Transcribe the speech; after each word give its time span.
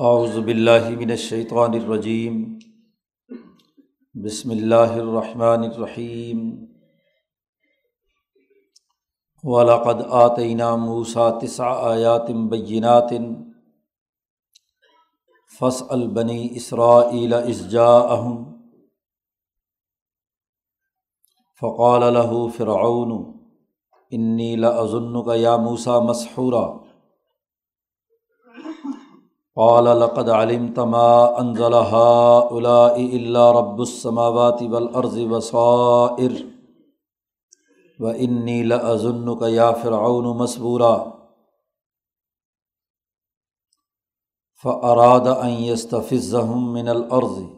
اعوذ 0.00 0.38
باللہ 0.38 0.88
من 0.88 1.10
الشیطان 1.10 1.70
الرجیم۔ 1.72 2.58
بسم 4.14 4.50
اللہ 4.50 4.74
الرحمن 4.74 5.58
الرحیم۔ 5.58 6.66
ولاقد 9.42 10.02
آتینہ 10.08 10.76
موسا 10.76 11.38
تسع 11.38 11.68
آیات 11.68 12.30
بینات۔ 12.30 13.10
فص 15.60 15.82
البنی 15.88 16.48
اسرائیل 16.50 17.34
اسجا 17.34 17.88
اہم 17.88 18.44
فقال 21.60 22.14
له 22.14 22.46
فرعون، 22.56 23.38
انی 24.10 24.56
لظن 24.56 25.24
کا 25.24 25.34
یا 25.34 25.56
موسا 25.56 25.98
مسحورہ 25.98 26.83
قال 29.56 30.00
لقد 30.00 30.30
علمت 30.30 30.78
ما 30.78 31.40
انزل 31.40 31.74
هؤلاء 31.74 33.16
الا 33.16 33.50
رب 33.50 33.80
السماوات 33.80 34.62
والارض 34.62 35.18
بصائر 35.18 36.46
واني 38.00 38.62
لاظنك 38.62 39.42
يا 39.42 39.72
فرعون 39.72 40.36
مسبورا. 40.36 41.14
فاراد 44.54 45.26
ان 45.26 45.48
يستفزهم 45.48 46.72
من 46.72 46.88
الارض 46.88 47.50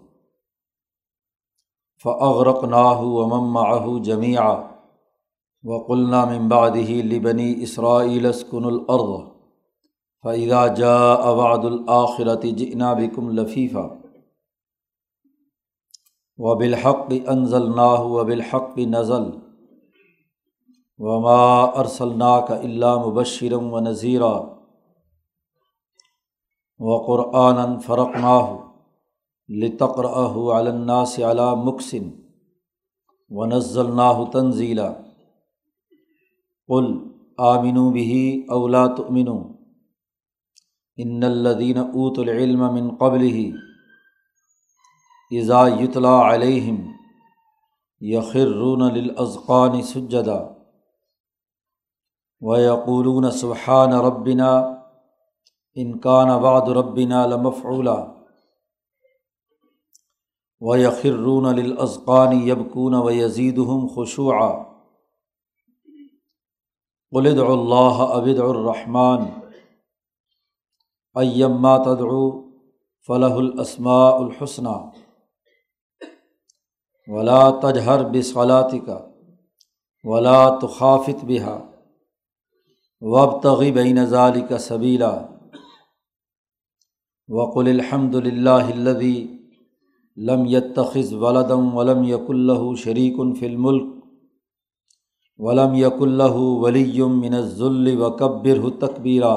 فاغرقناه 1.97 3.03
ومن 3.03 3.53
معه 3.53 3.99
جميعا. 3.99 4.77
وقلنا 5.65 6.25
من 6.25 6.49
بعده 6.49 6.91
لبني 6.91 7.63
اسرائيل 7.63 8.27
اسكنوا 8.27 8.71
الارض 8.71 9.36
فعدا 10.25 10.67
جا 10.75 10.97
اواد 11.25 11.65
الآخرت 11.65 12.45
جنا 12.59 12.93
بکم 12.93 13.31
لفیفہ 13.31 13.87
و 16.39 16.55
بالحق 16.55 17.13
انزل 17.27 17.69
ناہ 17.77 18.01
و 18.01 18.25
بالحق 18.25 18.79
نزل 18.89 19.29
وما 21.01 21.45
ارسلنا 21.81 22.39
کا 22.41 22.55
اللہ 22.57 22.99
مبشرم 23.07 23.73
و 23.73 23.81
نذیرہ 23.81 24.35
و 26.81 26.99
قرآن 27.07 27.79
فرق 27.81 28.17
ناہ 28.17 28.55
لتقر 29.49 30.05
الناس 30.51 31.19
علی 31.25 31.51
مکسن 31.65 32.11
و 33.31 33.47
نزل 33.47 33.95
ناہ 33.97 34.25
تنزیلا 34.33 34.93
قل 36.69 36.95
آمنو 37.47 37.91
بھی 37.91 38.47
اولا 38.49 38.87
تؤمنو 38.97 39.56
ان 40.99 41.25
الدین 41.25 41.79
اوت 41.79 42.19
العلم 42.19 42.61
من 42.75 42.97
قبل 42.97 43.21
ہی 43.21 43.51
اذا 45.31 45.67
یتلا 45.69 46.35
علیہم 46.35 46.77
یخرون 48.01 48.83
للازقان 48.95 49.83
سجدا 49.83 50.39
و 52.41 52.59
یقولون 52.61 53.31
سبحان 53.31 53.93
ربنا 53.93 54.51
انکان 55.75 56.39
بعد 56.39 56.69
ربنا 56.69 57.27
لمفعولا 57.27 57.97
و 60.61 60.77
یخرون 60.79 61.55
للازقان 61.55 62.33
یبکون 62.49 62.95
و 62.95 63.11
یزیدہم 63.11 63.87
خشوعا 63.89 64.53
قل 67.13 67.27
ادعوا 67.27 67.53
اللہ 67.53 68.01
ابد 68.13 68.39
الرحمن 68.39 69.46
ایما 71.17 71.77
تدعو 71.79 72.25
فلاح 73.09 73.37
الاسماء 73.37 74.15
الحسنہ 74.15 74.77
ولا 77.09 77.43
تجہر 77.61 78.05
بصلاطی 78.11 78.79
کا 78.79 78.99
ولا 80.05 80.59
تخافت 80.59 81.25
بہا 81.25 81.57
وب 83.03 83.41
تغیب 83.43 83.79
نظالی 83.95 84.41
کا 84.49 84.59
سبیلا 84.59 85.11
وقل 87.29 87.69
الحمد 87.69 88.15
للہ 88.15 88.71
لم 90.17 90.45
یتخذ 90.47 91.13
ولدم 91.15 91.77
ولم 91.77 92.05
یق 92.05 92.31
اللہ 92.31 92.75
شریک 92.75 93.17
فی 93.39 93.47
الملک 93.47 93.95
ولم 95.41 95.75
یق 95.75 96.03
اللہ 96.03 96.37
ولیم 96.61 97.21
من 97.21 97.35
الظل 97.35 97.97
وکبر 97.97 98.69
تکبیرہ 98.81 99.37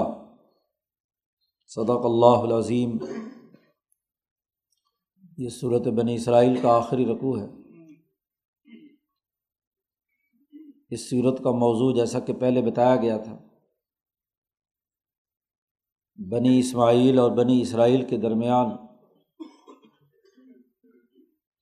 صدق 1.70 2.06
اللہ 2.06 2.54
العظیم۔ 2.54 2.98
یہ 5.38 5.50
صورت 5.50 5.82
بنی 5.82 6.16
اسرائیل 6.16 6.62
کا 6.62 6.78
آخری 6.78 7.06
رقوع 7.06 7.40
ہے۔ 7.40 7.46
اس 10.90 11.10
صورت 11.10 11.38
کا 11.44 11.52
موضوع 11.52 11.96
جیسا 11.96 12.20
کہ 12.20 12.34
پہلے 12.34 12.62
بتایا 12.62 12.96
گیا 12.96 13.18
تھا۔ 13.18 13.38
بنی 16.32 16.60
اسماعیل 16.60 17.20
اور 17.20 17.32
بنی 17.32 17.62
اسرائیل 17.62 18.10
کے 18.10 18.18
درمیان 18.18 18.68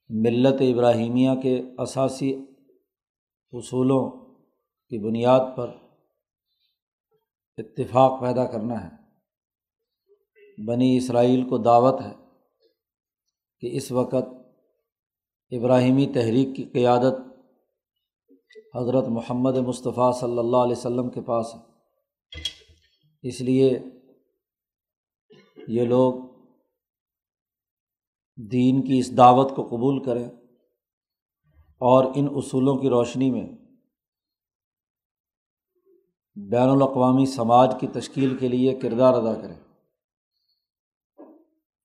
ملت 0.09 0.61
ابراہیمیہ 0.61 1.29
کے 1.43 1.61
اثاثی 1.77 2.33
اصولوں 3.51 4.09
کی 4.89 4.99
بنیاد 4.99 5.39
پر 5.57 5.71
اتفاق 7.57 8.21
پیدا 8.21 8.45
کرنا 8.45 8.83
ہے۔ 8.83 9.06
بنی 10.65 10.97
اسرائیل 10.97 11.49
کو 11.49 11.57
دعوت 11.57 12.01
ہے 12.01 12.13
کہ 13.59 13.77
اس 13.77 13.91
وقت 13.91 14.29
ابراہیمی 15.51 16.07
تحریک 16.13 16.55
کی 16.55 16.63
قیادت 16.63 17.13
حضرت 18.75 19.07
محمد 19.07 19.57
مصطفیٰ 19.57 20.13
صلی 20.13 20.37
اللہ 20.37 20.57
علیہ 20.57 20.75
وسلم 20.77 21.09
کے 21.09 21.21
پاس 21.21 21.55
ہے۔ 21.55 21.59
اس 23.21 23.41
لیے 23.41 23.79
یہ 25.67 25.83
لوگ 25.83 26.13
دین 28.51 28.81
کی 28.81 28.99
اس 28.99 29.17
دعوت 29.17 29.55
کو 29.55 29.67
قبول 29.67 30.03
کریں 30.03 30.29
اور 31.77 32.05
ان 32.15 32.27
اصولوں 32.35 32.77
کی 32.77 32.89
روشنی 32.89 33.31
میں 33.31 33.47
بین 36.35 36.69
الاقوامی 36.69 37.25
سماج 37.25 37.75
کی 37.79 37.87
تشکیل 37.87 38.37
کے 38.37 38.47
لیے 38.47 38.75
کردار 38.75 39.13
ادا 39.13 39.41
کریں۔ 39.41 39.66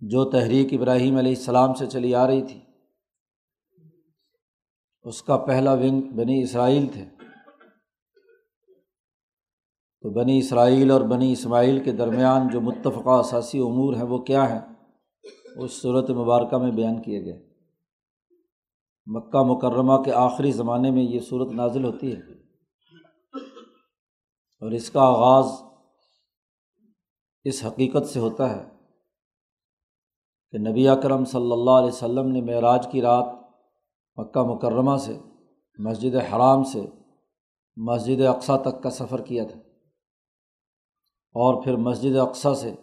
جو 0.08 0.30
تحریک 0.30 0.72
ابراہیم 0.72 1.16
علیہ 1.16 1.34
السلام 1.36 1.74
سے 1.74 1.86
چلی 1.86 2.14
آ 2.14 2.26
رہی 2.26 2.42
تھی۔ 2.42 2.60
اس 5.02 5.22
کا 5.22 5.36
پہلا 5.36 5.72
ونگ 5.72 6.00
بنی 6.00 6.42
اسرائیل 6.42 6.86
تھے۔ 6.92 7.04
تو 10.00 10.10
بنی 10.10 10.38
اسرائیل 10.38 10.90
اور 10.90 11.00
بنی 11.00 11.32
اسماعیل 11.32 11.84
کے 11.84 11.92
درمیان 11.92 12.48
جو 12.48 12.60
متفقہ 12.60 13.10
اثاثی 13.10 13.58
امور 13.58 13.94
ہیں 13.94 14.02
وہ 14.02 14.18
کیا 14.18 14.50
ہیں؟ 14.50 14.74
اس 15.56 15.72
صورت 15.72 16.10
مبارکہ 16.10 16.56
میں 16.56 16.70
بیان 16.70 17.02
کیے 17.02 17.24
گئے۔ 17.24 17.50
مکہ 19.06 19.42
مکرمہ 19.42 20.02
کے 20.02 20.12
آخری 20.12 20.52
زمانے 20.52 20.90
میں 20.90 21.02
یہ 21.02 21.20
صورت 21.20 21.52
نازل 21.52 21.84
ہوتی 21.84 22.16
ہے۔ 22.16 22.18
اور 24.60 24.70
اس 24.70 24.90
کا 24.90 25.00
آغاز 25.00 25.44
اس 27.44 27.64
حقیقت 27.64 28.06
سے 28.06 28.20
ہوتا 28.20 28.56
ہے 28.56 28.71
کہ 30.52 30.58
نبی 30.58 30.88
اکرم 30.88 31.24
صلی 31.24 31.52
اللہ 31.52 31.70
علیہ 31.70 31.88
وسلم 31.88 32.28
نے 32.28 32.40
معراج 32.40 32.88
کی 32.92 33.02
رات 33.02 33.26
مکہ 34.16 34.42
مکرمہ 34.42 34.96
سے، 34.96 35.18
مسجد 35.78 36.14
حرام 36.14 36.64
سے، 36.64 36.86
مسجد 37.76 38.20
اقسا 38.20 38.56
تک 38.56 38.82
کا 38.82 38.90
سفر 38.90 39.22
کیا 39.22 39.44
تھا۔ 39.44 39.60
اور 41.34 41.62
پھر 41.62 41.76
مسجد 41.76 42.16
اقسا 42.16 42.54
سے 42.54 42.74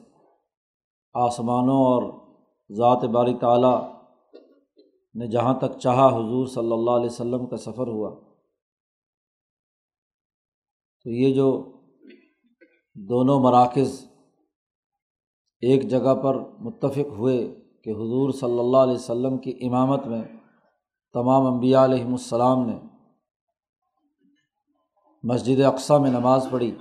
آسمانوں 1.13 1.75
اور 1.75 2.13
ذات 2.71 3.03
باری 3.03 3.33
تعلیٰ 3.33 3.93
نے 5.15 5.27
جہاں 5.27 5.53
تک 5.53 5.79
چاہا 5.79 6.07
حضور 6.07 6.47
صلی 6.47 6.71
اللہ 6.71 6.91
علیہ 6.91 7.05
وسلم 7.05 7.45
کا 7.45 7.57
سفر 7.57 7.87
ہوا۔ 7.87 8.09
تو 11.03 11.09
یہ 11.09 11.33
جو 11.33 11.63
دونوں 12.95 13.39
مراکز 13.39 14.08
ایک 15.61 15.89
جگہ 15.89 16.15
پر 16.15 16.35
متفق 16.59 17.09
ہوئے 17.09 17.55
کہ 17.83 17.89
حضور 17.89 18.31
صلی 18.31 18.59
اللہ 18.59 18.77
علیہ 18.77 18.93
وسلم 18.93 19.37
کی 19.37 19.59
امامت 19.61 20.07
میں 20.07 20.23
تمام 21.13 21.53
انبیاء 21.53 21.83
علیہم 21.83 22.11
السلام 22.11 22.65
نے 22.65 22.79
مسجد 25.23 25.61
اقسا 25.61 25.97
میں 25.97 26.11
نماز 26.11 26.47
پڑھی۔ 26.51 26.75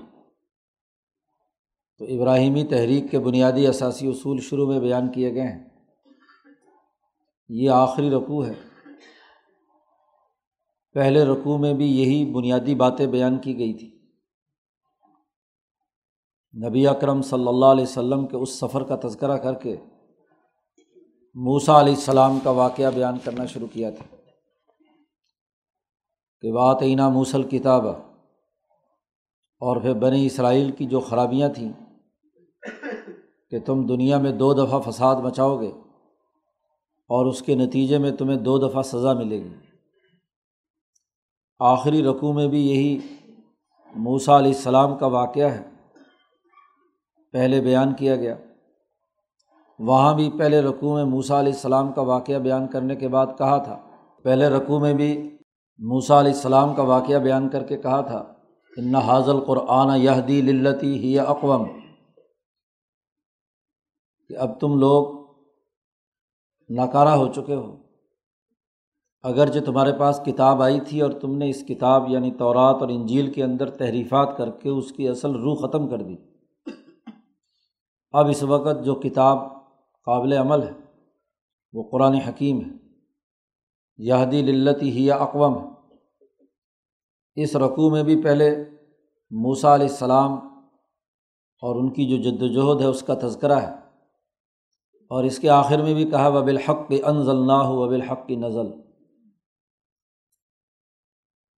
تو 1.99 2.05
ابراہیمی 2.05 2.65
تحریک 2.65 3.11
کے 3.11 3.19
بنیادی 3.19 3.67
اثاثی 3.67 4.09
اصول 4.09 4.41
شروع 4.41 4.67
میں 4.67 4.81
بیان 4.81 5.13
کیے 5.13 5.35
گئے 5.35 5.43
ہیں۔ 5.43 5.69
یہ 7.49 7.71
آخری 7.71 8.11
رقوع 8.11 8.47
ہے۔ 8.47 8.55
پہلے 10.93 11.25
رقوع 11.25 11.59
میں 11.59 11.75
بھی 11.75 12.01
یہی 12.01 12.33
بنیادی 12.33 12.75
باتیں 12.75 13.07
بیان 13.07 13.39
کی 13.39 13.59
گئی 13.59 13.73
تھی 13.73 13.98
نبی 16.55 16.87
اکرم 16.87 17.23
صلی 17.23 17.49
اللہ 17.49 17.67
علیہ 17.67 17.83
وسلم 17.83 18.27
کے 18.27 18.37
اس 18.37 18.51
سفر 18.51 18.83
کا 18.83 18.97
تذکرہ 19.09 19.37
کر 19.37 19.55
کے 19.55 19.77
موسا 21.35 21.81
علیہ 21.81 21.95
السلام 21.95 22.39
کا 22.43 22.51
واقعہ 22.51 22.91
بیان 22.95 23.19
کرنا 23.25 23.47
شروع 23.47 23.67
کیا 23.73 23.91
تھا 23.91 24.17
کہ 26.41 26.53
بات 26.53 26.83
عینہ 26.83 27.09
موسل 27.09 27.43
کتاب 27.43 27.87
اور 29.63 29.81
پھر 29.81 29.95
بنی 29.95 30.27
اسرائیل 30.27 30.71
کی 30.71 30.87
جو 30.87 31.01
خرابیاں 31.01 31.49
تھیں 31.49 31.73
کہ 33.51 33.61
تم 33.61 33.87
دنیا 33.87 34.19
میں 34.19 34.33
دو 34.33 34.55
دفعہ 34.55 34.91
فساد 34.91 35.17
مچاؤ 35.17 35.61
گے 35.61 35.71
اور 37.11 37.27
اس 37.27 37.43
کے 37.43 37.55
نتیجے 37.55 37.99
میں 37.99 38.11
تمہیں 38.11 38.37
دو 38.37 38.59
دفعہ 38.59 38.83
سزا 38.83 39.13
ملے 39.13 39.45
گی۔ 39.45 39.55
آخری 41.59 42.03
رقوع 42.03 42.33
میں 42.33 42.49
بھی 42.49 42.69
یہی 42.69 42.99
موسا 43.95 44.39
علیہ 44.39 44.55
السلام 44.55 44.97
کا 44.97 45.07
واقعہ 45.07 45.51
ہے۔ 45.51 45.78
پہلے 47.33 47.61
بیان 47.61 47.95
کیا 47.95 48.17
گیا۔ 48.17 48.37
وہاں 49.79 50.15
بھی 50.15 50.31
پہلے 50.39 50.61
رقوع 50.61 50.95
میں 50.95 51.05
موسا 51.05 51.41
علیہ 51.41 51.53
السلام 51.53 51.93
کا 51.93 52.03
واقعہ 52.03 52.39
بیان 52.39 52.69
کرنے 52.69 52.97
کے 52.97 53.09
بعد 53.09 53.27
کہا 53.39 53.59
تھا۔ 53.59 53.79
پہلے 54.23 54.49
رقوع 54.49 54.79
میں 54.79 54.95
بھی 54.95 55.37
موسا 55.79 56.21
علیہ 56.21 56.33
السلام 56.33 56.75
کا 56.75 56.83
واقعہ 56.83 57.19
بیان 57.19 57.49
کر 57.49 57.65
کے 57.65 57.77
کہا 57.77 58.01
تھا۔ 58.01 58.25
ان 58.77 58.95
حاضل 58.95 59.41
قرآن 59.41 60.01
یہدی 60.01 60.41
للتی 60.41 60.99
ہی 60.99 61.19
اقوام 61.19 61.65
کہ 64.29 64.37
اب 64.37 64.61
تم 64.61 64.79
لوگ 64.79 65.19
ناکارہ 66.69 67.09
ہو 67.09 67.33
چکے 67.33 67.55
ہو۔ 67.55 67.77
اگرچہ 69.23 69.59
تمہارے 69.59 69.93
پاس 69.99 70.21
کتاب 70.27 70.63
آئی 70.63 70.81
تھی 70.81 71.01
اور 71.01 71.11
تم 71.11 71.37
نے 71.37 71.51
اس 71.51 71.65
کتاب 71.69 72.09
یعنی 72.09 72.31
تورات 72.31 72.77
اور 72.81 72.89
انجیل 72.89 73.33
کے 73.33 73.45
اندر 73.45 73.71
تحریفات 73.71 74.37
کر 74.37 74.51
کے 74.51 74.69
اس 74.69 74.93
کی 74.93 75.09
اصل 75.09 75.31
روح 75.31 75.69
ختم 75.69 75.89
کر 75.89 76.03
دی۔ 76.03 76.17
اب 78.13 78.27
اس 78.29 78.43
وقت 78.43 78.85
جو 78.85 78.95
کتاب 78.95 79.39
قابل 80.05 80.33
عمل 80.33 80.63
ہے، 80.63 80.73
وہ 81.73 81.89
قرآن 81.91 82.15
حکیم 82.15 82.61
ہے۔ 82.61 82.77
یہدی 83.97 84.43
للتی 84.43 84.91
ہی 84.91 85.11
اقوام 85.11 85.53
اس 87.35 87.57
رقوع 87.57 87.91
میں 87.91 88.03
بھی 88.03 88.23
پہلے 88.23 88.71
موسا 89.31 89.75
علیہ 89.75 89.89
السلام 89.89 90.33
اور 91.63 91.77
ان 91.77 91.93
کی 91.93 92.07
جو 92.07 92.31
جد 92.31 92.43
وجہد 92.43 92.81
ہے، 92.81 92.87
اس 92.87 93.03
کا 93.03 93.15
تذکرہ 93.15 93.61
ہے۔ 93.61 93.75
اور 95.11 95.25
اس 95.25 95.39
کے 95.39 95.49
آخر 95.49 95.83
میں 95.83 95.95
بھی 95.95 96.11
کہا 96.11 96.29
و 96.29 96.43
بالحق 96.43 96.93
انضل 97.05 97.47
نہ 97.47 97.53
ہو 97.53 97.85
و 97.85 97.89
بالحق 97.89 98.27
کی 98.27 98.37
نزل۔ 98.37 98.67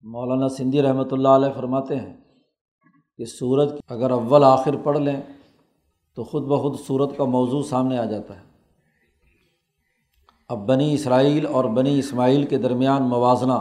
مولانا 0.02 0.48
سندھی 0.48 0.82
رحمۃ 0.82 1.08
اللہ 1.12 1.28
علیہ 1.28 1.52
فرماتے 1.56 1.96
ہیں 1.96 2.16
کہ 3.16 3.24
سورت 3.24 3.72
اگر 3.88 4.10
اول 4.10 4.44
آخر 4.44 4.76
پڑھ 4.84 4.98
لیں 4.98 5.22
تو 6.14 6.24
خود 6.24 6.42
بخود 6.42 6.80
صورت 6.86 7.16
کا 7.16 7.24
موضوع 7.24 7.62
سامنے 7.62 7.98
آ 7.98 8.04
جاتا 8.04 8.36
ہے۔ 8.36 8.50
اب 10.48 10.58
بنی 10.66 10.94
اسرائیل 10.94 11.46
اور 11.46 11.64
بنی 11.64 11.98
اسماعیل 11.98 12.44
کے 12.44 12.58
درمیان 12.58 13.02
موازنہ 13.02 13.52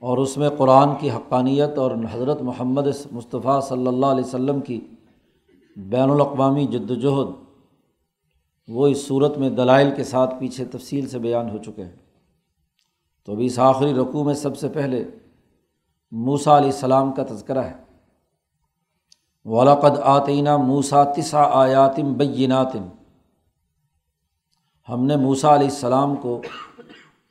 اور 0.00 0.18
اس 0.18 0.36
میں 0.36 0.48
قرآن 0.58 0.88
کی 1.00 1.10
حقانیت 1.10 1.78
اور 1.78 1.90
حضرت 2.12 2.42
محمد 2.42 2.86
مصطفیٰ 3.12 3.62
صلی 3.62 3.86
اللہ 3.86 4.06
علیہ 4.06 4.24
وسلم 4.24 4.60
کی 4.60 4.80
بین 5.76 6.10
الاقوامی 6.10 6.66
جد 6.66 6.90
وجہد 6.90 7.28
وہ 8.68 8.86
اس 8.86 9.06
صورت 9.06 9.38
میں 9.38 9.50
دلائل 9.50 9.90
کے 9.96 10.04
ساتھ 10.04 10.34
پیچھے 10.40 10.64
تفصیل 10.64 11.08
سے 11.08 11.18
بیان 11.18 11.50
ہو 11.50 11.58
چکے 11.58 11.84
ہیں۔ 11.84 11.96
تو 13.26 13.32
ابھی 13.32 13.46
اس 13.46 13.58
آخری 13.58 13.94
رقوع 13.94 14.24
میں 14.24 14.34
سب 14.34 14.58
سے 14.58 14.68
پہلے 14.68 15.04
موسا 16.12 16.56
علیہ 16.58 16.70
السلام 16.70 17.12
کا 17.12 17.22
تذکرہ 17.24 17.58
ہے۔ 17.58 17.87
ولاقد 19.44 19.98
آتینہ 20.02 20.56
موسا 20.56 21.04
تسا 21.04 21.42
آیاتم 21.42 22.12
بیناتم 22.12 22.88
ہم 24.88 25.04
نے 25.04 25.16
موسا 25.16 25.54
علیہ 25.54 25.68
السلام 25.68 26.16
کو 26.16 26.42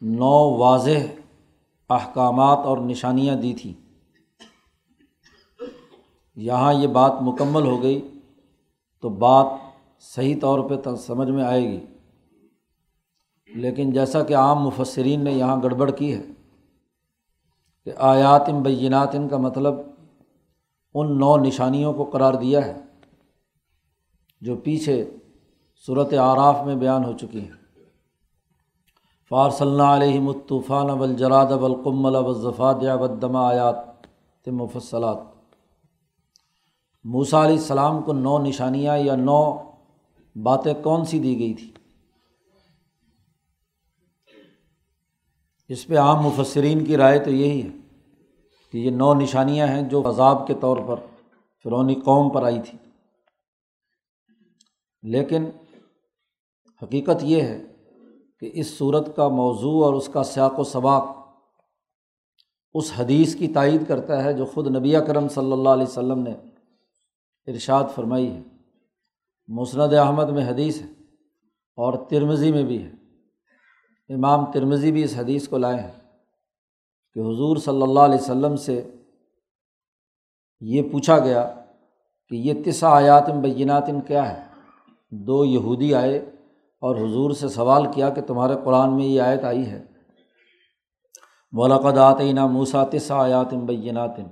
نو 0.02 0.58
واضح 0.58 1.22
احکامات 1.90 2.58
اور 2.64 2.78
نشانیاں 2.78 3.36
دی 3.36 3.54
تھیں۔ 3.54 3.74
یہاں 6.36 6.74
یہ 6.74 6.88
بات 6.88 7.12
مکمل 7.22 7.64
ہو 7.64 7.84
گئی 7.84 8.08
تو 9.02 9.10
بات 9.10 9.46
صحیح 10.00 10.36
طور 10.42 10.60
پہ 10.70 10.96
سمجھ 10.96 11.30
میں 11.30 11.44
آئے 11.44 11.62
گی۔ 11.62 11.86
لیکن 13.56 13.92
جیسا 13.92 14.24
کہ 14.24 14.36
عام 14.36 14.64
مفسرین 14.64 15.24
نے 15.24 15.32
یہاں 15.32 15.58
گڑبڑ 15.64 15.92
کی 15.92 16.14
ہے 16.14 16.22
کہ 17.86 17.92
آیات 17.98 18.42
ان 18.48 18.62
بینات 18.62 19.16
ان 19.16 19.30
کا 19.30 19.38
مطلب 19.38 19.74
ان 21.00 21.20
نو 21.20 21.38
نشانیوں 21.38 21.94
کو 21.94 22.04
قرار 22.04 22.34
دیا 22.34 22.66
ہے، 22.66 22.76
جو 24.42 24.56
پیچھے 24.56 25.10
صورت 25.86 26.14
آراف 26.14 26.66
میں 26.66 26.76
بیان 26.76 27.06
ہو 27.06 27.18
چکی 27.18 27.40
ہیں۔ 27.40 27.52
فارص 29.30 29.62
اللہ 29.62 29.84
علیہ 29.84 30.20
مطوفان 30.20 30.90
ابلجراد 30.90 31.46
ابلقم 31.46 32.06
البظفات 32.06 32.78
یا 32.82 32.96
بدما 32.96 33.50
آیات 33.50 33.76
مفصلات۔ 34.48 35.18
موسا 37.04 37.46
علیہ 37.46 37.56
السلام 37.56 38.02
کو 38.02 38.14
نو 38.14 38.38
نشانیاں 38.40 38.98
یا 38.98 39.16
نو 39.16 39.42
باتیں 40.36 40.74
کون 40.84 41.06
سی 41.06 41.20
دی 41.20 41.40
گئی 41.40 41.54
تھی؟ 41.54 41.72
اس 45.68 45.88
پہ 45.88 45.98
عام 45.98 46.24
مفسرین 46.24 46.86
کی 46.86 46.98
رائے 46.98 47.20
تو 47.20 47.32
یہی 47.32 47.64
ہے۔ 47.64 47.87
کہ 48.72 48.78
یہ 48.78 48.92
نو 48.92 49.14
نشانیاں 49.14 49.68
ہیں 49.68 49.82
جو 49.82 50.10
عذاب 50.10 50.48
کے 50.48 50.54
طور 50.62 50.78
پر 50.88 50.96
فرونی 51.64 51.96
قوم 51.96 52.30
پر 52.30 52.44
آئی 52.44 52.62
تھی۔ 52.62 52.78
لیکن 55.02 55.46
حقیقت 56.84 57.24
یہ 57.24 57.42
ہے 57.42 57.64
کہ 58.40 58.52
اس 58.54 58.78
صورت 58.78 59.16
کا 59.16 59.28
موضوع 59.28 59.86
اور 59.86 59.94
اس 59.94 60.10
کا 60.14 60.24
سیاق 60.24 60.60
و 60.60 60.64
سباق 60.64 61.18
اس 62.74 62.94
حدیث 62.98 63.36
کی 63.36 63.48
تائید 63.48 63.88
کرتا 63.88 64.24
ہے 64.24 64.34
جو 64.34 64.46
خود 64.46 64.76
نبی 64.76 64.94
کرم 65.08 65.28
صلی 65.28 65.52
اللہ 65.52 65.70
علیہ 65.70 65.88
وسلم 65.88 66.20
نے 66.20 66.32
ارشاد 67.48 67.84
فرمائی 67.96 68.32
ہے۔ 68.32 68.42
مسند 69.48 69.94
احمد 69.94 70.30
میں 70.30 70.50
حدیث 70.50 70.82
ہے 70.82 70.88
اور 71.76 71.94
ترمزی 72.10 72.52
میں 72.52 72.64
بھی 72.64 72.84
ہے۔ 72.84 72.92
امام 74.14 74.52
ترمزی 74.52 74.92
بھی 74.92 75.04
اس 75.04 75.14
حدیث 75.18 75.48
کو 75.48 75.58
لائے 75.58 75.80
ہیں۔ 75.80 76.07
کہ 77.18 77.22
حضور 77.22 77.58
صلی 77.58 77.82
اللہ 77.82 78.00
علیہ 78.00 78.16
وسلم 78.16 78.56
سے 78.56 78.92
یہ 80.60 80.82
پوچھا 80.92 81.20
گیا 81.20 81.56
کہ 82.30 82.36
یہ 82.36 82.54
تسا 82.66 82.90
آیاتم 82.90 83.42
بیناتم 83.42 84.02
کیا 84.02 84.34
ہے 84.34 84.44
دو 85.12 85.46
یہودی 85.46 85.96
آئے 85.96 86.18
اور 86.80 86.96
حضور 86.96 87.32
سے 87.32 87.48
سوال 87.48 87.92
کیا 87.92 88.10
کہ 88.10 88.22
تمہارے 88.22 88.54
قرآن 88.66 88.96
میں 88.96 89.06
یہ 89.06 89.22
آیت 89.22 89.44
آئی 89.44 89.70
ہے۔ 89.70 89.86
مولاقد 91.52 91.98
آتینہ 91.98 92.46
موسا 92.46 92.84
تسا 92.84 93.24
آیاتم 93.24 93.66
بیناتم 93.66 94.28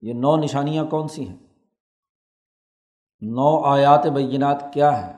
یہ 0.00 0.12
نو 0.12 0.36
نشانیاں 0.36 0.84
کون 0.84 1.08
سی 1.08 1.28
ہیں؟ 1.28 1.36
نو 3.20 3.64
آیات 3.64 4.06
بینات 4.06 4.72
کیا 4.72 5.06
ہے 5.06 5.12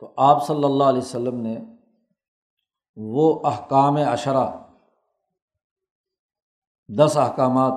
تو 0.00 0.14
آپ 0.16 0.46
صلی 0.46 0.64
اللہ 0.64 0.84
علیہ 0.84 1.02
وسلم 1.02 1.40
نے 1.40 1.56
وہ 2.96 3.46
احکام 3.46 3.96
اشرا 3.96 4.65
دس 6.88 7.16
احکامات 7.16 7.72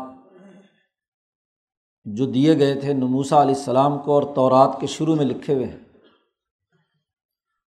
جو 2.05 2.25
دیے 2.25 2.59
گئے 2.59 2.75
تھے 2.75 2.93
نموسا 2.93 3.41
علیہ 3.41 3.55
السلام 3.55 3.99
کو 3.99 4.13
اور 4.13 4.23
تورات 4.35 4.77
کے 4.81 4.87
شروع 4.87 5.15
میں 5.15 5.25
لکھے 5.25 5.53
ہوئے 5.53 5.65
ہیں، 5.65 5.79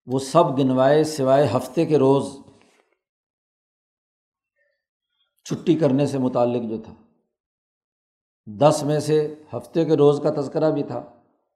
وہ 0.07 0.19
سب 0.19 0.59
گنوائے 0.59 1.05
سوائے 1.05 1.49
ہفتے 1.57 1.87
کے 1.87 1.99
روز 1.99 2.37
چھٹی 5.45 5.75
کرنے 5.75 6.07
سے 6.07 6.19
متعلق 6.19 6.71
جو 6.71 6.79
تھا۔ 6.79 6.95
دس 8.47 8.83
میں 8.87 9.01
سے 9.01 9.35
ہفتے 9.53 9.85
کے 9.85 9.97
روز 9.97 10.21
کا 10.23 10.41
تذکرہ 10.41 10.71
بھی 10.71 10.83
تھا۔ 10.83 11.03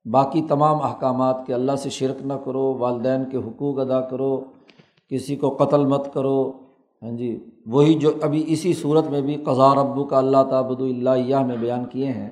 باقی 0.05 0.47
تمام 0.49 0.83
احکامات 0.83 1.37
کے 1.47 1.55
اللہ 1.55 1.77
سے 1.77 1.91
شرک 1.91 2.23
نہ 2.23 2.35
کرو، 2.35 2.75
والدین 2.75 3.31
کے 3.31 3.37
حقوق 3.37 3.79
ادا 3.79 4.01
کرو، 4.01 4.45
کسی 5.09 5.37
کو 5.37 5.57
قتل 5.57 5.87
مت 5.87 6.15
کرو 6.15 6.66
ہاں 7.03 7.17
جی 7.17 7.29
وہی 7.67 7.99
جو 7.99 8.11
ابھی 8.23 8.45
اسی 8.49 8.73
صورت 8.75 9.07
میں 9.11 9.21
بھی 9.23 9.35
قضا 9.45 9.71
ابو 9.81 10.05
کا 10.05 10.19
اللہ 10.19 10.43
تعبد 10.51 10.81
اللہ 10.81 11.43
میں 11.45 11.57
بیان 11.57 11.85
کیے 11.89 12.13
ہیں، 12.13 12.31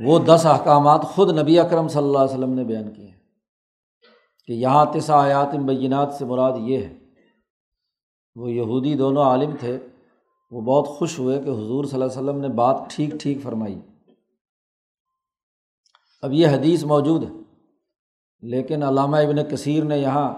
وہ 0.00 0.18
دس 0.26 0.46
احکامات 0.46 1.02
خود 1.14 1.38
نبی 1.38 1.58
اکرم 1.58 1.88
صلی 1.88 2.02
اللہ 2.02 2.18
علیہ 2.18 2.34
وسلم 2.34 2.54
نے 2.54 2.64
بیان 2.64 2.92
کیے 2.92 3.06
ہیں 3.06 3.16
کہ 4.48 4.52
یہاں 4.54 4.84
تسا 4.92 5.20
آیات 5.22 5.54
بینات 5.66 6.14
سے 6.14 6.24
مراد 6.24 6.58
یہ 6.60 6.78
ہے، 6.78 6.94
وہ 8.36 8.50
یہودی 8.50 8.94
دونوں 8.94 9.22
عالم 9.24 9.56
تھے، 9.60 9.78
وہ 10.52 10.60
بہت 10.62 10.88
خوش 10.88 11.18
ہوئے 11.18 11.38
کہ 11.38 11.50
حضور 11.50 11.84
صلی 11.84 11.94
اللہ 11.94 12.04
علیہ 12.04 12.20
وسلم 12.20 12.40
نے 12.40 12.48
بات 12.56 12.88
ٹھیک 12.90 13.20
ٹھیک 13.20 13.42
فرمائی۔ 13.42 13.78
اب 16.22 16.32
یہ 16.32 16.46
حدیث 16.48 16.84
موجود 16.86 17.24
ہے، 17.24 17.30
لیکن 18.42 18.82
علامہ 18.82 19.16
ابن 19.18 19.44
کثیر 19.50 19.84
نے 19.84 19.98
یہاں 19.98 20.28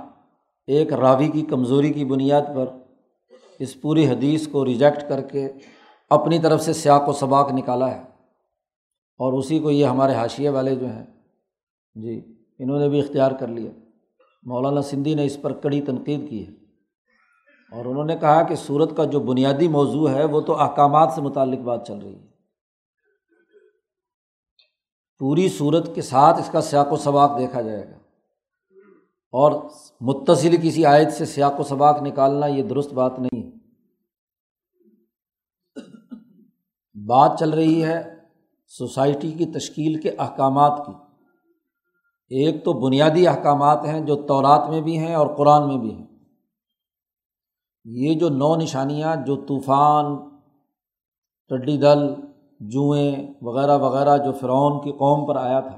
ایک 0.70 0.92
راوی 0.92 1.28
کی 1.28 1.42
کمزوری 1.42 1.92
کی 1.92 2.04
بنیاد 2.04 2.42
پر 2.56 2.66
اس 3.58 3.80
پوری 3.80 4.08
حدیث 4.08 4.48
کو 4.48 4.64
ریجیکٹ 4.64 5.08
کر 5.08 5.20
کے 5.20 5.52
اپنی 6.10 6.38
طرف 6.38 6.62
سے 6.62 6.72
سیاق 6.72 7.08
و 7.08 7.12
سباق 7.12 7.52
نکالا 7.52 7.94
ہے۔ 7.94 8.02
اور 9.18 9.32
اسی 9.32 9.58
کو 9.58 9.70
یہ 9.70 9.86
ہمارے 9.86 10.14
حاشیے 10.14 10.48
والے 10.48 10.74
جو 10.74 10.86
ہیں 10.86 11.06
جی 11.94 12.44
انہوں 12.58 12.78
نے 12.78 12.88
بھی 12.88 13.00
اختیار 13.00 13.32
کر 13.32 13.48
لیا۔ 13.48 13.70
مولانا 14.42 14.82
سندھی 14.82 15.14
نے 15.14 15.24
اس 15.24 15.42
پر 15.42 15.52
کڑی 15.52 15.80
تنقید 15.80 16.30
کی 16.30 16.46
ہے۔ 16.46 16.52
اور 17.76 17.84
انہوں 17.84 18.04
نے 18.04 18.16
کہا 18.16 18.42
کہ 18.42 18.54
صورت 18.54 18.96
کا 18.96 19.04
جو 19.04 19.20
بنیادی 19.20 19.68
موضوع 19.68 20.10
ہے، 20.10 20.24
وہ 20.24 20.40
تو 20.40 20.60
احکامات 20.60 21.12
سے 21.14 21.20
متعلق 21.20 21.58
بات 21.58 21.86
چل 21.86 21.98
رہی 21.98 22.14
ہے۔ 22.14 22.26
پوری 25.18 25.48
صورت 25.48 25.94
کے 25.94 26.02
ساتھ 26.02 26.38
اس 26.38 26.48
کا 26.52 26.60
سیاق 26.60 26.92
و 26.92 26.96
سباق 26.96 27.38
دیکھا 27.38 27.62
جائے 27.62 27.88
گا۔ 27.90 27.99
اور 29.30 29.52
متصل 30.00 30.56
کسی 30.62 30.86
آیت 30.86 31.12
سے 31.12 31.24
سیاق 31.24 31.60
و 31.60 31.62
سباق 31.62 32.02
نکالنا 32.02 32.46
یہ 32.46 32.62
درست 32.62 32.92
بات 32.92 33.12
نہیں۔ 33.18 33.50
بات 37.06 37.36
چل 37.38 37.50
رہی 37.50 37.84
ہے 37.84 38.14
سوسائٹی 38.66 39.30
کی 39.30 39.46
تشکیل 39.46 40.00
کے 40.00 40.10
احکامات 40.10 40.86
کی۔ 40.86 40.92
ایک 42.28 42.64
تو 42.64 42.72
بنیادی 42.72 43.28
احکامات 43.28 43.84
ہیں 43.84 44.00
جو 44.00 44.16
تورات 44.16 44.70
میں 44.70 44.80
بھی 44.80 44.98
ہیں 44.98 45.14
اور 45.14 45.26
قرآن 45.26 45.68
میں 45.68 45.78
بھی 45.78 45.94
ہیں۔ 45.94 46.06
یہ 47.84 48.14
جو 48.14 48.28
نو 48.28 48.56
نشانیاں، 48.56 49.16
جو 49.16 49.36
طوفان، 49.36 50.16
ٹڈی 51.48 51.76
دل، 51.76 52.14
جوئیں 52.60 53.34
وغیرہ 53.42 53.78
وغیرہ 53.78 54.18
جو 54.18 54.32
فرعون 54.32 54.84
کی 54.84 54.92
قوم 54.92 55.26
پر 55.26 55.36
آیا 55.36 55.60
تھا، 55.60 55.76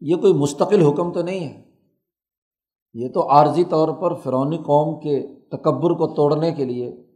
یہ 0.00 0.16
کوئی 0.16 0.32
مستقل 0.32 0.86
حکم 0.86 1.12
تو 1.12 1.22
نہیں 1.22 1.40
ہے۔ 1.40 1.71
یہ 2.94 3.08
تو 3.08 3.30
عارضی 3.30 3.64
طور 3.64 3.88
پر 3.88 4.14
فرونی 4.14 4.56
قوم 4.56 5.00
کے 5.00 5.26
تکبر 5.48 5.90
کو 5.90 6.14
توڑنے 6.14 6.52
کے 6.52 6.64
لیے 6.64 7.06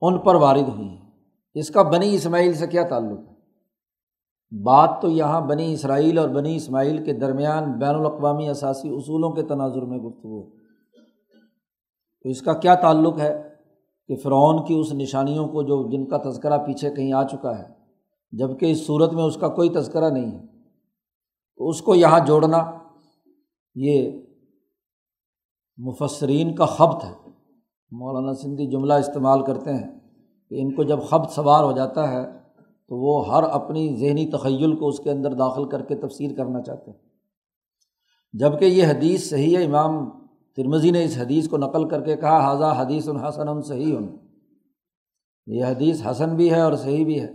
ان 0.00 0.18
پر 0.18 0.34
وارد 0.34 0.68
ہوئی 0.68 0.88
ہیں۔ 0.88 1.10
اس 1.54 1.70
کا 1.70 1.82
بنی 1.82 2.14
اسماعیل 2.14 2.54
سے 2.54 2.66
کیا 2.66 2.82
تعلق 2.82 3.18
ہے؟ 3.18 3.34
بات 4.62 4.90
تو 5.02 5.08
یہاں 5.08 5.40
بنی 5.40 5.72
اسرائیل 5.72 6.18
اور 6.18 6.28
بنی 6.28 6.56
اسماعیل 6.56 7.04
کے 7.04 7.12
درمیان 7.12 7.72
بین 7.72 7.94
الاقوامی 7.94 8.48
اثاثی 8.48 8.88
اصولوں 8.88 9.32
کے 9.32 9.42
تناظر 9.42 9.82
میں 9.82 9.98
گفتگو 9.98 10.50
تو 12.22 12.28
اس 12.28 12.42
کا 12.42 12.52
کیا 12.52 12.74
تعلق 12.74 13.18
ہے 13.18 13.48
کہ 14.08 14.16
فرعون 14.16 14.64
کی 14.64 14.74
اس 14.74 14.92
نشانیوں 14.92 15.48
کو 15.48 15.62
جو 15.62 15.90
جن 15.90 16.06
کا 16.06 16.30
تذکرہ 16.30 16.58
پیچھے 16.58 16.90
کہیں 16.94 17.12
آ 17.12 17.22
چکا 17.24 17.58
ہے 17.58 17.64
جبکہ 18.32 18.70
اس 18.70 18.86
صورت 18.86 19.12
میں 19.12 19.24
اس 19.24 19.36
کا 19.36 19.48
کوئی 19.48 19.68
تذکرہ 19.68 20.10
نہیں 20.10 20.32
ہے، 20.32 20.46
تو 21.56 21.68
اس 21.68 21.82
کو 21.82 21.94
یہاں 21.94 22.20
جوڑنا 22.26 22.79
یہ 23.74 24.12
مفسرین 25.76 26.54
کا 26.54 26.66
خبت 26.66 27.04
ہے۔ 27.04 27.30
مولانا 27.90 28.34
سندھی 28.34 28.66
جملہ 28.66 28.94
استعمال 28.94 29.44
کرتے 29.44 29.72
ہیں 29.74 30.00
کہ 30.48 30.60
ان 30.60 30.74
کو 30.74 30.82
جب 30.82 30.98
خبت 31.02 31.30
سوار 31.30 31.64
ہو 31.64 31.72
جاتا 31.72 32.12
ہے 32.12 32.32
تو 32.88 32.96
وہ 32.96 33.34
ہر 33.34 33.42
اپنی 33.42 33.96
ذہنی 33.96 34.26
تخیل 34.26 34.76
کو 34.76 34.88
اس 34.88 34.98
کے 34.98 35.10
اندر 35.10 35.34
داخل 35.34 35.68
کر 35.68 35.82
کے 35.82 35.94
تفسیر 35.94 36.36
کرنا 36.36 36.62
چاہتے 36.62 36.90
ہیں۔ 36.90 36.98
جبکہ 38.32 38.64
یہ 38.64 38.86
حدیث 38.86 39.30
صحیح 39.30 39.58
ہے، 39.58 39.64
امام 39.64 40.10
ترمزی 40.56 40.90
نے 40.90 41.04
اس 41.04 41.18
حدیث 41.18 41.48
کو 41.48 41.56
نقل 41.56 41.88
کر 41.88 42.02
کے 42.02 42.16
کہا 42.16 42.40
حاضہ 42.40 42.74
حدیث 42.78 43.08
الحسن 43.08 43.48
ان 43.48 43.62
صحیح. 43.62 43.96
ان 43.96 44.16
یہ 45.46 45.64
حدیث 45.64 46.06
حسن 46.06 46.36
بھی 46.36 46.50
ہے 46.50 46.60
اور 46.60 46.72
صحیح 46.72 47.04
بھی 47.04 47.20
ہے۔ 47.20 47.32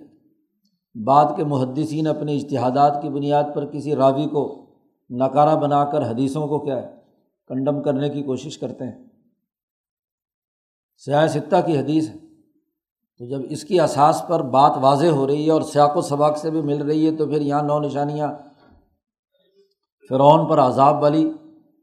بعد 1.05 1.25
کے 1.35 1.43
محدثین 1.43 2.07
اپنے 2.07 2.35
اشتہادات 2.35 3.01
کی 3.01 3.09
بنیاد 3.09 3.43
پر 3.55 3.65
کسی 3.65 3.95
راوی 3.95 4.25
کو 4.25 4.64
نکارہ 5.09 5.55
بنا 5.55 5.85
کر 5.85 6.12
حدیثوں 6.12 6.47
کو 6.47 6.59
کیا 6.59 6.81
ہے، 6.81 6.95
کنڈم 7.47 7.83
کرنے 7.83 8.09
کی 8.09 8.24
کوشش 8.24 8.57
کرتے 8.57 8.83
ہیں۔ 8.83 9.05
سیاح 10.97 11.27
ستہ 11.27 11.55
کی 11.65 11.79
حدیث 11.79 12.09
ہے۔ 12.09 12.15
تو 13.17 13.29
جب 13.29 13.39
اس 13.50 13.63
کی 13.63 13.79
اساس 13.79 14.24
پر 14.27 14.41
بات 14.41 14.77
واضح 14.81 15.07
ہو 15.07 15.27
رہی 15.27 15.45
ہے 15.45 15.51
اور 15.51 15.62
سیاق 15.62 15.97
و 15.97 16.01
سباق 16.01 16.38
سے 16.38 16.51
بھی 16.51 16.62
مل 16.62 16.81
رہی 16.81 17.05
ہے، 17.05 17.15
تو 17.15 17.25
پھر 17.25 17.41
یہاں 17.41 17.63
نو 17.63 17.79
نشانیاں 17.79 18.33
فرعون 20.09 20.50
پر 20.50 20.59
عذاب 20.59 21.01
والی 21.01 21.31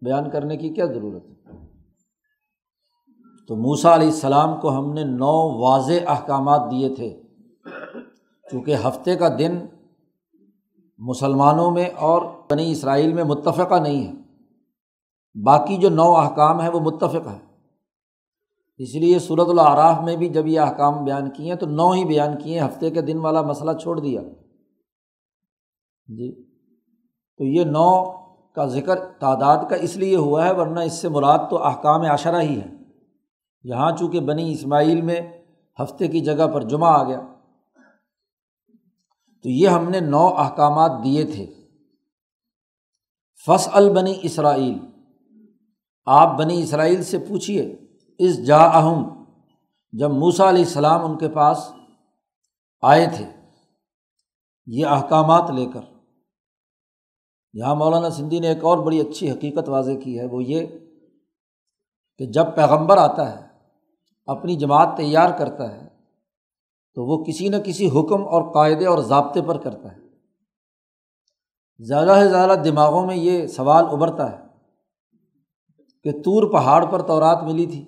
بیان 0.02 0.30
کرنے 0.30 0.56
کی 0.56 0.68
کیا 0.68 0.84
ضرورت 0.84 1.24
ہے؟ 1.26 1.32
تو 3.48 3.56
موسا 3.56 3.94
علیہ 3.94 4.08
السلام 4.08 4.60
کو 4.60 4.78
ہم 4.78 4.92
نے 4.92 5.04
نو 5.04 5.62
واضح 5.62 5.92
احکامات 6.06 6.70
دیے 6.70 6.94
تھے۔ 6.94 7.22
چونکہ 8.50 8.74
ہفتے 8.74 9.16
کا 9.16 9.28
دن 9.38 9.66
مسلمانوں 10.98 11.70
میں 11.70 11.90
اور 11.96 12.22
بنی 12.52 12.72
اسرائیل 12.72 13.12
میں 13.12 13.24
متفقہ 13.24 13.74
نہیں 13.74 14.06
ہے۔ 14.06 14.12
باقی 15.42 15.76
جو 15.76 15.90
نو 15.90 16.16
احکام 16.16 16.60
ہیں 16.60 16.68
وہ 16.68 16.80
متفق 16.80 17.26
ہے 17.26 17.38
اس 18.78 18.94
لیے 18.94 19.18
صورت 19.18 19.48
العراف 19.48 20.00
میں 20.04 20.16
بھی 20.16 20.28
جب 20.28 20.46
یہ 20.46 20.60
احکام 20.60 21.04
بیان 21.04 21.30
کیے 21.30 21.46
ہیں 21.46 21.54
تو 21.54 21.66
نو 21.66 21.90
ہی 21.90 22.04
بیان 22.04 22.38
کیے 22.38 22.60
ہیں۔ 22.60 22.66
ہفتے 22.66 22.90
کے 22.90 23.02
دن 23.02 23.18
والا 23.18 23.42
مسئلہ 23.42 23.72
چھوڑ 23.72 24.00
دیا۔ 24.00 24.20
جی۔ 26.06 26.44
تو 27.38 27.44
یہ 27.44 27.64
نو 27.64 28.12
کا 28.52 28.66
ذکر 28.66 28.96
تعداد 28.96 29.58
کا 29.70 29.76
اس 29.76 29.96
لیے 29.96 30.16
ہوا 30.16 30.46
ہے 30.46 30.54
ورنہ 30.54 30.80
اس 30.80 30.92
سے 30.92 31.08
مراد 31.08 31.38
تو 31.50 31.62
احکام 31.62 32.00
عشرہ 32.00 32.40
ہی 32.40 32.60
ہے 32.60 32.66
یہاں 33.62 33.96
چونکہ 33.96 34.20
بنی 34.20 34.52
اسماعیل 34.52 35.00
میں 35.00 35.20
ہفتے 35.82 36.08
کی 36.08 36.20
جگہ 36.20 36.46
پر 36.54 36.62
جمعہ 36.62 36.90
آ 36.90 37.02
گیا۔ 37.04 37.20
تو 39.42 39.48
یہ 39.48 39.68
ہم 39.68 39.90
نے 39.90 40.00
نو 40.00 40.26
احکامات 40.26 40.92
دیے 41.04 41.24
تھے۔ 41.24 41.61
فص 43.46 43.68
البنی 43.72 44.18
اسرائیل 44.22 44.78
آپ 46.04 46.38
بنی 46.38 46.62
اسرائیل 46.62 47.02
سے 47.02 47.18
پوچھیے 47.18 47.76
اس 48.18 48.46
جا 48.46 48.58
اہم 48.58 49.24
جب 49.92 50.10
موسا 50.10 50.48
علیہ 50.48 50.64
السلام 50.64 51.04
ان 51.04 51.18
کے 51.18 51.28
پاس 51.28 51.72
آئے 52.82 53.06
تھے، 53.16 53.24
یہ 54.66 54.86
احکامات 54.86 55.50
لے 55.50 55.66
کر۔ 55.74 55.80
یہاں 57.52 57.74
مولانا 57.74 58.10
سندھی 58.10 58.40
نے 58.40 58.48
ایک 58.48 58.64
اور 58.64 58.78
بڑی 58.78 59.00
اچھی 59.00 59.30
حقیقت 59.30 59.68
واضح 59.68 59.98
کی 60.04 60.18
ہے، 60.18 60.26
وہ 60.26 60.42
یہ 60.44 60.66
کہ 62.18 62.26
جب 62.26 62.44
پیغمبر 62.56 62.96
آتا 62.96 63.30
ہے، 63.30 63.46
اپنی 64.26 64.56
جماعت 64.56 64.96
تیار 64.96 65.30
کرتا 65.38 65.76
ہے، 65.76 65.88
تو 66.94 67.04
وہ 67.04 67.24
کسی 67.24 67.48
نہ 67.48 67.56
کسی 67.56 67.88
حکم 67.88 68.28
اور 68.28 68.52
قاعدے 68.54 68.86
اور 68.86 68.98
ضابطے 68.98 69.42
پر 69.42 69.58
کرتا 69.58 69.92
ہے۔ 69.92 70.01
زیادہ 71.78 72.18
سے 72.22 72.28
زیادہ 72.28 72.58
دماغوں 72.64 73.06
میں 73.06 73.16
یہ 73.16 73.46
سوال 73.46 73.84
ابھرتا 73.90 74.32
ہے 74.32 74.36
کہ 76.02 76.12
طور 76.12 76.52
پہاڑ 76.52 76.86
پر 76.86 77.02
تورات 77.02 77.42
ملی 77.42 77.66
تھی 77.66 77.84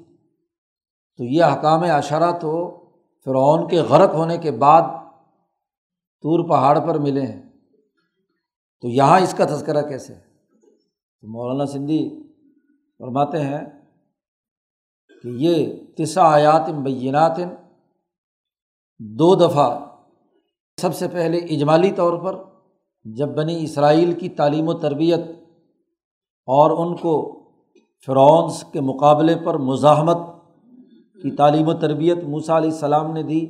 تو 1.17 1.25
یہ 1.25 1.45
حکام 1.45 1.83
اشرا 1.83 2.31
تو 2.31 2.81
فرعون 3.25 3.69
کے 3.69 3.81
غرق 3.81 4.15
ہونے 4.15 4.39
کے 4.39 4.51
بعد 4.51 4.83
طور 6.23 6.49
پہاڑ 6.49 6.81
پر 6.81 6.99
ملے 6.99 7.23
ہیں۔ 7.23 7.43
تو 8.81 8.89
یہاں 8.89 9.21
اس 9.21 9.35
کا 9.35 9.45
تذکرہ 9.45 9.83
کیسے 9.83 10.15
تو 11.21 11.29
مولانا 11.29 11.67
سندھی 11.67 12.25
فرماتے 12.99 13.41
ہیں 13.41 13.61
کہ 15.23 15.29
یہ 15.29 15.77
تسا 15.99 16.23
آیات 16.23 16.69
بینات 16.69 17.39
دو 18.99 19.35
دفعہ 19.35 19.85
سب 20.81 20.95
سے 20.95 21.09
پہلے 21.09 21.39
اجمالی 21.39 21.93
طور 21.93 22.19
پر 22.19 22.54
جب 23.05 23.29
بنی 23.29 23.65
اسرائیل 23.65 24.13
کی 24.13 24.29
تعلیم 24.29 24.69
و 24.69 24.75
تربیت 24.75 25.21
اور 26.47 26.71
ان 26.71 26.97
کو 26.97 27.41
فرعونس 28.07 28.65
کے 28.73 28.81
مقابلے 28.81 29.35
پر 29.45 29.59
مزاحمت 29.59 30.17
کی 31.23 31.37
تعلیم 31.37 31.69
و 31.69 31.75
تربیت 31.75 32.19
موسا 32.25 32.57
علیہ 32.57 32.71
السلام 32.71 33.13
نے 33.13 33.23
دی، 33.23 33.47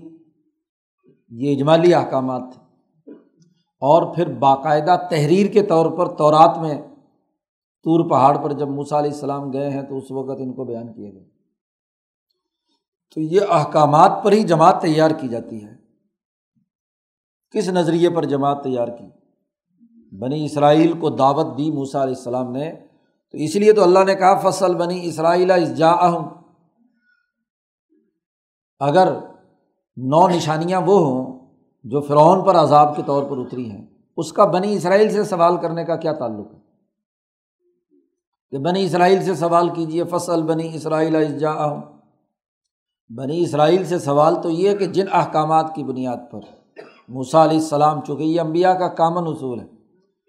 یہ 1.28 1.56
اجمالی 1.56 1.94
احکامات 1.94 2.42
تھے۔ 2.52 2.64
اور 3.80 4.14
پھر 4.14 4.32
باقاعدہ 4.32 4.96
تحریر 5.10 5.52
کے 5.52 5.62
طور 5.62 5.90
پر 5.90 6.16
تورات 6.16 6.58
میں 6.58 6.82
طور 7.84 8.10
پہاڑ 8.10 8.38
پر 8.38 8.52
جب 8.52 8.68
موسا 8.68 8.98
علیہ 8.98 9.10
السلام 9.10 9.52
گئے 9.52 9.70
ہیں 9.70 9.82
تو 9.82 9.96
اس 9.96 10.10
وقت 10.10 10.40
ان 10.40 10.52
کو 10.52 10.64
بیان 10.64 10.92
کیا 10.92 11.10
گیا 11.10 11.22
تو 13.14 13.20
یہ 13.20 13.40
احکامات 13.48 14.12
پر 14.24 14.32
ہی 14.32 14.42
جماعت 14.42 14.82
تیار 14.82 15.10
کی 15.10 15.28
جاتی 15.28 15.64
ہے۔ 15.64 15.74
کس 17.50 17.68
نظریے 17.68 18.10
پر 18.10 18.24
جماعت 18.24 18.64
تیار 18.64 18.88
کی؟ 18.88 19.23
بنی 20.20 20.44
اسرائیل 20.44 20.92
کو 20.98 21.10
دعوت 21.10 21.58
دی 21.58 21.70
موسا 21.70 22.02
علیہ 22.02 22.14
السلام 22.16 22.52
نے۔ 22.52 22.72
تو 23.32 23.38
اس 23.38 23.56
لیے 23.56 23.72
تو 23.72 23.82
اللہ 23.82 24.04
نے 24.06 24.14
کہا، 24.14 24.50
فصل 24.50 24.74
بنی 24.74 25.00
اسرائیل 25.02 25.74
جا 25.74 25.90
اگر 28.80 29.12
نو 29.96 30.28
نشانیاں 30.28 30.80
وہ 30.86 30.98
ہوں 30.98 31.46
جو 31.84 32.00
فرعون 32.00 32.44
پر 32.44 32.56
عذاب 32.56 32.96
کے 32.96 33.02
طور 33.06 33.22
پر 33.22 33.38
اتری 33.38 33.70
ہیں، 33.70 33.86
اس 34.16 34.32
کا 34.32 34.44
بنی 34.44 34.74
اسرائیل 34.74 35.10
سے 35.10 35.24
سوال 35.24 35.56
کرنے 35.56 35.84
کا 35.84 35.96
کیا 35.96 36.12
تعلق 36.12 36.54
ہے؟ 36.54 36.58
کہ 38.50 38.58
بنی 38.58 38.84
اسرائیل 38.84 39.22
سے 39.24 39.34
سوال 39.34 39.68
کیجیے 39.68 40.04
فصل 40.04 40.42
بنی 40.42 40.74
اسرائیل 40.74 41.38
جا 41.38 41.52
بنی 43.16 43.42
اسرائیل 43.42 43.84
سے 43.84 43.98
سوال 43.98 44.42
تو 44.42 44.50
یہ 44.50 44.76
کہ 44.76 44.86
جن 44.86 45.06
احکامات 45.12 45.74
کی 45.74 45.84
بنیاد 45.84 46.16
پر 46.30 46.40
موسا 47.08 47.44
علیہ 47.44 47.58
السلام، 47.58 48.00
چونکہ 48.00 48.22
یہ 48.22 48.40
امبیا 48.40 48.74
کا 48.74 48.88
کامن 48.88 49.26
اصول 49.26 49.60
ہے 49.60 49.73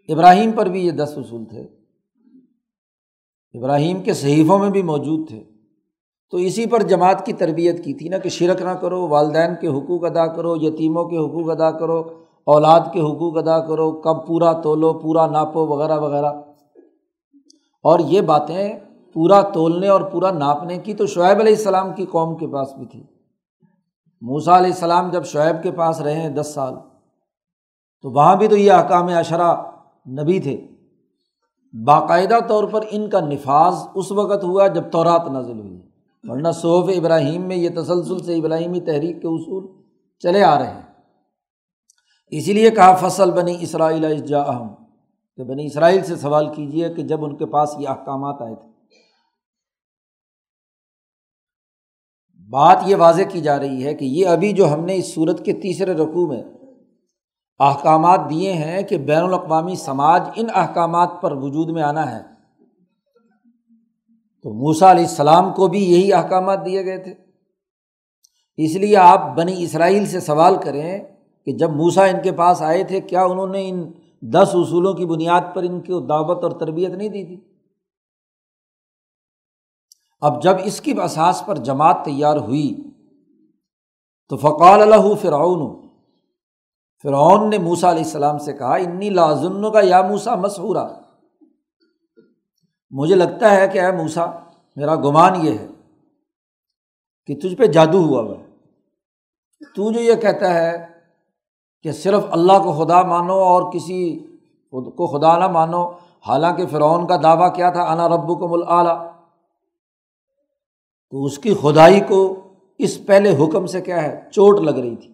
ابراہیم 0.08 0.52
پر 0.52 0.66
بھی 0.66 0.86
یہ 0.86 0.92
دس 0.92 1.14
اصول 1.18 1.46
تھے۔ 1.46 1.68
ابراہیم 3.54 4.02
کے 4.02 4.14
صحیفوں 4.14 4.60
میں 4.60 4.70
بھی 4.70 4.82
موجود 4.82 5.28
تھے۔ 5.28 5.44
تو 6.32 6.38
اسی 6.38 6.66
پر 6.66 6.82
جماعت 6.82 7.26
کی 7.26 7.34
تربیت 7.34 7.84
کی 7.84 7.94
تھی 7.94 8.10
نا 8.10 8.18
کہ 8.18 8.30
شرک 8.30 8.62
نہ 8.62 8.70
کرو، 8.70 9.08
والدین 9.08 9.52
کے 9.62 9.68
حقوق 9.68 10.04
ادا 10.04 10.28
کرو، 10.28 10.56
یتیموں 10.56 11.06
کے 11.06 11.18
حقوق 11.18 11.50
ادا 11.50 11.72
کرو، 11.72 12.04
اولاد 12.44 12.80
کے 12.94 13.00
حقوق 13.02 13.38
ادا 13.38 13.60
کرو، 13.60 13.92
کب 13.92 14.28
پورا 14.28 14.54
تولو، 14.54 14.94
پورا 14.94 15.28
ناپو 15.28 15.68
وغیرہ 15.68 16.00
وغیرہ۔ 16.00 16.34
اور 17.84 18.00
یہ 18.00 18.22
باتیں 18.22 18.80
پورا 19.14 19.42
تولنے 19.42 19.88
اور 19.88 20.02
پورا 20.02 20.32
ناپنے 20.32 20.78
کی 20.78 20.94
تو 20.94 21.06
شعیب 21.06 21.40
علیہ 21.40 21.56
السلام 21.56 21.94
کی 21.94 22.06
قوم 22.06 22.36
کے 22.36 22.48
پاس 22.48 22.74
بھی 22.74 22.86
تھی۔ 22.86 23.04
موسا 24.22 24.58
علیہ 24.58 24.72
السلام 24.72 25.10
جب 25.10 25.26
شعیب 25.26 25.64
کے 25.64 25.72
پاس 25.72 26.02
رہے 26.02 26.22
ہیں 26.22 26.30
دس 26.30 26.52
سال، 26.54 26.74
تو 28.02 28.12
وہاں 28.12 28.36
بھی 28.36 28.48
تو 28.48 28.58
یہ 28.58 28.72
احکام 28.72 29.08
اشرا 29.08 29.75
نبی 30.10 30.40
تھے۔ 30.40 30.68
باقاعدہ 31.86 32.38
طور 32.48 32.64
پر 32.64 32.86
ان 32.92 33.10
کا 33.10 33.20
نفاذ 33.20 33.76
اس 33.96 34.12
وقت 34.12 34.44
ہوا 34.44 34.68
جب 34.68 34.92
تورات 34.92 35.28
نازل 35.32 35.60
ہوئی۔ 35.60 35.82
ورنہ 36.24 36.52
صوف 36.52 36.90
ابراہیم 36.98 37.48
میں 37.48 37.56
یہ 37.56 37.70
تسلسل 37.70 38.20
سے 38.20 38.36
ابراہیمی 38.36 38.80
تحریک 38.80 39.22
کے 39.22 39.28
اصول 39.28 39.84
چلے 40.20 40.44
آ 40.44 40.60
رہے 40.60 40.74
ہیں۔ 40.74 40.82
اسی 42.28 42.54
لیے 42.54 42.72
کہا، 42.72 42.96
فصل 42.96 43.32
بنی 43.32 43.58
اسرائیل 43.60 44.18
جا 44.18 44.42
اہم 44.42 44.68
کہ 45.38 45.44
بنی 45.44 45.66
اسرائیل 45.66 46.04
سے 46.04 46.16
سوال 46.16 46.54
کیجیے 46.54 46.94
کہ 46.94 47.04
جب 47.04 47.26
ان 47.26 47.38
کے 47.38 47.46
پاس 47.46 47.76
یہ 47.80 47.90
احکامات 47.90 48.42
آئے 48.42 48.56
تھے۔ 48.56 48.76
بات 52.50 52.78
یہ 52.86 52.96
واضح 52.96 53.22
کی 53.32 53.42
جا 53.42 53.60
رہی 53.60 53.84
ہے 53.84 53.94
کہ 53.94 54.06
یہ 54.06 54.28
ابھی 54.28 54.54
جو 54.54 54.74
ہم 54.74 54.86
نے 54.86 54.96
اس 54.96 55.14
صورت 55.14 55.46
کے 55.46 55.54
تیسرے 55.54 55.94
رقوع 55.94 56.28
میں 56.28 56.44
احکامات 57.60 58.22
دیے 58.30 58.54
ہیں 58.54 58.82
کہ 58.82 58.98
بین 58.98 59.24
الاقوامی 59.24 59.76
سماج 59.76 60.30
ان 60.36 60.48
احکامات 60.54 61.10
پر 61.22 61.32
وجود 61.32 61.70
میں 61.70 61.84
آنا 61.84 62.16
ہے۔ 62.16 62.24
تو 64.44 64.54
موسا 64.54 64.92
علیہ 64.92 65.06
السلام 65.06 65.54
کو 65.54 65.68
بھی 65.68 65.84
یہی 65.84 66.14
احکامات 66.14 66.66
دیے 66.66 66.86
گئے 66.86 66.98
تھے۔ 66.98 67.14
اس 68.58 68.76
لیے 68.76 68.98
آپ 68.98 69.36
بنی 69.36 69.64
اسرائیل 69.64 70.06
سے 70.06 70.20
سوال 70.20 70.56
کریں 70.64 71.00
کہ 71.46 71.52
جب 71.52 71.70
موسا 71.70 72.06
ان 72.06 72.22
کے 72.24 72.32
پاس 72.32 72.62
آئے 72.62 72.84
تھے، 72.84 73.02
کیا 73.02 73.24
انہوں 73.24 73.48
نے 73.48 73.70
ان 73.70 73.92
دس 74.22 74.50
اصولوں 74.54 74.94
کی 74.94 75.06
بنیاد 75.06 75.42
پر 75.54 75.64
ان 75.64 75.82
کی 75.82 75.94
دعوت 76.10 76.44
اور 76.44 76.52
تربیت 76.52 76.90
نہیں 76.90 77.10
دی 77.10 77.26
تھی؟ 77.26 77.42
اب 80.22 80.44
جب 80.44 80.56
اس 80.64 80.82
کی 80.82 80.94
احساس 81.02 81.44
پر 81.46 81.56
جماعت 81.56 82.06
تیار 82.06 82.38
ہوئی 82.38 82.76
تو 84.30 84.38
فقال 84.38 84.82
اللہ 84.82 85.16
فرعون 85.22 85.85
فرعون 87.06 87.50
نے 87.50 87.58
موسا 87.58 87.90
علیہ 87.92 88.04
السلام 88.04 88.38
سے 88.38 88.54
کہا، 88.54 88.76
انی 88.76 89.10
لازن 89.10 89.72
کا 89.72 89.82
یا 89.84 90.02
موسا 90.02 90.36
مسحورا. 90.36 90.88
مجھے 92.94 93.16
لگتا 93.16 93.52
ہے 93.52 93.68
کہ 93.68 93.80
اے 93.82 93.92
موسا 93.92 94.26
میرا 94.78 94.96
گمان 94.96 95.46
یہ 95.46 95.52
ہے 95.52 95.68
کہ 97.30 97.36
تجھ 97.42 97.56
پہ 97.56 97.66
جادو 97.68 98.00
ہوا 98.06 98.22
ہوا 98.22 98.36
تو 99.76 99.92
جو 99.92 100.00
یہ 100.00 100.16
کہتا 100.22 100.54
ہے 100.54 100.72
کہ 101.86 101.92
صرف 101.92 102.24
اللہ 102.32 102.58
کو 102.64 102.74
خدا 102.74 103.02
مانو 103.04 103.38
اور 103.44 103.72
کسی 103.74 104.02
کو 104.74 105.08
خدا 105.08 105.38
نہ 105.38 105.48
مانو، 105.48 105.86
حالانکہ 106.28 106.66
فرعون 106.68 107.08
کا 107.08 107.16
دعویٰ 107.24 107.54
کیا 107.56 107.70
تھا، 107.70 107.84
انا 107.92 108.08
ربو 108.10 108.36
کو 108.36 108.48
مل 108.48 108.64
تو 111.14 111.26
اس 111.26 111.38
کی 111.40 111.54
خدائی 111.62 112.00
کو 112.00 112.20
اس 112.80 113.06
پہلے 113.06 113.36
حکم 113.38 113.66
سے 113.66 113.82
کیا 113.82 114.02
ہے، 114.04 114.14
چوٹ 114.32 114.60
لگ 114.60 114.80
رہی 114.80 114.96
تھی۔ 114.96 115.12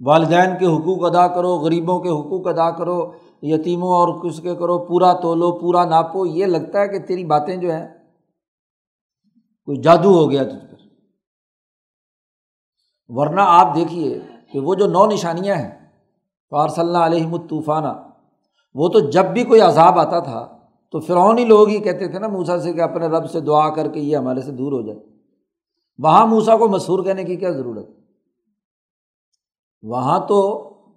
والدین 0.00 0.58
کے 0.58 0.66
حقوق 0.66 1.04
ادا 1.04 1.28
کرو، 1.28 1.56
غریبوں 1.56 2.00
کے 2.00 2.08
حقوق 2.08 2.46
ادا 2.46 2.70
کرو، 2.70 3.12
یتیموں 3.42 3.88
اور 3.88 4.08
کس 4.20 4.40
کے 4.40 4.54
کرو، 4.54 4.78
پورا 4.78 5.12
تولو، 5.12 5.52
پورا 5.52 5.84
ناپو، 5.84 6.26
یہ 6.26 6.46
لگتا 6.46 6.80
ہے 6.80 6.88
کہ 6.88 6.98
تیری 6.98 7.24
باتیں 7.24 7.56
جو 7.56 7.70
ہیں، 7.70 7.88
کوئی 9.64 9.80
جادو 9.80 10.14
ہو 10.14 10.30
گیا 10.30 10.42
تجھ 10.42 10.70
پر۔ 10.70 10.76
ورنہ 13.08 13.40
آپ 13.40 13.74
دیکھیے 13.74 14.20
کہ 14.52 14.60
وہ 14.60 14.74
جو 14.74 14.86
نو 14.86 15.06
نشانیاں 15.06 15.56
ہیں 15.56 15.88
فارص 16.50 16.78
اللہ 16.78 16.98
علیہ 16.98 17.26
الطوفانہ، 17.26 17.92
وہ 18.74 18.88
تو 18.88 19.00
جب 19.00 19.24
بھی 19.24 19.44
کوئی 19.44 19.60
عذاب 19.60 19.98
آتا 19.98 20.18
تھا، 20.18 20.58
تو 20.90 21.00
فرعونی 21.00 21.44
لوگ 21.44 21.68
ہی 21.68 21.78
کہتے 21.78 22.08
تھے 22.08 22.18
نا 22.18 22.28
موسا 22.28 22.58
سے 22.58 22.72
کہ 22.72 22.80
اپنے 22.80 23.06
رب 23.06 23.30
سے 23.30 23.40
دعا 23.40 23.68
کر 23.70 23.88
کے 23.88 24.00
یہ 24.00 24.16
ہمارے 24.16 24.40
سے 24.40 24.50
دور 24.50 24.72
ہو 24.72 24.82
جائے۔ 24.82 24.98
وہاں 25.98 26.26
موسا 26.26 26.56
کو 26.56 26.68
مشہور 26.68 27.04
کہنے 27.04 27.24
کی 27.24 27.36
کیا 27.36 27.50
ضرورت؟ 27.50 27.95
وہاں 29.86 30.18
تو 30.28 30.38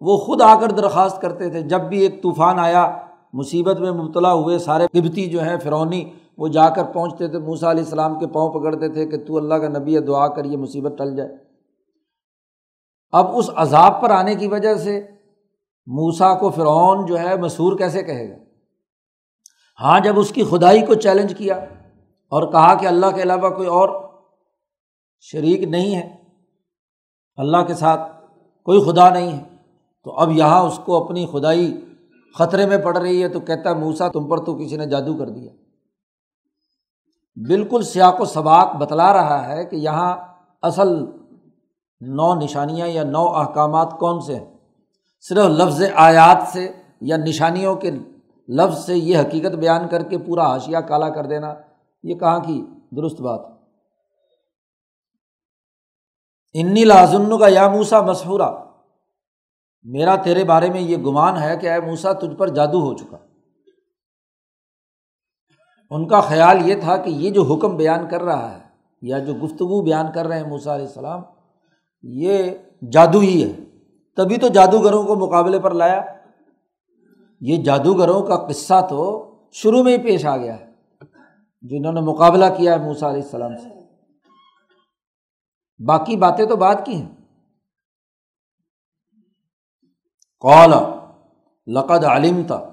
وہ 0.01 0.15
خود 0.17 0.41
آ 0.41 0.53
کر 0.59 0.71
درخواست 0.71 1.21
کرتے 1.21 1.49
تھے، 1.49 1.61
جب 1.63 1.81
بھی 1.89 1.99
ایک 1.99 2.21
طوفان 2.23 2.59
آیا، 2.59 2.85
مصیبت 3.33 3.79
میں 3.79 3.91
مبتلا 3.93 4.33
ہوئے 4.33 4.57
سارے 4.59 4.87
قبتی 4.93 5.25
جو 5.29 5.41
ہیں 5.43 5.57
فرونی 5.63 6.03
وہ 6.37 6.47
جا 6.47 6.69
کر 6.69 6.83
پہنچتے 6.93 7.27
تھے 7.27 7.39
موسا 7.39 7.71
علیہ 7.71 7.83
السلام 7.83 8.17
کے 8.19 8.27
پاؤں 8.33 8.49
پکڑتے 8.51 8.87
تھے 8.89 9.05
کہ 9.05 9.17
تو 9.25 9.37
اللہ 9.37 9.55
کا 9.55 9.67
نبی 9.69 9.95
ہے، 9.95 10.01
دعا 10.01 10.27
کر 10.27 10.45
یہ 10.45 10.57
مصیبت 10.57 10.97
ٹل 10.97 11.15
جائے۔ 11.15 11.29
اب 13.13 13.37
اس 13.37 13.49
عذاب 13.55 14.01
پر 14.01 14.11
آنے 14.11 14.35
کی 14.35 14.47
وجہ 14.47 14.73
سے 14.75 14.99
موسا 15.87 16.33
کو 16.33 16.49
فرعون 16.49 17.05
جو 17.05 17.19
ہے 17.19 17.35
مسور 17.37 17.77
کیسے 17.77 18.03
کہے 18.03 18.29
گا؟ 18.29 18.35
ہاں 19.79 19.99
جب 19.99 20.19
اس 20.19 20.31
کی 20.31 20.43
خدائی 20.43 20.85
کو 20.85 20.93
چیلنج 20.95 21.33
کیا 21.37 21.55
اور 22.31 22.51
کہا 22.51 22.73
کہ 22.73 22.87
اللہ 22.87 23.15
کے 23.15 23.21
علاوہ 23.21 23.49
کوئی 23.49 23.67
اور 23.69 23.89
شریک 25.25 25.63
نہیں 25.65 25.95
ہے، 25.95 26.07
اللہ 27.37 27.63
کے 27.67 27.73
ساتھ 27.73 28.01
کوئی 28.69 28.91
خدا 28.91 29.09
نہیں 29.09 29.37
ہے۔ 29.37 29.43
تو 30.03 30.11
اب 30.11 30.31
یہاں 30.31 30.61
اس 30.61 30.79
کو 30.85 31.03
اپنی 31.03 31.27
خدائی 31.31 31.85
خطرے 32.37 32.65
میں 32.65 32.77
پڑ 32.77 32.97
رہی 32.97 33.23
ہے 33.23 33.29
تو 33.29 33.39
کہتا 33.39 33.69
ہے 33.69 33.75
موسا 33.75 34.07
تم 34.07 34.27
پر 34.27 34.37
تو 34.37 34.55
کسی 34.55 34.77
نے 34.77 34.85
جادو 34.85 35.13
کر 35.13 35.29
دیا۔ 35.29 35.51
بالکل 37.35 37.83
سیاق 37.83 38.21
و 38.21 38.25
سباق 38.25 38.75
بتلا 38.75 39.13
رہا 39.13 39.49
ہے 39.49 39.65
کہ 39.65 39.75
یہاں 39.75 40.17
اصل 40.61 41.05
نو 42.01 42.35
نشانیاں 42.35 42.87
یا 42.87 43.03
نو 43.03 43.27
احکامات 43.27 43.99
کون 43.99 44.21
سے 44.21 44.35
ہیں۔ 44.35 44.57
صرف 45.21 45.45
لفظ 45.45 45.83
آیات 45.95 46.47
سے 46.47 46.71
یا 47.01 47.17
نشانیوں 47.17 47.75
کے 47.75 47.91
لفظ 48.47 48.85
سے 48.85 48.97
یہ 48.97 49.17
حقیقت 49.17 49.55
بیان 49.55 49.87
کر 49.87 50.03
کے 50.03 50.17
پورا 50.17 50.47
حاشیہ 50.47 50.77
کالا 50.77 51.09
کر 51.09 51.25
دینا، 51.25 51.55
یہ 52.03 52.15
کہاں 52.15 52.39
کی 52.39 52.65
درست 52.91 53.21
بات 53.21 53.39
ہے؟ 53.49 53.58
انی 56.53 56.83
لازن 56.83 57.37
کا 57.39 57.47
یا 57.47 57.67
موسا 57.67 58.01
مشہورہ 58.01 58.63
میرا 59.83 60.15
تیرے 60.15 60.43
بارے 60.43 60.69
میں 60.69 60.81
یہ 60.81 60.97
گمان 60.97 61.37
ہے 61.37 61.57
کہ 61.57 61.69
اے 61.69 61.79
موسا 61.79 62.13
تجھ 62.13 62.35
پر 62.35 62.47
جادو 62.47 62.81
ہو 62.81 62.93
چکا۔ 62.93 63.17
ان 65.89 66.07
کا 66.07 66.21
خیال 66.21 66.69
یہ 66.69 66.75
تھا 66.75 66.97
کہ 66.97 67.09
یہ 67.09 67.29
جو 67.29 67.43
حکم 67.43 67.77
بیان 67.77 68.09
کر 68.09 68.21
رہا 68.21 68.53
ہے 68.53 68.59
یا 69.01 69.19
جو 69.19 69.33
گفتگو 69.33 69.81
بیان 69.81 70.05
کر 70.11 70.27
رہے 70.27 70.39
ہیں 70.39 70.47
موسا 70.47 70.75
علیہ 70.75 70.85
السلام، 70.85 71.21
یہ 72.03 72.51
جادو 72.91 73.19
ہی 73.19 73.43
ہے۔ 73.43 73.65
تبھی 74.15 74.37
تو 74.37 74.47
جادوگروں 74.47 75.03
کو 75.03 75.15
مقابلے 75.15 75.59
پر 75.59 75.71
لایا۔ 75.71 76.01
یہ 77.41 77.63
جادوگروں 77.63 78.21
کا 78.21 78.35
قصہ 78.35 78.87
تو 78.89 79.31
شروع 79.51 79.83
میں 79.83 79.97
ہی 79.97 80.03
پیش 80.03 80.25
آ 80.25 80.37
گیا 80.37 80.59
ہے، 80.59 80.71
جنہوں 81.61 81.93
نے 81.93 82.01
مقابلہ 82.01 82.45
کیا 82.57 82.73
ہے 82.73 82.77
موسا 82.77 83.09
علیہ 83.09 83.21
السلام 83.21 83.57
سے۔ 83.57 83.78
باقی 85.79 86.15
باتیں 86.15 86.45
تو 86.45 86.55
بات 86.55 86.85
کی 86.85 86.95
ہیں۔ 86.95 87.15
قول 90.39 90.73
لقد 91.67 92.03
علم 92.03 92.41
تھا 92.47 92.69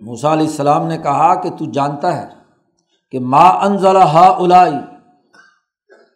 موسا 0.00 0.32
علیہ 0.32 0.46
السلام 0.46 0.86
نے 0.86 0.98
کہا 0.98 1.34
کہ 1.34 1.50
تو 1.50 1.70
جانتا 1.70 2.16
ہے 2.16 2.28
کہ 3.10 3.20
ما 3.20 3.48
انزل 3.48 3.96
ہا 3.96 4.36
الائی 4.38 4.74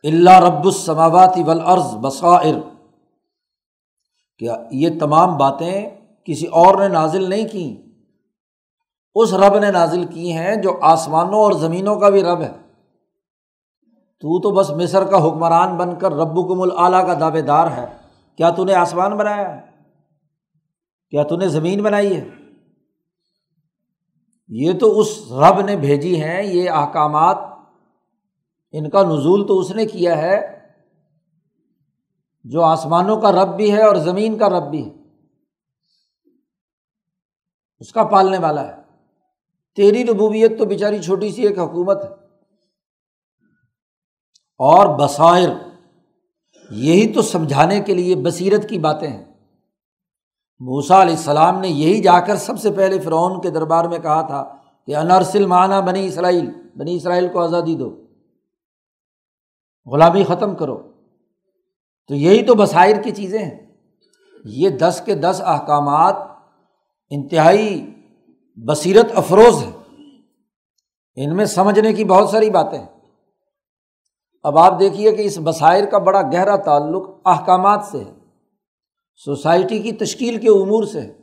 اللہ 0.02 0.40
رب 0.40 0.64
السماواتی 0.64 1.42
ولعرض 1.42 1.94
بصائر۔ 1.96 2.54
کیا 4.38 4.56
یہ 4.70 4.90
تمام 5.00 5.36
باتیں 5.36 5.90
کسی 6.24 6.46
اور 6.46 6.78
نے 6.78 6.88
نازل 6.88 7.30
نہیں 7.30 7.48
کی 7.48 7.82
اس 9.14 9.32
رب 9.32 9.58
نے 9.58 9.70
نازل 9.70 10.06
کی 10.06 10.32
ہیں 10.32 10.56
جو 10.56 10.78
آسمانوں 10.82 11.40
اور 11.40 11.52
زمینوں 11.52 12.00
کا 12.00 12.08
بھی 12.08 12.22
رب 12.22 12.40
ہے۔ 12.40 12.61
تو 14.22 14.40
تو 14.40 14.50
بس 14.50 14.70
مصر 14.70 15.04
کا 15.04 15.28
حکمران 15.28 15.76
بن 15.76 15.98
کر 15.98 16.12
رب 16.12 16.48
کم 16.48 16.60
العلیٰ 16.60 17.06
کا 17.06 17.14
دعوے 17.20 17.42
دار 17.42 17.70
ہے۔ 17.70 17.96
کیا 18.36 18.50
تو 18.50 18.64
نے 18.64 18.74
آسمان 18.74 19.16
بنایا 19.16 19.56
ہے؟ 19.56 19.60
کیا 21.10 21.22
تو 21.22 21.36
نے 21.36 21.48
زمین 21.48 21.82
بنائی 21.82 22.16
ہے؟ 22.16 22.28
یہ 24.48 24.72
تو 24.78 25.00
اس 25.00 25.32
رب 25.32 25.60
نے 25.60 25.76
بھیجی 25.76 26.22
ہیں، 26.22 26.42
یہ 26.42 26.70
احکامات۔ 26.70 27.36
ان 28.72 28.90
کا 28.90 29.02
نزول 29.02 29.46
تو 29.46 29.58
اس 29.58 29.70
نے 29.70 29.86
کیا 29.86 30.18
ہے۔ 30.18 30.58
جو 32.44 32.62
آسمانوں 32.62 33.20
کا 33.20 33.32
رب 33.32 33.56
بھی 33.56 33.72
ہے 33.72 33.82
اور 33.82 33.96
زمین 33.96 34.38
کا 34.38 34.48
رب 34.48 34.70
بھی 34.70 34.86
ہے۔ 34.86 34.94
اس 37.80 37.92
کا 37.92 38.04
پالنے 38.04 38.38
والا 38.38 38.66
ہے۔ 38.66 38.82
تیری 39.76 40.06
ربوبیت 40.06 40.58
تو 40.58 40.64
بیچاری 40.64 41.02
چھوٹی 41.02 41.32
سی 41.32 41.42
ایک 41.42 41.58
حکومت 41.58 42.04
ہے۔ 42.04 42.21
اور 44.62 44.98
بصائر۔ 44.98 45.48
یہی 46.70 47.12
تو 47.12 47.22
سمجھانے 47.22 47.80
کے 47.80 47.94
لیے 47.94 48.16
بصیرت 48.16 48.68
کی 48.68 48.78
باتیں 48.78 49.08
ہیں۔ 49.08 49.24
موسا 50.60 51.02
علیہ 51.02 51.14
السلام 51.14 51.60
نے 51.60 51.68
یہی 51.68 52.00
جا 52.00 52.20
کر 52.20 52.36
سب 52.36 52.60
سے 52.60 52.70
پہلے 52.70 53.00
فرعون 53.00 53.40
کے 53.40 53.50
دربار 53.50 53.84
میں 53.84 53.98
کہا 53.98 54.22
تھا 54.22 54.56
کہ 54.86 54.96
انرسل 54.96 55.46
معنی 55.46 55.86
بنی 55.86 56.06
اسرائیل 56.06 56.50
بنی 56.76 56.96
اسرائیل 56.96 57.28
کو 57.28 57.40
آزادی 57.40 57.74
دو۔ 57.74 57.96
غلامی 59.86 60.24
ختم 60.24 60.54
کرو۔ 60.54 60.82
تو 62.08 62.14
یہی 62.14 62.46
تو 62.46 62.54
بصائر 62.54 63.02
کی 63.02 63.10
چیزیں 63.10 63.38
ہیں۔ 63.38 63.66
یہ 64.44 64.68
دس 64.68 65.02
کے 65.04 65.14
دس 65.14 65.42
احکامات 65.44 66.16
انتہائی 67.10 67.94
بصیرت 68.56 69.06
افروز 69.14 69.62
ہیں۔ 69.62 69.72
ان 71.16 71.36
میں 71.36 71.44
سمجھنے 71.44 71.92
کی 71.92 72.04
بہت 72.04 72.28
ساری 72.28 72.50
باتیں 72.50 72.78
ہیں۔ 72.78 72.91
اب 74.42 74.58
آپ 74.58 74.80
دیکھیے 74.80 75.12
کہ 75.12 75.22
اس 75.22 75.38
مسائل 75.38 75.90
کا 75.90 75.98
بڑا 75.98 76.22
گہرا 76.22 76.56
تعلق 76.56 77.08
احکامات 77.24 77.84
سے 77.84 78.04
ہے، 78.04 78.14
سوسائٹی 79.16 79.78
کی 79.78 79.92
تشکیل 79.92 80.40
کے 80.40 80.48
امور 80.48 80.84
سے 80.84 81.00
ہے۔ 81.00 81.18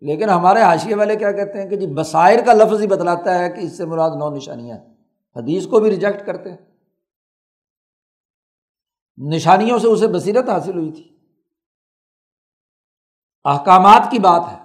لیکن 0.00 0.28
ہمارے 0.28 0.62
حاشیے 0.62 0.94
والے 0.94 1.16
کیا 1.16 1.32
کہتے 1.32 1.62
ہیں 1.62 1.70
کہ 1.70 1.76
جی 1.76 1.86
بصائر 1.86 2.44
کا 2.44 2.52
لفظ 2.52 2.80
ہی 2.80 2.86
بتلاتا 2.86 3.38
ہے 3.38 3.50
کہ 3.50 3.60
اس 3.60 3.76
سے 3.76 3.84
مراد 3.84 4.10
نو 4.18 4.30
نشانیاں 4.30 4.78
حدیث 5.36 5.66
کو 5.66 5.80
بھی 5.80 5.90
ریجیکٹ 5.90 6.26
کرتے 6.26 6.50
ہیں۔ 6.50 6.56
نشانیوں 9.18 9.78
سے 9.78 9.88
اسے 9.88 10.06
بصیرت 10.06 10.48
حاصل 10.48 10.78
ہوئی 10.78 10.92
تھی۔ 10.92 11.16
احکامات 13.44 14.10
کی 14.10 14.18
بات 14.18 14.42
ہے۔ 14.52 14.58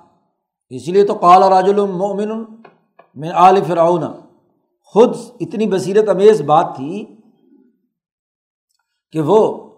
اس 0.70 0.88
لیے 0.88 1.06
تو 1.06 1.14
قال 1.14 1.44
راج 1.44 1.70
المومن 1.70 2.44
میں 3.16 3.32
آل 3.34 3.64
فرعون۔ 3.68 4.02
خود 4.82 5.16
اتنی 5.40 5.68
بصیرت 5.68 6.10
امیز 6.10 6.42
بات 6.42 6.74
تھی 6.76 7.16
کہ 9.12 9.22
وہ 9.22 9.70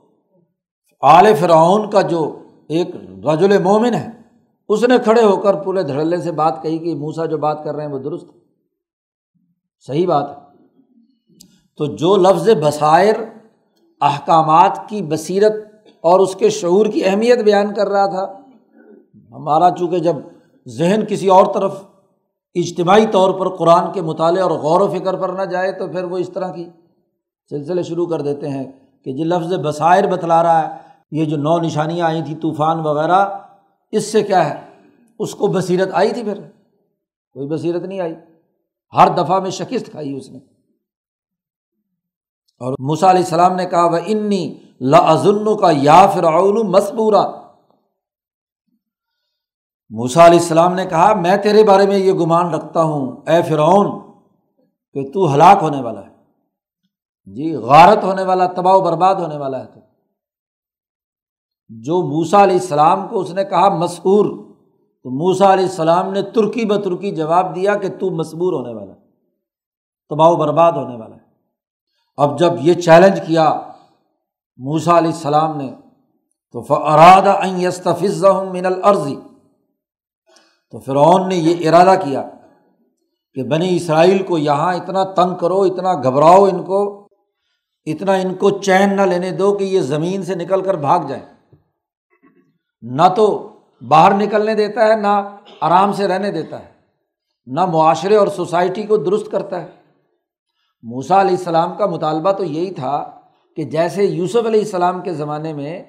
آل 1.01 1.33
فرعون 1.35 1.89
کا 1.89 2.01
جو 2.01 2.39
ایک 2.67 2.87
رج 3.25 3.43
المومن 3.43 3.93
ہے، 3.93 4.09
اس 4.69 4.83
نے 4.83 4.97
کھڑے 5.03 5.23
ہو 5.23 5.37
کر 5.37 5.53
پورے 5.53 5.83
دھڑلے 5.83 6.17
سے 6.17 6.31
بات 6.31 6.61
کہی 6.63 6.77
کہ 6.77 6.95
موسا 6.95 7.25
جو 7.25 7.37
بات 7.37 7.63
کر 7.63 7.75
رہے 7.75 7.85
ہیں 7.85 7.91
وہ 7.91 7.99
درست 7.99 8.25
صحیح 9.87 10.07
بات 10.07 10.29
ہے۔ 10.29 10.35
تو 11.77 11.85
جو 11.85 12.15
لفظ 12.15 12.49
بصائر، 12.49 13.15
احکامات 14.01 14.79
کی 14.89 15.01
بصیرت 15.01 15.53
اور 16.01 16.19
اس 16.19 16.35
کے 16.35 16.49
شعور 16.49 16.85
کی 16.85 17.05
اہمیت 17.05 17.39
بیان 17.39 17.73
کر 17.73 17.89
رہا 17.89 18.05
تھا، 18.05 18.25
ہمارا 19.31 19.69
چونکہ 19.71 19.99
جب 19.99 20.15
ذہن 20.67 21.05
کسی 21.09 21.27
اور 21.27 21.45
طرف 21.53 21.83
اجتماعی 22.55 23.05
طور 23.11 23.39
پر 23.39 23.55
قرآن 23.55 23.91
کے 23.93 24.01
مطالعے 24.01 24.41
اور 24.41 24.51
غور 24.51 24.81
و 24.81 24.87
فکر 24.87 25.15
پر 25.15 25.29
نہ 25.29 25.41
جائے 25.41 25.71
تو 25.71 25.87
پھر 25.87 26.03
وہ 26.03 26.17
اس 26.17 26.29
طرح 26.33 26.51
کی 26.51 26.65
سلسلے 27.49 27.83
شروع 27.83 28.05
کر 28.05 28.21
دیتے 28.21 28.49
ہیں۔ 28.49 28.71
کہ 29.05 29.13
جی 29.13 29.23
لفظ 29.23 29.53
بصائر 29.53 30.07
بتلا 30.07 30.43
رہا 30.43 30.69
ہے، 30.69 30.77
یہ 31.11 31.25
جو 31.25 31.37
نو 31.37 31.59
نشانیاں 31.59 32.07
آئی 32.07 32.23
تھیں، 32.23 32.41
طوفان 32.41 32.79
وغیرہ، 32.79 33.25
اس 33.91 34.11
سے 34.11 34.23
کیا 34.23 34.49
ہے؟ 34.49 34.65
اس 35.19 35.35
کو 35.35 35.47
بصیرت 35.47 35.89
آئی 35.93 36.11
تھی 36.11 36.23
پھر؟ 36.23 36.41
کوئی 37.33 37.47
بصیرت 37.47 37.81
نہیں 37.81 37.99
آئی۔ 37.99 38.15
ہر 38.95 39.07
دفعہ 39.17 39.39
میں 39.39 39.49
شکست 39.49 39.91
کھائی 39.91 40.17
اس 40.17 40.29
نے۔ 40.29 40.37
اور 42.59 42.73
موسا 42.79 43.09
علیہ 43.09 43.23
السلام 43.23 43.55
نے 43.55 43.65
کہا 43.65 43.85
وہ 43.85 43.97
انی 44.05 44.59
لازن 44.81 45.57
کا 45.57 45.67
یا 45.71 46.07
فرعون 46.07 46.71
مسبورا 46.71 47.31
موسا 49.89 50.25
علیہ 50.25 50.39
السلام 50.39 50.73
نے 50.73 50.85
کہا، 50.85 51.13
میں 51.13 51.37
تیرے 51.37 51.63
بارے 51.63 51.87
میں 51.87 51.97
یہ 51.97 52.13
گمان 52.13 52.53
رکھتا 52.53 52.83
ہوں، 52.83 53.15
اے 53.27 53.41
فرعون، 53.41 53.99
کہ 54.93 55.11
تو 55.11 55.33
ہلاک 55.33 55.57
ہونے 55.61 55.81
والا 55.81 56.05
ہے۔ 56.05 56.10
جی 57.25 57.55
غارت 57.55 58.03
ہونے 58.03 58.23
والا، 58.23 58.45
تباہ 58.45 58.73
و 58.73 58.81
برباد 58.81 59.15
ہونے 59.15 59.37
والا 59.37 59.59
ہے 59.59 59.65
تو۔ 59.65 59.79
جو 61.69 62.01
موسا 62.01 62.43
علیہ 62.43 62.55
السلام 62.55 63.07
کو 63.07 63.19
اس 63.19 63.33
نے 63.33 63.43
کہا 63.43 63.69
مسحور، 63.69 64.25
تو 65.03 65.09
موسا 65.09 65.53
علیہ 65.53 65.65
السلام 65.65 66.13
نے 66.13 66.21
ترکی 66.21 66.65
ب 66.65 66.75
ترکی 66.75 67.11
جواب 67.11 67.55
دیا 67.55 67.75
کہ 67.75 67.89
تو 67.89 68.11
مصبور 68.11 68.53
ہونے 68.53 68.73
والا 68.73 68.93
تباہ 70.09 70.29
و 70.29 70.35
برباد 70.35 70.71
ہونے 70.71 70.95
والا 70.95 71.15
ہے۔ 71.15 71.21
اب 72.17 72.39
جب 72.39 72.53
یہ 72.59 72.73
چیلنج 72.73 73.19
کیا 73.27 73.61
موسا 74.57 74.97
علیہ 74.97 75.11
السلام 75.11 75.57
نے، 75.57 75.73
تو 76.51 76.65
اراد 76.69 77.61
یستفظ 77.61 78.23
من 78.23 78.65
العرضی 78.65 79.15
تو 80.71 80.79
فرعون 80.79 81.29
نے 81.29 81.35
یہ 81.35 81.69
ارادہ 81.69 81.99
کیا 82.03 82.29
کہ 83.33 83.43
بنی 83.43 83.75
اسرائیل 83.75 84.23
کو 84.23 84.37
یہاں 84.37 84.73
اتنا 84.73 85.03
تنگ 85.03 85.35
کرو، 85.35 85.61
اتنا 85.61 85.93
گھبراؤ 85.93 86.43
ان 86.43 86.63
کو 86.63 87.00
اتنا 87.85 88.13
ان 88.13 88.35
کو 88.35 88.49
چین 88.49 88.95
نہ 88.95 89.01
لینے 89.01 89.31
دو 89.31 89.57
کہ 89.57 89.63
یہ 89.63 89.81
زمین 89.81 90.23
سے 90.23 90.35
نکل 90.35 90.63
کر 90.63 90.73
بھاگ 90.73 91.07
جائیں 91.07 91.25
نہ 92.81 93.01
تو 93.15 93.57
باہر 93.87 94.13
نکلنے 94.13 94.55
دیتا 94.55 94.87
ہے، 94.87 94.95
نہ 94.95 95.37
آرام 95.61 95.93
سے 95.93 96.07
رہنے 96.07 96.31
دیتا 96.31 96.65
ہے، 96.65 96.71
نہ 97.45 97.65
معاشرے 97.65 98.15
اور 98.15 98.27
سوسائٹی 98.27 98.83
کو 98.83 98.97
درست 98.97 99.31
کرتا 99.31 99.61
ہے۔ 99.61 99.67
موسا 100.83 101.21
علیہ 101.21 101.37
السلام 101.37 101.77
کا 101.77 101.85
مطالبہ 101.85 102.31
تو 102.31 102.43
یہی 102.43 102.73
تھا 102.73 103.21
کہ 103.55 103.63
جیسے 103.63 104.03
یوسف 104.03 104.45
علیہ 104.45 104.59
السلام 104.59 105.01
کے 105.01 105.13
زمانے 105.13 105.53
میں 105.53 105.83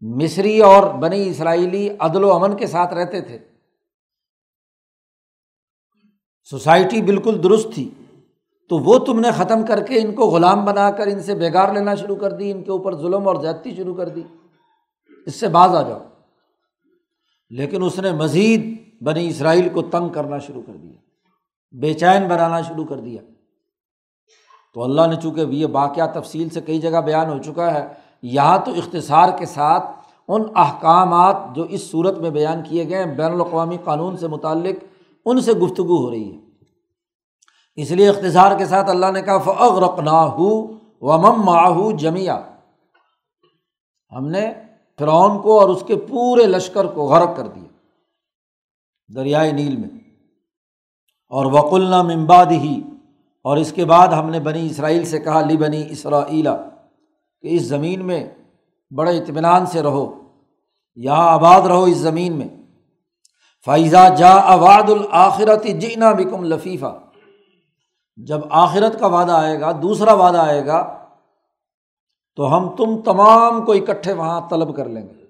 مصری 0.00 0.60
اور 0.60 0.94
بنی 0.94 1.28
اسرائیلی 1.28 1.88
عدل 2.00 2.24
و 2.24 2.32
امن 2.32 2.56
کے 2.56 2.66
ساتھ 2.66 2.94
رہتے 2.94 3.20
تھے۔ 3.20 3.38
سوسائٹی 6.44 7.02
بالکل 7.02 7.42
درست 7.42 7.66
تھی۔ 7.74 7.90
تو 8.68 8.78
وہ 8.78 8.98
تم 8.98 9.20
نے 9.20 9.30
ختم 9.30 9.66
کر 9.66 9.82
کے 9.82 10.00
ان 10.00 10.14
کو 10.14 10.22
غلام 10.22 10.64
بنا 10.64 10.90
کر 10.90 11.06
ان 11.06 11.22
سے 11.22 11.34
بےگار 11.34 11.72
لینا 11.72 11.94
شروع 11.94 12.16
کر 12.16 12.30
دی، 12.30 12.50
ان 12.50 12.62
کے 12.62 12.70
اوپر 12.70 12.96
ظلم 12.96 13.28
اور 13.28 13.36
زیادتی 13.36 13.74
شروع 13.74 13.94
کر 13.94 14.08
دی۔ 14.08 14.22
اس 15.26 15.34
سے 15.34 15.48
باز 15.48 15.74
آ 15.74 15.82
جاؤ۔ 15.82 15.98
لیکن 17.50 17.82
اس 17.82 17.98
نے 17.98 18.12
مزید 18.12 18.78
بنی 19.02 19.28
اسرائیل 19.28 19.68
کو 19.68 19.82
تنگ 19.82 20.08
کرنا 20.08 20.38
شروع 20.38 20.62
کر 20.66 20.72
دیا۔ 20.72 20.92
بے 21.80 21.94
چین 21.94 22.28
بنانا 22.28 22.60
شروع 22.60 22.84
کر 22.84 22.96
دیا۔ 22.96 23.22
تو 24.74 24.82
اللہ 24.82 25.06
نے 25.06 25.16
چونکہ 25.22 25.40
یہ 25.40 25.66
واقعہ 25.72 26.20
تفصیل 26.20 26.48
سے 26.48 26.60
کئی 26.60 26.78
جگہ 26.78 27.00
بیان 27.00 27.30
ہو 27.30 27.42
چکا 27.42 27.74
ہے، 27.74 27.88
یہاں 28.22 28.58
تو 28.64 28.72
اختصار 28.72 29.38
کے 29.38 29.46
ساتھ 29.46 29.84
ان 30.28 30.42
احکامات 30.56 31.36
جو 31.54 31.62
اس 31.62 31.90
صورت 31.90 32.18
میں 32.18 32.30
بیان 32.30 32.62
کیے 32.62 32.88
گئے 32.88 33.04
ہیں، 33.04 33.14
بین 33.14 33.32
الاقوامی 33.32 33.76
قانون 33.84 34.16
سے 34.16 34.28
متعلق، 34.28 34.84
ان 35.24 35.40
سے 35.40 35.52
گفتگو 35.52 35.96
ہو 35.96 36.10
رہی 36.10 36.34
ہے۔ 36.34 36.47
اس 37.78 37.90
لیے 37.90 38.08
اختصار 38.08 38.58
کے 38.58 38.66
ساتھ 38.66 38.90
اللہ 38.90 39.10
نے 39.12 39.22
کہا 39.22 39.38
فعغ 39.38 39.78
رقنا 39.78 40.24
ہو 40.24 40.66
و 41.00 41.18
مم 41.18 41.44
ماہو 41.44 41.90
جمیا 41.92 42.40
ہم 44.16 44.28
نے 44.28 44.52
فرعون 44.98 45.42
کو 45.42 45.60
اور 45.60 45.68
اس 45.68 45.84
کے 45.86 45.96
پورے 45.96 46.46
لشکر 46.46 46.86
کو 46.86 47.06
غرق 47.06 47.36
کر 47.36 47.46
دیا 47.46 47.68
دریائے 49.14 49.52
نیل 49.52 49.76
میں۔ 49.76 49.88
اور 51.28 51.46
وکل 51.46 51.92
ممباد 52.02 52.46
ہی 52.46 52.82
اور 53.44 53.56
اس 53.56 53.72
کے 53.72 53.84
بعد 53.84 54.08
ہم 54.08 54.30
نے 54.30 54.40
بنی 54.40 54.66
اسرائیل 54.66 55.04
سے 55.04 55.18
کہا 55.18 55.40
لی 55.40 55.56
بنی 55.56 55.84
اسرائیلا 55.90 56.56
کہ 57.42 57.48
اس 57.50 57.62
زمین 57.62 58.06
میں 58.06 58.30
بڑے 58.90 59.18
اطمینان 59.18 59.66
سے 59.66 59.82
رہو، 59.82 60.14
یہاں 60.94 61.32
آباد 61.32 61.60
رہو 61.60 61.84
اس 61.84 61.96
زمین 61.96 62.32
میں۔ 62.32 62.48
فائزہ 63.64 64.14
جا 64.16 64.32
اواد 64.32 64.90
الآخرت 64.90 65.64
جینا 65.64 66.12
بکم 66.12 66.44
لفیفہ 66.44 66.98
جب 68.26 68.40
آخرت 68.50 69.00
کا 69.00 69.06
وعدہ 69.06 69.32
آئے 69.32 69.60
گا، 69.60 69.72
دوسرا 69.72 70.12
وعدہ 70.12 70.38
آئے 70.38 70.66
گا، 70.66 71.06
تو 72.36 72.56
ہم 72.56 72.76
تم 72.76 73.02
تمام 73.02 73.64
کو 73.64 73.72
اکٹھے 73.72 74.12
وہاں 74.12 74.48
طلب 74.50 74.76
کر 74.76 74.88
لیں 74.88 75.02
گے۔ 75.02 75.24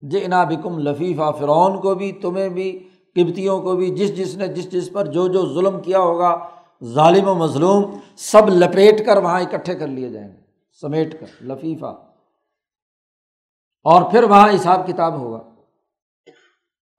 جنا 0.00 0.44
بکم 0.44 0.78
لفیفہ 0.78 1.32
فرعون 1.38 1.80
کو 1.80 1.94
بھی، 1.94 2.12
تمہیں 2.12 2.48
بھی 2.48 2.88
قبتیوں 3.14 3.62
کو 3.62 3.76
بھی، 3.76 3.90
جس 3.90 4.16
جس 4.16 4.36
نے 4.36 4.48
جس 4.48 4.72
جس 4.72 4.92
پر 4.92 5.06
جو 5.06 5.28
جو 5.28 5.54
ظلم 5.54 5.80
کیا 5.80 5.98
ہوگا، 5.98 6.48
ظالم 6.84 7.28
و 7.28 7.34
مظلوم، 7.34 7.98
سب 8.16 8.48
لپیٹ 8.48 9.06
کر 9.06 9.16
وہاں 9.16 9.40
اکٹھے 9.40 9.74
کر 9.74 9.86
لیے 9.86 10.08
جائیں 10.08 10.28
گے۔ 10.28 10.40
سمیٹ 10.80 11.20
کر 11.20 11.42
لفیفہ 11.42 11.94
اور 13.84 14.10
پھر 14.10 14.22
وہاں 14.22 14.48
حساب 14.54 14.86
کتاب 14.86 15.14
ہوگا۔ 15.14 15.40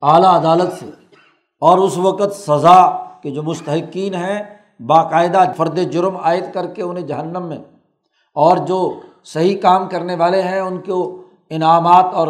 اعلیٰ 0.02 0.34
عدالت 0.34 0.74
سے۔ 0.80 0.86
اور 1.60 1.78
اس 1.78 1.98
وقت 1.98 2.36
سزا 2.36 3.06
کے 3.22 3.30
جو 3.30 3.44
مستحقین 3.44 4.13
ہیں 4.13 4.57
باقاعدہ 4.80 5.52
فرد 5.58 5.92
جرم 5.92 6.18
عائد 6.18 6.44
کر 6.54 6.68
کے 6.68 6.82
انہیں 6.82 7.08
جہنم 7.08 7.44
میں۔ 7.44 7.58
اور 8.34 8.58
جو 8.58 9.00
صحیح 9.24 9.58
کام 9.58 9.90
کرنے 9.90 10.16
والے 10.16 10.42
ہیں، 10.42 10.60
ان 10.60 10.82
کو 10.82 11.22
انعامات 11.50 12.06
اور 12.13 12.28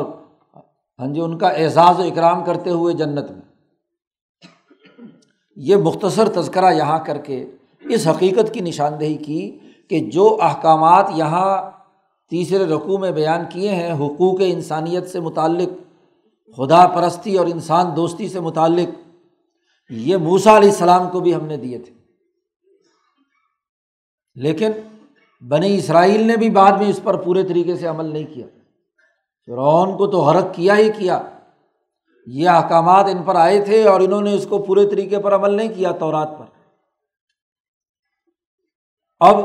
ہاں 1.00 1.14
جی 1.14 1.22
ان 1.22 1.38
کا 1.38 1.48
اعزاز 1.48 2.00
و 2.00 2.04
اکرام 2.04 2.44
کرتے 2.44 2.70
ہوئے 2.70 2.94
جنت 2.94 3.32
میں۔ 3.32 3.42
یہ 5.56 5.76
مختصر 5.76 6.30
تذکرہ 6.30 6.74
یہاں 6.74 7.00
کر 7.06 7.18
کے 7.18 7.46
اس 7.82 8.08
حقیقت 8.08 8.54
کی 8.54 8.60
نشاندہی 8.60 9.18
کی 9.18 9.58
کہ 9.90 10.00
جو 10.00 10.38
احکامات 10.42 11.10
یہاں 11.16 11.72
تیسرے 12.30 12.66
رقوع 12.66 12.98
میں 12.98 13.12
بیان 13.12 13.42
کیے 13.50 13.72
ہیں، 13.72 13.94
حقوق 13.94 14.40
انسانیت 14.40 15.10
سے 15.10 15.20
متعلق، 15.20 15.70
خدا 16.58 16.88
پرستی 16.88 17.38
اور 17.38 17.48
انسان 17.48 17.96
دوستی 17.96 18.30
سے 18.30 18.40
متعلق، 18.40 19.10
یہ 19.90 20.18
موسا 20.18 20.58
علیہ 20.58 20.70
السلام 20.70 21.10
کو 21.10 21.20
بھی 21.20 21.36
ہم 21.36 21.46
نے 21.46 21.58
دیے 21.58 21.78
تھے۔ 21.78 21.97
لیکن 24.38 24.71
بنی 25.47 25.78
اسرائیل 25.78 26.28
نے 26.28 26.38
بھی 26.38 26.50
بعد 26.50 26.71
میں 26.71 26.88
اس 26.88 27.00
پر 27.04 27.17
پورے 27.17 27.43
طریقے 27.43 27.76
سے 27.76 27.88
عمل 27.88 28.06
نہیں 28.06 28.34
کیا۔ 28.34 28.47
فرعون 29.45 29.97
کو 29.97 30.08
تو 30.08 30.21
حرک 30.21 30.54
کیا 30.54 30.78
ہی 30.78 30.91
کیا۔ 30.91 31.21
یہ 32.26 32.50
احکامات 32.50 33.06
ان 33.06 33.23
پر 33.23 33.36
آئے 33.36 33.65
تھے 33.65 33.88
اور 33.88 34.02
انہوں 34.02 34.21
نے 34.21 34.34
اس 34.34 34.47
کو 34.50 34.63
پورے 34.63 34.89
طریقے 34.89 35.19
پر 35.19 35.36
عمل 35.36 35.54
نہیں 35.54 35.76
کیا 35.76 35.91
تورات 35.91 36.30
پر۔ 36.39 36.45
اب 39.19 39.36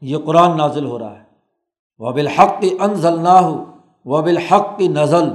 یہ 0.00 0.16
قرآن 0.26 0.56
نازل 0.56 0.84
ہو 0.86 0.98
رہا 0.98 1.18
ہے۔ 1.18 1.24
وہ 1.98 2.12
بالحق 2.12 2.64
ان 2.80 2.94
ضلع 2.94 3.40
و 4.04 4.22
بالحق 4.22 4.78
کی 4.78 4.88
نزل۔ 4.88 5.28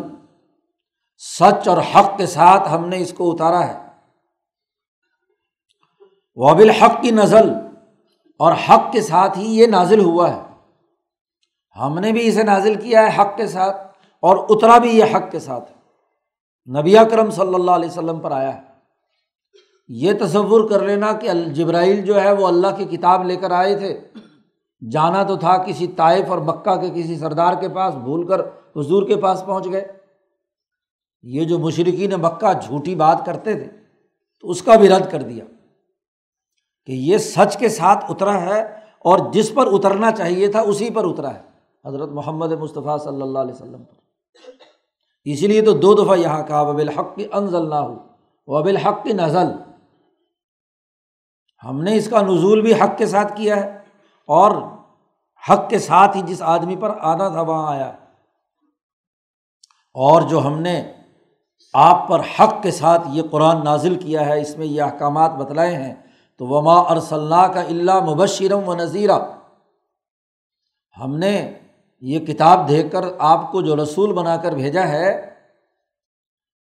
سچ 1.18 1.68
اور 1.68 1.78
حق 1.78 2.18
کے 2.18 2.26
ساتھ 2.26 2.74
ہم 2.74 2.86
نے 2.86 2.98
اس 3.00 3.14
کو 3.14 3.32
اتارا 3.32 3.68
ہے۔ 3.68 3.88
و 6.36 6.56
بالحق 6.56 7.02
کی 7.02 7.12
نزل۔ 7.12 7.69
اور 8.40 8.54
حق 8.70 8.92
کے 8.92 9.02
ساتھ 9.02 9.40
ہی 9.40 9.60
یہ 9.60 9.68
نازل 9.68 10.00
ہوا 10.00 10.36
ہے۔ 10.36 10.42
ہم 11.80 12.00
نے 12.00 12.12
بھی 12.12 12.28
اسے 12.28 12.44
نازل 12.44 12.76
کیا 12.76 13.02
ہے 13.02 13.22
حق 13.22 13.38
کے 13.38 13.48
ساتھ 13.48 13.78
اور 14.22 14.38
اترا 14.50 14.78
بھی 14.78 14.98
یہ 14.98 15.04
حق 15.04 15.32
کے 15.32 15.40
ساتھ۔ 15.40 15.72
نبی 16.78 16.96
کرم 17.12 17.32
صلی 17.32 17.54
اللہ 17.54 17.72
علیہ 17.72 17.90
وسلم 17.90 18.20
پر 18.20 18.32
آیا 18.32 18.56
ہے۔ 18.56 18.62
یہ 19.88 20.14
تصور 20.20 20.70
کر 20.70 20.84
لینا 20.84 21.14
کہ 21.14 21.30
الجبرائیل 21.30 22.02
جو 22.02 22.22
ہے 22.22 22.32
وہ 22.32 22.48
اللہ 22.48 22.68
کی 22.78 22.86
کتاب 22.86 23.24
لے 23.24 23.36
کر 23.36 23.52
آئے 23.52 23.78
تھے۔ 23.78 24.00
جانا 24.92 25.24
تو 25.24 25.36
تھا 25.36 25.58
کسی 25.58 25.88
طائف 25.88 26.30
اور 26.30 26.38
مکہ 26.38 26.76
کے 26.76 26.90
کسی 26.90 27.16
سردار 27.16 27.54
کے 27.54 27.70
پاس، 27.70 27.96
بھول 27.96 28.28
کر 28.28 28.40
حضور 28.76 29.08
کے 29.08 29.16
پاس 29.16 29.44
پہنچ 29.46 29.68
گئے۔ 29.72 29.88
یہ 31.22 31.44
جو 31.44 31.60
مشرقین 31.60 32.12
مکہ 32.12 32.54
جھوٹی 32.54 32.96
بات 32.96 33.26
کرتے 33.26 33.54
تھے، 33.54 33.68
تو 34.42 34.50
اس 34.50 34.62
کا 34.62 34.76
بھی 34.76 34.90
رد 34.90 35.12
کر 35.12 35.22
دیا۔ 35.22 35.44
کہ 36.86 36.92
یہ 36.92 37.18
سچ 37.18 37.58
کے 37.58 37.70
ساتھ 37.70 38.06
اترا 38.10 38.42
ہے 38.42 38.62
اور 39.00 39.20
جس 39.32 39.54
پر 39.54 39.68
اترنا 39.72 40.12
چاہیے 40.12 40.48
تھا 40.48 40.62
اسی 40.62 40.90
پر 40.90 41.04
اترا 41.06 41.34
ہے۔ 41.34 41.42
حضرت 41.86 42.10
محمد 42.10 42.52
مصطفیٰ 42.52 43.00
صلی 43.00 43.22
اللہ 43.22 43.40
علیہ 43.40 43.54
وسلم 43.54 43.84
پر۔ 43.84 43.94
اسی 45.24 45.48
لیے 45.48 45.62
تو 45.62 45.72
دو 45.72 45.94
دفعہ 45.94 46.18
یہاں 46.18 46.44
کہا 46.44 46.62
وب 46.62 46.78
الحق 46.78 47.16
کی 47.16 47.28
انزل 47.34 47.70
نہ 47.70 47.76
ہو 47.76 47.96
وب 48.48 48.66
الحق 48.66 49.04
کی 49.04 49.14
نزل۔ 49.14 49.48
ہم 51.64 51.82
نے 51.82 51.96
اس 51.96 52.10
کا 52.10 52.22
نزول 52.22 52.62
بھی 52.62 52.74
حق 52.74 52.98
کے 52.98 53.06
ساتھ 53.06 53.38
کیا 53.38 53.56
ہے 53.56 53.78
اور 54.28 54.52
حق 55.50 55.70
کے 55.70 55.80
ساتھ 55.80 56.18
ہی 56.18 56.22
جس 56.22 56.42
آدمی 56.42 56.76
پر 56.76 56.98
آنا 57.00 57.30
تھا 57.30 57.42
وہاں 57.42 57.72
آیا۔ 57.72 57.90
اور 59.94 60.22
جو 60.22 60.48
ہم 60.48 60.62
نے 60.62 60.94
آپ 61.74 62.08
پر 62.08 62.20
حق 62.20 62.64
کے 62.64 62.72
ساتھ 62.72 63.02
یہ 63.10 63.22
قرآن 63.32 63.64
نازل 63.64 63.96
کیا 63.96 64.26
ہے، 64.26 64.42
اس 64.42 64.58
میں 64.58 64.66
یہ 64.66 64.82
احکامات 64.82 65.32
بتلائے 65.32 65.76
ہیں 65.76 65.96
تو 66.40 66.48
وما 66.48 66.80
ارسلّہ 66.80 67.48
کا 67.54 67.62
اللہ 67.62 68.00
مبشرم 68.00 68.70
و 68.70 68.76
نذیرہ 68.76 69.20
ہم 71.02 71.18
نے 71.18 71.54
یہ 72.02 72.20
کتاب 72.20 72.70
دیکھ 72.70 72.92
کر 72.92 73.06
آپ 73.20 73.52
کو 73.52 73.62
جو 73.62 73.76
رسول 73.76 74.14
بنا 74.14 74.38
کر 74.38 74.52
بھیجا 74.52 74.88
ہے، 74.88 75.34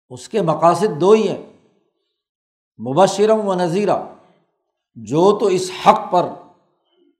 اس 0.08 0.28
کے 0.28 0.42
مقاصد 0.42 1.00
دو 1.00 1.10
ہی 1.10 1.28
ہیں۔ 1.28 1.42
مبشرم 2.88 3.48
و 3.48 3.54
نذیرہ 3.54 3.96
جو 4.94 5.38
تو 5.38 5.46
اس 5.46 5.70
حق 5.86 6.12
پر، 6.12 6.24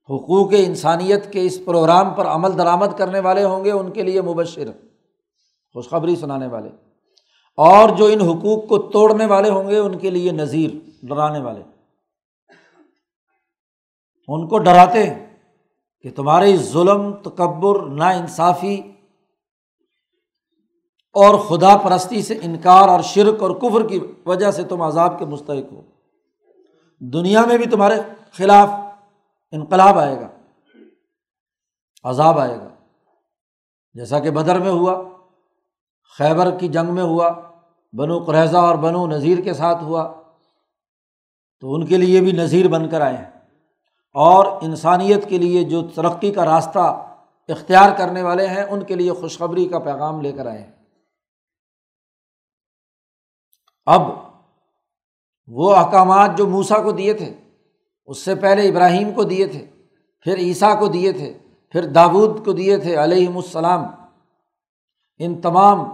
حقوق 0.09 0.49
انسانیت 0.51 1.33
کے 1.33 1.41
اس 1.41 1.65
پروگرام 1.65 2.13
پر 2.13 2.25
عمل 2.25 2.57
درآمد 2.57 2.97
کرنے 2.97 3.19
والے 3.19 3.43
ہوں 3.43 3.65
گے، 3.65 3.71
ان 3.71 3.91
کے 3.91 4.03
لیے 4.03 4.21
مبشر، 4.21 4.71
خوشخبری 5.73 6.15
سنانے 6.15 6.47
والے۔ 6.47 6.69
اور 7.57 7.89
جو 7.89 8.05
ان 8.05 8.21
حقوق 8.21 8.67
کو 8.67 8.77
توڑنے 8.77 9.25
والے 9.25 9.49
ہوں 9.49 9.69
گے، 9.69 9.77
ان 9.77 9.97
کے 9.97 10.09
لیے 10.09 10.31
نذیر، 10.31 10.89
ڈرانے 11.03 11.39
والے۔ 11.39 11.72
ان 14.27 14.47
کو 14.47 14.57
ڈراتے 14.57 15.09
ہیں 15.09 15.37
کہ 16.01 16.11
تمہارے 16.11 16.57
ظلم، 16.57 17.13
تکبر 17.13 17.85
نا 17.85 18.09
انصافی 18.09 18.81
اور 21.15 21.39
خدا 21.39 21.77
پرستی 21.77 22.21
سے 22.21 22.39
انکار 22.41 22.89
اور 22.89 22.99
شرک 22.99 23.41
اور 23.41 23.51
کفر 23.51 23.87
کی 23.87 23.99
وجہ 24.25 24.51
سے 24.51 24.63
تم 24.63 24.81
عذاب 24.81 25.19
کے 25.19 25.25
مستحق 25.25 25.73
ہو۔ 25.73 25.81
دنیا 26.99 27.45
میں 27.45 27.57
بھی 27.57 27.65
تمہارے 27.65 27.95
خلاف 28.31 28.69
انقلاب 29.51 29.99
آئے 29.99 30.21
گا، 30.21 30.27
عذاب 32.03 32.39
آئے 32.39 32.57
گا۔ 32.57 32.67
جیسا 33.93 34.19
کہ 34.19 34.31
بدر 34.31 34.59
میں 34.59 34.71
ہوا، 34.71 35.03
خیبر 36.17 36.57
کی 36.59 36.67
جنگ 36.67 36.93
میں 36.93 37.03
ہوا، 37.03 37.31
بنو 37.93 38.19
قریضہ 38.19 38.57
اور 38.57 38.75
بنو 38.75 39.07
نذیر 39.07 39.41
کے 39.41 39.53
ساتھ 39.53 39.83
ہوا، 39.83 40.13
تو 41.59 41.73
ان 41.73 41.85
کے 41.85 41.97
لیے 41.97 42.21
بھی 42.21 42.31
نذیر 42.31 42.67
بن 42.67 42.89
کر 42.89 43.01
آئے 43.01 43.17
ہیں۔ 43.17 43.32
اور 44.13 44.45
انسانیت 44.61 45.29
کے 45.29 45.37
لیے 45.37 45.63
جو 45.63 45.87
ترقی 45.87 46.31
کا 46.31 46.45
راستہ 46.45 47.09
اختیار 47.47 47.91
کرنے 47.97 48.21
والے 48.21 48.47
ہیں، 48.47 48.63
ان 48.63 48.83
کے 48.83 48.95
لیے 48.95 49.11
خوشخبری 49.11 49.65
کا 49.65 49.79
پیغام 49.79 50.21
لے 50.21 50.31
کر 50.31 50.45
آئے 50.45 50.61
ہیں۔ 50.61 50.71
اب 53.85 54.01
وہ 55.47 55.75
احکامات 55.75 56.37
جو 56.37 56.47
موسا 56.47 56.83
کو 56.83 56.91
دیے 56.91 57.13
تھے، 57.13 57.33
اس 58.05 58.17
سے 58.17 58.35
پہلے 58.35 58.69
ابراہیم 58.69 59.13
کو 59.13 59.23
دیے 59.23 59.47
تھے، 59.47 59.65
پھر 60.21 60.35
عیسیٰ 60.37 60.79
کو 60.79 60.87
دیے 60.87 61.11
تھے، 61.11 61.37
پھر 61.69 61.85
داود 61.85 62.45
کو 62.45 62.51
دیے 62.53 62.77
تھے، 62.77 62.95
علیہم 62.95 63.37
السلام۔ 63.37 63.85
ان 65.17 65.41
تمام 65.41 65.89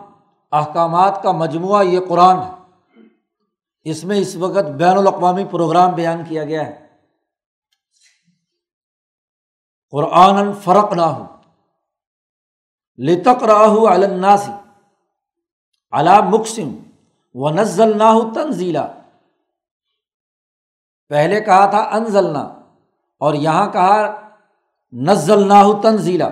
احکامات 0.52 1.24
کا 1.24 1.32
مجموعہ 1.32 1.84
یہ 1.84 2.00
قرآن 2.10 2.38
ہے۔ 2.38 2.52
اس 3.84 4.04
میں 4.04 4.18
اس 4.18 4.36
وقت 4.36 4.70
بین 4.70 4.98
الاقوامی 4.98 5.46
پروگرام 5.46 5.92
بیان 5.92 6.24
کیا 6.28 6.44
گیا 6.44 6.68
ہے۔ 6.68 6.89
قرآن 9.92 10.54
فرق 10.54 10.94
نہ 10.94 11.02
ہو 11.02 11.26
لتک 12.98 13.44
راہ 13.44 13.94
الناسی 13.94 14.52
علا 15.92 16.20
مقسم 16.22 16.76
و 17.34 17.50
نزل 17.50 17.98
نہ 17.98 18.04
ہو 18.04 18.34
تنزیلا۔ 18.34 18.88
پہلے 21.10 21.42
کہا 21.42 21.66
تھا 21.66 21.78
انزلنا 21.78 22.42
اور 23.20 23.34
یہاں 23.34 23.72
کہا 23.72 24.30
نزل 24.92 25.48
نہ 25.48 25.54
ہو 25.54 25.82
تنزیلا۔ 25.82 26.30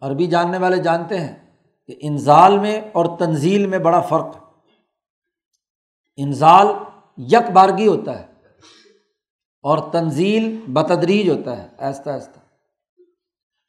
عربی 0.00 0.26
جاننے 0.26 0.58
والے 0.58 0.76
جانتے 0.76 1.20
ہیں 1.20 1.50
کہ 1.86 1.96
انزال 2.00 2.58
میں 2.58 2.80
اور 2.80 3.18
تنزیل 3.18 3.66
میں 3.66 3.78
بڑا 3.78 4.00
فرق 4.00 4.36
ہے۔ 4.36 4.40
انزال 6.16 6.66
یک 7.16 7.50
بارگی 7.50 7.86
ہوتا 7.86 8.20
ہے۔ 8.20 8.29
اور 9.62 9.78
تنزیل 9.78 10.64
بتدریج 10.68 11.30
ہوتا 11.30 11.62
ہے 11.62 11.68
ایستا 11.78 12.12
ایستا 12.12 12.40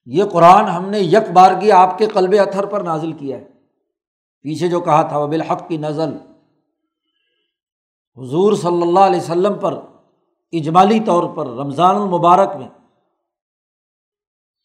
یہ 0.06 0.24
قرآن 0.26 0.66
ہم 0.66 0.90
نے 0.90 1.00
یک 1.00 1.32
بارگی 1.34 1.72
آپ 1.72 1.98
کے 1.98 2.06
قلب 2.06 2.36
اتھر 2.40 2.66
پر 2.66 2.82
نازل 2.82 3.12
کیا 3.12 3.38
ہے۔ 3.38 3.44
پیچھے 4.42 4.68
جو 4.68 4.80
کہا 4.80 5.02
تھا 5.02 5.18
وہ 5.18 5.28
بالحق 5.28 5.68
کی 5.68 5.78
نزل۔ 5.78 6.18
حضور 8.18 8.54
صلی 8.54 8.82
اللہ 8.82 9.00
علیہ 9.00 9.22
وسلم 9.22 9.54
پر 9.60 9.80
اجمالی 10.52 11.00
طور 11.00 11.24
پر 11.36 11.48
رمضان 11.48 11.96
المبارک 11.96 12.56
میں 12.56 12.68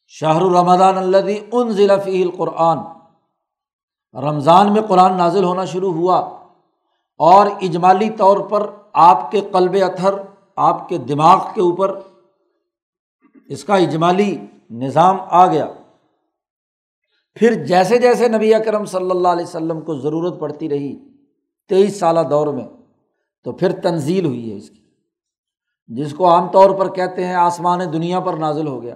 شاہ 0.07 0.39
رمضان 0.39 0.99
الدی 0.99 1.39
ان 1.53 1.71
ضلع 1.71 1.97
فی 1.97 2.23
القرآن۔ 2.23 2.79
رمضان 4.15 4.73
میں 4.73 4.83
قرآن 4.83 5.17
نازل 5.17 5.45
ہونا 5.45 5.65
شروع 5.65 5.93
ہوا 5.93 6.19
اور 7.19 7.47
اجمالی 7.61 8.11
طور 8.11 8.39
پر 8.39 8.71
آپ 8.93 9.31
کے 9.31 9.41
قلب 9.41 9.77
اتھر 9.83 10.15
آپ 10.57 10.89
کے 10.89 10.99
دماغ 10.99 11.39
کے 11.55 11.61
اوپر 11.61 11.99
اس 13.49 13.65
کا 13.65 13.77
اجمالی 13.77 14.37
نظام 14.71 15.17
آ 15.21 15.47
گیا۔ 15.47 15.67
پھر 17.37 17.65
جیسے 17.65 17.99
جیسے 17.99 18.29
نبی 18.29 18.55
اکرم 18.55 18.85
صلی 18.85 19.11
اللہ 19.11 19.29
علیہ 19.29 19.45
وسلم 19.45 19.81
کو 19.81 19.99
ضرورت 19.99 20.41
پڑتی 20.41 20.69
رہی 20.69 20.95
تیئیس 21.71 21.99
سالہ 21.99 22.21
دور 22.21 22.47
میں، 22.47 22.69
تو 23.45 23.53
پھر 23.53 23.81
تنزیل 23.81 24.25
ہوئی 24.25 24.51
ہے 24.53 24.57
اس 24.57 24.71
کی، 24.71 24.81
جس 25.87 26.15
کو 26.15 26.31
عام 26.31 26.51
طور 26.51 26.71
پر 26.71 26.93
کہتے 26.93 27.27
ہیں 27.27 27.35
آسمان 27.35 27.81
دنیا 27.93 28.21
پر 28.21 28.35
نازل 28.35 28.67
ہو 28.67 28.83
گیا۔ 28.83 28.95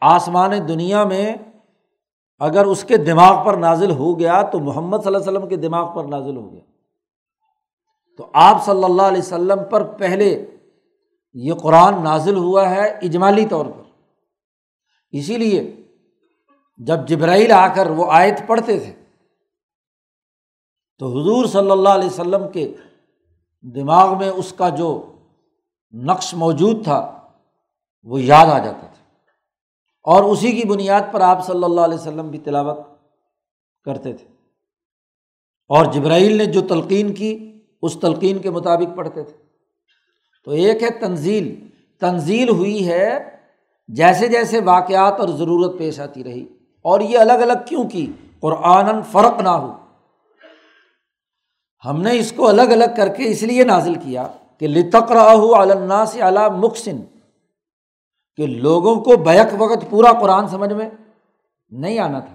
آسمان 0.00 0.50
دنیا 0.68 1.04
میں 1.04 1.34
اگر 2.40 2.64
اس 2.64 2.84
کے 2.84 2.96
دماغ 2.96 3.44
پر 3.46 3.56
نازل 3.56 3.90
ہو 3.90 4.18
گیا 4.18 4.42
تو 4.42 4.58
محمد 4.58 4.98
صلی 4.98 5.06
اللہ 5.06 5.18
علیہ 5.18 5.30
وسلم 5.30 5.48
کے 5.48 5.56
دماغ 5.56 5.94
پر 5.94 6.04
نازل 6.04 6.36
ہو 6.36 6.52
گیا۔ 6.52 6.71
تو 8.16 8.30
آپ 8.32 8.64
صلی 8.64 8.84
اللہ 8.84 9.02
علیہ 9.02 9.22
وسلم 9.22 9.58
پر 9.70 9.84
پہلے 9.84 10.50
یہ 11.32 11.54
قرآن 11.54 12.04
نازل 12.04 12.36
ہوا 12.36 12.70
ہے 12.70 12.88
اجمالی 12.88 13.46
طور 13.46 13.66
پر۔ 13.66 13.82
اسی 15.10 15.36
لیے 15.36 15.76
جب 16.76 17.08
جبرائیل 17.08 17.52
آ 17.52 17.74
کر 17.74 17.90
وہ 17.90 18.06
آیت 18.12 18.42
پڑھتے 18.46 18.80
تھے 18.80 18.94
تو 20.98 21.08
حضور 21.08 21.44
صلی 21.44 21.70
اللہ 21.70 21.88
علیہ 21.88 22.06
وسلم 22.06 22.48
کے 22.52 22.74
دماغ 23.62 24.18
میں 24.18 24.28
اس 24.28 24.52
کا 24.56 24.68
جو 24.68 25.12
نقش 25.92 26.34
موجود 26.34 26.84
تھا 26.84 27.28
وہ 28.02 28.22
یاد 28.22 28.46
آ 28.46 28.58
جاتا 28.58 28.86
تھا۔ 28.86 29.02
اور 30.02 30.24
اسی 30.24 30.52
کی 30.52 30.68
بنیاد 30.68 31.00
پر 31.12 31.20
آپ 31.20 31.46
صلی 31.46 31.64
اللہ 31.64 31.80
علیہ 31.80 31.98
وسلم 31.98 32.30
بھی 32.30 32.38
تلاوت 32.38 32.78
کرتے 33.84 34.12
تھے۔ 34.12 34.26
اور 35.68 35.84
جبرائیل 35.84 36.36
نے 36.36 36.44
جو 36.44 36.60
تلقین 36.60 37.14
کی 37.14 37.51
اس 37.82 37.96
تلقین 38.00 38.38
کے 38.38 38.50
مطابق 38.50 38.96
پڑھتے 38.96 39.22
تھے۔ 39.22 39.34
تو 40.44 40.50
ایک 40.50 40.82
ہے 40.82 40.90
تنزیل۔ 40.90 41.68
تنزیل 42.00 42.48
ہوئی 42.48 42.88
ہے 42.88 43.36
جیسے 43.88 44.28
جیسے 44.28 44.60
واقعات 44.60 45.20
اور 45.20 45.28
ضرورت 45.28 45.78
پیش 45.78 46.00
آتی 46.00 46.24
رہی 46.24 46.46
اور 46.82 47.00
یہ 47.00 47.18
الگ 47.18 47.32
الگ 47.32 47.52
کیوں 47.66 47.88
کی؟ 47.88 48.12
قرآن 48.40 49.02
فرق 49.02 49.40
نہ 49.40 49.48
ہو۔ 49.48 49.72
ہم 51.84 52.00
نے 52.02 52.18
اس 52.18 52.32
کو 52.32 52.48
الگ 52.48 52.62
الگ 52.62 52.84
کر 52.96 53.08
کے 53.08 53.28
اس 53.28 53.42
لیے 53.42 53.64
نازل 53.64 53.94
کیا 53.94 54.26
کہ 54.58 54.68
لتک 54.68 55.12
ہو 55.12 55.62
علنا 55.62 56.04
سے 56.04 56.22
اعلیٰ 56.22 56.50
مخصن 56.50 57.00
کہ 58.36 58.46
لوگوں 58.46 58.96
کو 58.96 59.16
بیک 59.16 59.46
وقت 59.58 59.90
پورا 59.90 60.12
قرآن 60.12 60.48
سمجھ 60.48 60.72
میں 60.72 60.90
نہیں 61.70 61.98
آنا 61.98 62.20
تھا۔ 62.20 62.34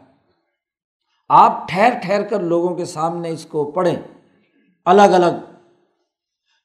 آپ 1.29 1.67
ٹھہر 1.69 1.93
ٹھہر 2.01 2.23
کر 2.23 2.39
لوگوں 2.39 2.75
کے 2.75 2.85
سامنے 2.85 3.29
اس 3.29 3.45
کو 3.45 3.71
پڑھیں۔ 3.71 4.16
الگ 4.87 5.01
الگ۔ 5.01 5.61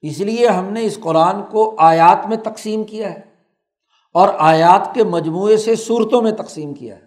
اس 0.02 0.18
لیے 0.18 0.48
ہم 0.48 0.64
نے 0.64 0.84
اس 0.84 0.98
قرآن 1.00 1.42
کو 1.50 1.74
آیات 1.78 2.26
میں 2.26 2.36
تقسیم 2.36 2.84
کیا 2.84 3.12
ہے 3.12 3.20
اور 4.14 4.28
آیات 4.38 4.94
کے 4.94 5.04
مجموعے 5.04 5.56
سے 5.56 5.76
صورتوں 5.76 6.22
میں 6.22 6.32
تقسیم 6.32 6.74
کیا 6.74 6.96
ہے۔ 6.96 7.02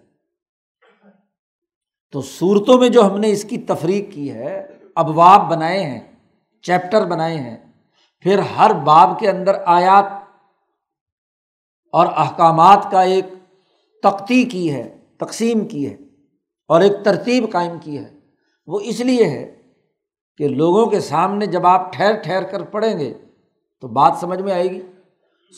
تو 2.12 2.20
صورتوں 2.20 2.78
میں 2.78 2.88
جو 2.88 3.06
ہم 3.06 3.18
نے 3.18 3.30
اس 3.30 3.44
کی 3.44 3.58
تفریق 3.58 4.14
کی 4.14 4.32
ہے، 4.32 4.66
ابواب 4.94 5.50
بنائے 5.50 5.82
ہیں، 5.82 6.00
چیپٹر 6.62 7.06
بنائے 7.06 7.36
ہیں، 7.36 7.56
پھر 8.20 8.38
ہر 8.38 8.72
باب 8.72 9.18
کے 9.18 9.30
اندر 9.30 9.56
آیات 9.66 10.04
اور 11.92 12.06
احکامات 12.16 12.86
کا 12.90 13.02
ایک 13.02 13.24
تختی 14.02 14.44
کی 14.44 14.74
ہے، 14.74 14.98
تقسیم 15.16 15.68
کی 15.68 15.90
ہے 15.90 15.96
اور 16.68 16.80
ایک 16.80 16.92
ترتیب 17.04 17.52
قائم 17.52 17.78
کی 17.82 17.98
ہے۔ 17.98 18.18
وہ 18.66 18.80
اس 18.80 19.00
لیے 19.00 19.24
ہے 19.24 19.55
کہ 20.38 20.48
لوگوں 20.48 20.86
کے 20.86 21.00
سامنے 21.00 21.46
جب 21.46 21.66
آپ 21.66 21.92
ٹھہر 21.92 22.12
ٹھہر 22.12 22.42
کر 22.42 22.62
پڑھیں 22.62 22.98
گے 22.98 23.14
تو 23.80 23.88
بات 23.88 24.12
سمجھ 24.20 24.40
میں 24.40 24.52
آئے 24.52 24.70
گی۔ 24.70 24.82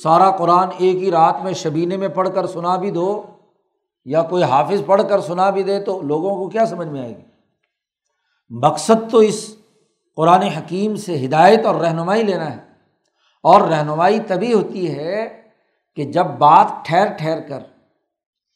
سارا 0.02 0.30
قرآن 0.30 0.68
ایک 0.78 0.96
ہی 0.96 1.10
رات 1.10 1.36
میں 1.44 1.52
شبینے 1.52 1.96
میں 1.96 2.08
پڑھ 2.08 2.28
کر 2.34 2.46
سنا 2.46 2.76
بھی 2.76 2.90
دو 2.90 3.22
یا 4.04 4.22
کوئی 4.22 4.42
حافظ 4.42 4.82
پڑھ 4.86 5.02
کر 5.08 5.20
سنا 5.20 5.50
بھی 5.50 5.62
دے 5.62 5.80
تو 5.80 6.02
لوگوں 6.02 6.36
کو 6.36 6.48
کیا 6.48 6.66
سمجھ 6.66 6.88
میں 6.88 7.00
آئے 7.00 7.16
گی؟ 7.16 7.22
مقصد 8.50 9.10
تو 9.10 9.18
اس 9.18 9.56
قرآن 10.16 10.42
حکیم 10.42 10.96
سے 10.96 11.26
ہدایت 11.26 11.66
اور 11.66 11.74
رہنمائی 11.74 12.22
لینا 12.22 12.56
ہے۔ 12.56 12.68
اور 13.42 13.60
رہنمائی 13.60 14.20
تبھی 14.20 14.52
ہوتی 14.52 14.94
ہے 14.94 15.42
کہ 15.96 16.04
جب 16.04 16.26
بات 16.26 16.66
ٹھہر 16.84 17.06
ٹھہر 17.18 17.40
کر 17.40 17.60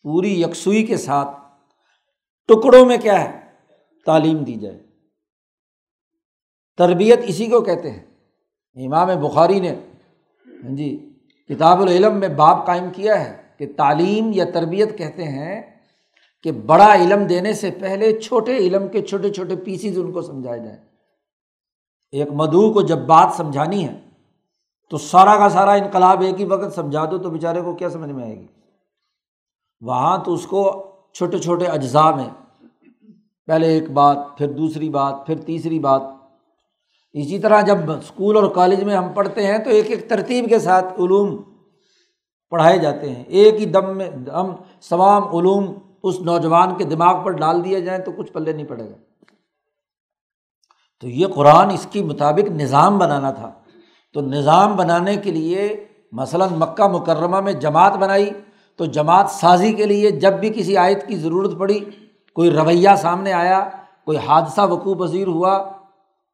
پوری 0.03 0.43
یکسوئی 0.43 0.87
کے 0.87 0.97
ساتھ 0.97 1.37
ٹکڑوں 2.49 2.87
میں 2.87 2.97
کیا 2.97 3.21
ہے؟ 3.21 3.41
تعلیم 4.07 4.37
دی 4.37 4.55
جائے۔ 4.55 4.92
تربیت 6.79 7.21
اسی 7.27 7.47
کو 7.47 7.61
کہتے 7.61 7.91
ہیں۔ 7.91 8.01
امام 8.77 9.09
بخاری 9.21 9.61
نے 9.61 9.71
ہاں 10.65 10.77
جی 10.77 11.11
کتاب 11.51 11.81
العلم 11.81 12.17
میں 12.17 12.29
باب 12.29 12.67
قائم 12.67 12.91
کیا 12.91 13.25
ہے 13.25 13.43
کہ 13.59 13.67
تعلیم 13.77 14.31
یا 14.35 14.45
تربیت 14.55 14.99
کہتے 14.99 15.25
ہیں 15.25 15.63
کہ 16.43 16.53
بڑا 16.53 16.95
علم 16.95 17.25
دینے 17.25 17.53
سے 17.53 17.71
پہلے 17.71 18.21
چھوٹے 18.21 18.57
علم 18.57 18.89
کے 18.89 19.03
چھوٹے 19.03 19.31
چھوٹے 19.31 19.57
پیسز 19.57 19.99
ان 19.99 20.13
کو 20.13 20.23
سمجھائے 20.23 20.59
جائیں۔ 20.59 20.79
ایک 22.13 22.29
مدعو 22.33 22.73
کو 22.73 22.83
جب 22.83 22.99
بات 22.99 23.29
سمجھانی 23.37 23.89
ہے، 23.89 24.01
تو 24.91 24.99
سارا 24.99 25.37
کا 25.37 25.49
سارا 25.49 25.73
انقلاب 25.73 26.21
ایک 26.21 26.41
ہی 26.41 26.45
وقت 26.45 26.75
سمجھا 26.75 27.05
دو 27.05 27.19
تو 27.19 27.31
بیچارے 27.31 27.61
کو 27.61 27.75
کیا 27.75 27.89
سمجھ 27.89 28.11
میں 28.11 28.25
آئے 28.25 28.41
گی؟ 28.41 28.47
وہاں 29.81 30.19
تو 30.19 30.35
اس 30.35 30.47
کو 30.47 30.91
چھوٹے 31.13 31.39
چھوٹے 31.39 31.67
اجزاء 31.67 32.11
میں، 32.11 32.29
پہلے 33.47 33.67
ایک 33.67 33.91
بات، 33.91 34.17
پھر 34.39 34.53
دوسری 34.53 34.89
بات، 34.89 35.27
پھر 35.27 35.39
تیسری 35.39 35.79
بات 35.79 36.03
اسی 37.13 37.39
طرح 37.39 37.61
جب 37.61 37.91
اسکول 37.91 38.37
اور 38.37 38.51
کالج 38.51 38.83
میں 38.83 38.97
ہم 38.97 39.13
پڑھتے 39.13 39.47
ہیں 39.47 39.59
تو 39.59 39.71
ایک 39.71 39.91
ایک 39.91 40.09
ترتیب 40.09 40.49
کے 40.49 40.59
ساتھ 40.59 40.85
علوم 40.85 41.43
پڑھائے 42.51 42.79
جاتے 42.79 43.11
ہیں۔ 43.11 43.25
ایک 43.25 43.55
ہی 43.55 43.65
دم 43.65 43.97
میں 43.97 44.11
ہم 44.35 44.57
تمام 44.89 45.37
علوم 45.37 45.75
اس 46.03 46.21
نوجوان 46.21 46.75
کے 46.79 46.85
دماغ 46.85 47.25
پر 47.25 47.31
ڈال 47.31 47.65
دیے 47.65 47.81
جائیں 47.81 48.05
تو 48.05 48.13
کچھ 48.13 48.33
پلے 48.33 48.53
نہیں 48.53 48.67
پڑے 48.67 48.85
گا۔ 48.85 48.95
تو 51.01 51.09
یہ 51.09 51.27
قرآن 51.27 51.71
اس 51.71 51.87
کے 51.93 52.03
مطابق 52.03 52.51
نظام 52.51 52.99
بنانا 52.99 53.31
تھا۔ 53.31 53.53
تو 54.13 54.21
نظام 54.21 54.77
بنانے 54.77 55.17
کے 55.17 55.31
لیے 55.31 55.85
مثلاً 56.13 56.49
مکہ 56.53 56.89
مکرمہ 56.89 57.41
میں 57.41 57.53
جماعت 57.53 57.97
بنائی۔ 57.97 58.31
تو 58.77 58.85
جماعت 58.85 59.31
سازی 59.31 59.73
کے 59.73 59.87
لیے 59.87 60.11
جب 60.11 60.33
بھی 60.33 60.51
کسی 60.51 60.77
آیت 60.77 61.07
کی 61.07 61.17
ضرورت 61.17 61.59
پڑی، 61.59 61.85
کوئی 62.35 62.51
رویہ 62.51 62.89
سامنے 62.97 63.33
آیا، 63.33 63.69
کوئی 64.05 64.19
حادثہ 64.19 64.61
وقوع 64.61 65.07
پذیر 65.07 65.27
ہوا 65.27 65.82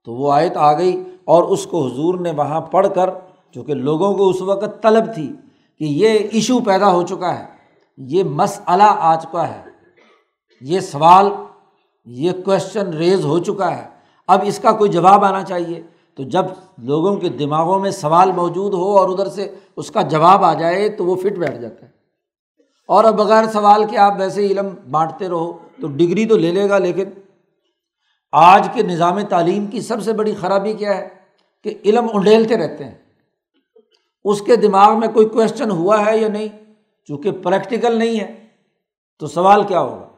تو 0.05 0.13
وہ 0.13 0.33
آیت 0.33 0.57
آ 0.57 0.79
گئی 0.79 1.05
اور 1.25 1.43
اس 1.43 1.67
کو 1.67 1.87
حضور 1.87 2.15
نے 2.15 2.31
وہاں 2.31 2.61
پڑھ 2.61 2.87
کر 2.95 3.11
چونکہ 3.55 3.75
لوگوں 3.75 4.15
کو 4.15 4.29
اس 4.29 4.43
وقت 4.43 4.83
طلب 4.83 5.15
تھی 5.15 5.33
کہ 5.79 5.85
یہ 5.85 6.09
ایشو 6.09 6.61
پیدا 6.61 6.93
ہو 6.93 7.03
چکا 7.03 7.39
ہے، 7.39 7.45
یہ 7.97 8.25
مسئلہ 8.25 8.83
آ 8.83 9.15
چکا 9.15 9.49
ہے، 9.49 9.63
یہ 10.61 10.81
سوال، 10.81 11.29
یہ 12.05 12.33
کوشچن 12.45 12.89
ریز 12.89 13.25
ہو 13.25 13.39
چکا 13.39 13.77
ہے، 13.79 13.85
اب 14.27 14.41
اس 14.43 14.59
کا 14.59 14.73
کوئی 14.73 14.91
جواب 14.91 15.25
آنا 15.25 15.43
چاہیے۔ 15.45 15.83
تو 16.17 16.23
جب 16.23 16.45
لوگوں 16.79 17.17
کے 17.17 17.29
دماغوں 17.29 17.79
میں 17.79 17.91
سوال 17.91 18.33
موجود 18.33 18.75
ہو 18.75 18.99
اور 18.99 19.09
ادھر 19.09 19.29
سے 19.29 19.55
اس 19.77 19.91
کا 19.91 20.03
جواب 20.03 20.45
آ 20.45 20.55
جائے 20.55 20.89
تو 20.89 21.05
وہ 21.05 21.15
فٹ 21.15 21.39
بیٹھ 21.39 21.59
جاتا 21.59 21.87
ہے۔ 21.87 21.91
اور 22.89 23.05
اب 23.05 23.19
بغیر 23.19 23.45
سوال 23.45 23.85
کے 23.85 23.99
آپ 23.99 24.15
ویسے 24.19 24.47
علم 24.47 24.69
بانٹتے 24.91 25.29
رہو، 25.29 25.53
تو 25.81 25.87
ڈگری 25.87 26.27
تو 26.27 26.37
لے 26.37 26.51
لے 26.51 26.69
گا 26.69 26.79
لیکن 26.79 27.05
آج 28.33 28.69
کے 28.75 28.83
نظام 28.83 29.21
تعلیم 29.21 29.67
کی 29.67 29.81
سب 29.81 30.03
سے 30.03 30.13
بڑی 30.13 30.35
خرابی 30.35 30.73
کیا 30.73 30.97
ہے 30.97 31.09
کہ 31.65 31.75
علم 31.85 32.07
انڈیلتے 32.13 32.57
رہتے 32.57 32.85
ہیں۔ 32.85 32.95
اس 34.25 34.43
کے 34.43 34.57
دماغ 34.57 35.01
میں 35.01 35.09
کوئی 35.09 35.29
کوشچن 35.29 35.71
ہوا 35.71 36.07
ہے 36.07 36.19
یا 36.19 36.29
نہیں؟ 36.29 36.49
چونکہ 37.05 37.31
پریکٹیکل 37.31 37.99
نہیں 37.99 38.21
ہے۔ 38.21 38.47
تو 39.19 39.27
سوال 39.27 39.63
کیا 39.63 39.81
ہوگا؟ 39.81 40.09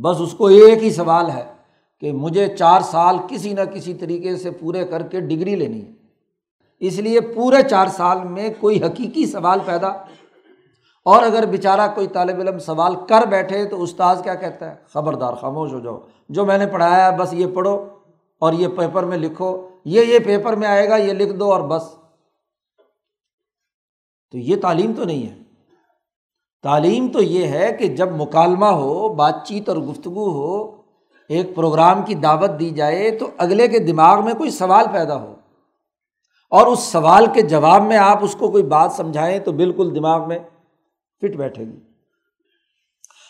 بس 0.00 0.16
اس 0.20 0.32
کو 0.32 0.46
ایک 0.46 0.82
ہی 0.82 0.90
سوال 0.90 1.30
ہے 1.30 1.44
کہ 2.00 2.12
مجھے 2.12 2.56
چار 2.56 2.80
سال 2.80 3.16
کسی 3.28 3.52
نہ 3.52 3.60
کسی 3.60 3.94
طریقے 3.94 4.36
سے 4.36 4.50
پورے 4.50 4.86
کر 4.86 5.02
کے 5.02 5.20
ڈگری 5.20 5.56
لینی 5.56 5.84
ہے۔ 5.84 5.92
اس 6.80 6.98
لیے 6.98 7.20
پورے 7.20 7.62
چار 7.70 7.86
سال 7.86 8.24
میں 8.24 8.48
کوئی 8.60 8.82
حقیقی 8.82 9.26
سوال 9.26 9.58
پیدا۔ 9.64 9.88
اور 11.04 11.22
اگر 11.22 11.46
بیچارہ 11.46 11.94
کوئی 11.94 12.06
طالب 12.06 12.40
علم 12.40 12.58
سوال 12.58 12.94
کر 13.08 13.26
بیٹھے 13.26 13.64
تو 13.64 13.82
استاذ 13.82 14.22
کیا 14.22 14.34
کہتا 14.34 14.70
ہے؟ 14.70 14.74
خبردار، 14.92 15.34
خاموش 15.34 15.72
ہو 15.72 15.80
جاؤ۔ 15.80 15.98
جو 16.28 16.44
میں 16.44 16.58
نے 16.58 16.66
پڑھایا 16.66 17.12
ہے، 17.12 17.16
بس 17.16 17.32
یہ 17.32 17.46
پڑھو 17.54 17.86
اور 18.38 18.52
یہ 18.52 18.68
پیپر 18.68 19.02
میں 19.02 19.18
لکھو۔ 19.18 19.68
یہ 19.84 20.02
یہ 20.02 20.18
پیپر 20.18 20.56
میں 20.56 20.68
آئے 20.68 20.88
گا، 20.88 20.96
یہ 20.96 21.12
لکھ 21.12 21.32
دو 21.32 21.52
اور 21.52 21.60
بس۔ 21.60 21.82
تو 24.30 24.38
یہ 24.38 24.56
تعلیم 24.62 24.92
تو 24.96 25.04
نہیں 25.04 25.30
ہے۔ 25.30 25.42
تعلیم 26.62 27.08
تو 27.08 27.22
یہ 27.22 27.46
ہے 27.46 27.72
کہ 27.72 27.88
جب 27.88 28.08
مکالمہ 28.12 28.66
ہو، 28.66 29.08
بات 29.08 29.34
چیت 29.44 29.68
اور 29.68 29.76
گفتگو 29.76 30.30
ہو، 30.30 30.82
ایک 31.28 31.54
پروگرام 31.54 32.02
کی 32.02 32.14
دعوت 32.14 32.50
دی 32.60 32.70
جائے، 32.70 33.10
تو 33.10 33.26
اگلے 33.38 33.68
کے 33.68 33.78
دماغ 33.78 34.24
میں 34.24 34.34
کوئی 34.34 34.50
سوال 34.50 34.86
پیدا 34.92 35.20
ہو۔ 35.20 35.34
اور 36.50 36.66
اس 36.66 36.80
سوال 36.80 37.26
کے 37.34 37.42
جواب 37.42 37.82
میں 37.82 37.96
آپ 37.96 38.24
اس 38.24 38.36
کو 38.38 38.50
کوئی 38.50 38.62
بات 38.62 38.92
سمجھائیں 38.92 39.38
تو 39.38 39.52
بالکل 39.52 39.94
دماغ 39.94 40.28
میں 40.28 40.38
فٹ 41.20 41.36
بیٹھے 41.36 41.64
گی۔ 41.64 41.95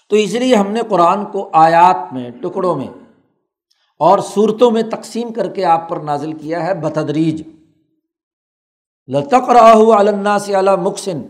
تو 0.08 0.16
اس 0.16 0.32
لیے 0.32 0.54
ہم 0.54 0.70
نے 0.70 0.80
قرآن 0.88 1.26
کو 1.26 1.50
آیات 1.52 2.12
میں، 2.12 2.30
ٹکڑوں 2.30 2.74
میں 2.74 2.88
اور 3.98 4.18
صورتوں 4.18 4.70
میں 4.70 4.82
تقسیم 4.82 5.32
کر 5.32 5.48
کے 5.48 5.64
آپ 5.64 5.88
پر 5.88 5.96
نازل 5.96 6.32
کیا 6.32 6.66
ہے 6.66 6.74
بتدریج۔ 6.74 7.42
لطق 9.08 9.50
راہ 9.50 10.00
علّہ 10.00 10.38
سے 10.38 10.56
اعلیٰ 10.56 10.76
مکسن 10.78 11.22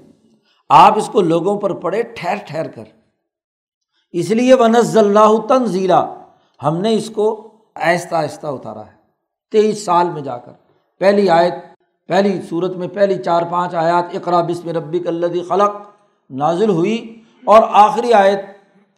آپ 0.69 0.99
اس 0.99 1.09
کو 1.13 1.21
لوگوں 1.21 1.61
پر 1.61 1.75
پڑھے، 1.75 2.03
ٹھہر 2.03 2.35
ٹھہر 2.47 2.69
کر۔ 2.69 2.85
اس 4.13 4.31
لیے 4.31 4.55
ونز 4.55 4.99
اللہ 4.99 5.47
تنزیلا 5.49 6.15
ہم 6.63 6.77
نے 6.77 6.95
اس 6.95 7.11
کو 7.11 7.53
آہستہ 7.75 8.15
آہستہ 8.15 8.47
اتارا 8.47 8.87
ہے۔ 8.87 8.97
تیئیس 9.51 9.85
سال 9.85 10.11
میں 10.11 10.23
جا 10.23 10.37
کر۔ 10.37 10.53
پہلی 10.99 11.31
آیت، 11.31 11.55
پہلی 12.09 12.43
صورت 12.43 12.77
میں، 12.77 12.89
پہلی 12.89 13.19
چار، 13.19 13.43
پانچ 13.51 13.75
آیات۔ 13.75 14.05
اقرا 14.15 14.41
بسم 14.41 14.69
ربی 14.69 14.99
کلدی 14.99 15.43
خلق۔ 15.43 15.71
نازل 16.31 16.71
ہوئی 16.71 17.23
اور 17.45 17.63
آخری 17.71 18.13
آیت 18.13 18.56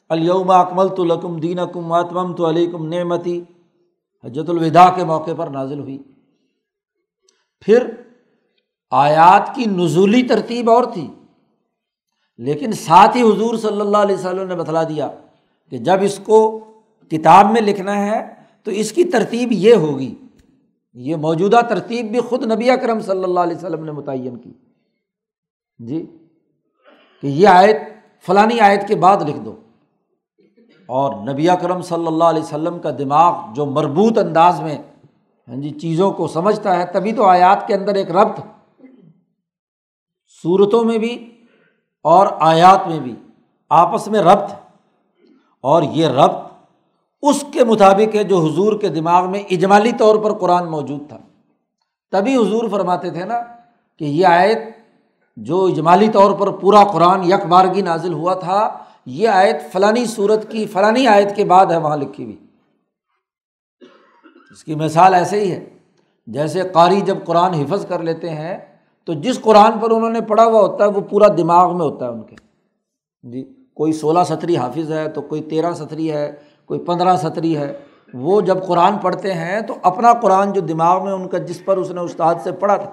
الوم 0.09 0.51
اکمل 0.51 0.88
تو 0.88 1.05
لکم 1.05 1.40
دین 1.40 1.59
کم 1.73 1.92
اتمم 1.92 2.35
تو 2.35 2.49
علی 2.49 2.66
کم 2.66 2.87
نعمتی۔ 2.87 3.42
حجت 4.25 4.51
الوداع 4.51 4.90
کے 4.90 5.05
موقع 5.05 5.31
پر 5.37 5.47
نازل 5.47 5.79
ہوئی۔ 5.79 5.99
پھر 7.61 7.90
آیات 8.90 9.55
کی 9.55 9.64
نزولی 9.64 10.23
ترتیب 10.23 10.71
اور 10.71 10.85
تھی۔ 10.85 11.09
لیکن 12.38 12.73
ساتھ 12.73 13.16
ہی 13.16 13.22
حضور 13.22 13.57
صلی 13.57 13.80
اللہ 13.80 13.97
علیہ 13.97 14.16
وسلم 14.16 14.49
نے 14.49 14.57
بتلا 14.57 14.82
دیا 14.82 15.11
کہ 15.70 15.78
جب 15.78 15.97
اس 16.03 16.20
کو 16.24 16.61
کتاب 17.11 17.51
میں 17.51 17.61
لکھنا 17.61 18.07
ہے 18.07 18.35
تو 18.62 18.70
اس 18.70 18.93
کی 18.93 19.05
ترتیب 19.05 19.53
یہ 19.53 19.74
ہوگی۔ 19.74 20.14
یہ 20.93 21.16
موجودہ 21.16 21.61
ترتیب 21.68 22.11
بھی 22.11 22.20
خود 22.20 22.53
نبی 22.53 22.70
اکرم 22.70 23.01
صلی 23.01 23.24
اللہ 23.24 23.41
علیہ 23.41 23.57
وسلم 23.57 23.85
نے 23.85 23.93
متعین 23.93 24.37
کی۔ 24.37 24.53
جی 25.78 26.07
کہ 27.22 27.26
یہ 27.26 27.49
آیت 27.49 27.76
فلانی 28.26 28.61
آیت 28.61 28.89
کے 28.89 28.97
بعد 28.97 29.16
لکھ 29.16 29.39
دو۔ 29.39 29.57
اور 30.89 31.14
نبی 31.28 31.49
اکرم 31.51 31.80
صلی 31.82 32.07
اللہ 32.07 32.24
علیہ 32.24 32.43
وسلم 32.43 32.78
کا 32.78 32.91
دماغ 32.99 33.53
جو 33.53 33.66
مربوط 33.66 34.18
انداز 34.18 34.61
میں 34.61 34.78
ہاں 35.49 35.57
جی 35.57 35.70
چیزوں 35.70 36.11
کو 36.11 36.26
سمجھتا 36.26 36.76
ہے، 36.78 36.86
تبھی 36.86 37.12
تو 37.12 37.24
آیات 37.24 37.66
کے 37.66 37.74
اندر 37.74 37.95
ایک 37.95 38.11
ربط 38.11 38.41
صورتوں 40.45 40.84
میں 40.84 40.99
بھی 40.99 41.32
اور 42.03 42.26
آیات 42.41 42.89
میں 42.89 43.01
بھی 43.01 43.14
آپس 43.70 44.09
میں 44.09 44.20
ربط 44.20 44.53
اور 45.61 45.82
یہ 45.82 46.07
ربط 46.07 46.47
اس 47.22 47.45
کے 47.53 47.64
مطابق 47.64 48.14
ہے 48.14 48.24
جو 48.24 48.39
حضور 48.39 48.78
کے 48.80 48.89
دماغ 48.89 49.30
میں 49.30 49.43
اجمالی 49.51 49.93
طور 49.93 50.16
پر 50.16 50.32
قرآن 50.32 50.70
موجود 50.70 51.09
تھا۔ 51.09 51.18
تبھی 52.12 52.36
حضور 52.36 52.68
فرماتے 52.70 53.11
تھے 53.11 53.24
نا 53.24 53.41
کہ 53.99 54.05
یہ 54.05 54.26
آیت 54.26 54.59
جو 55.36 55.64
اجمالی 55.64 56.09
طور 56.09 56.30
پر 56.30 56.51
پورا 56.51 56.84
قرآن 56.84 57.24
یک 57.24 57.47
بارگی 57.47 57.82
نازل 57.82 58.12
ہوا 58.12 58.34
تھا 58.34 58.78
یہ 59.11 59.28
آیت 59.28 59.72
فلانی 59.72 60.04
صورت 60.04 60.50
کی، 60.50 60.66
فلانی 60.66 61.06
آیت 61.06 61.36
کے 61.36 61.44
بعد 61.44 61.66
ہے 61.66 61.76
وہاں 61.76 61.96
لکھی 61.96 62.24
ہوئی۔ 62.24 62.36
اس 64.50 64.64
کی 64.64 64.74
مثال 64.74 65.14
ایسے 65.14 65.40
ہی 65.40 65.52
ہے۔ 65.52 65.68
جیسے 66.26 66.62
قاری 66.72 67.00
جب 67.00 67.18
قرآن 67.24 67.54
حفظ 67.54 67.86
کر 67.86 68.02
لیتے 68.02 68.30
ہیں، 68.30 68.59
تو 69.04 69.12
جس 69.12 69.40
قرآن 69.40 69.78
پر 69.78 69.90
انہوں 69.90 70.11
نے 70.11 70.20
پڑھا 70.20 70.44
ہوا 70.44 70.61
ہوتا 70.61 70.84
ہے، 70.84 70.88
وہ 70.88 71.00
پورا 71.00 71.28
دماغ 71.38 71.76
میں 71.76 71.86
ہوتا 71.86 72.06
ہے 72.06 72.11
ان 72.11 72.22
کے۔ 72.22 72.36
جی 73.22 73.64
کوئی 73.74 73.92
سولہ 73.92 74.18
ستری 74.24 74.56
حافظ 74.56 74.92
ہے، 74.92 75.09
تو 75.09 75.22
کوئی 75.22 75.42
تیرہ 75.42 75.72
ستری 75.72 76.12
ہے، 76.12 76.32
کوئی 76.66 76.80
پندرہ 76.80 77.16
ستری 77.16 77.56
ہے۔ 77.56 77.78
وہ 78.14 78.40
جب 78.40 78.66
قرآن 78.66 78.98
پڑھتے 78.98 79.34
ہیں، 79.34 79.61
تو 79.61 79.74
اپنا 79.82 80.12
قرآن 80.12 80.52
جو 80.52 80.61
دماغ 80.61 81.04
میں 81.04 81.12
ان 81.12 81.28
کا، 81.28 81.38
جس 81.38 81.64
پر 81.64 81.76
اس 81.76 81.90
نے 81.90 82.00
استاد 82.00 82.34
سے 82.44 82.52
پڑھا 82.52 82.76
تھا۔ 82.76 82.90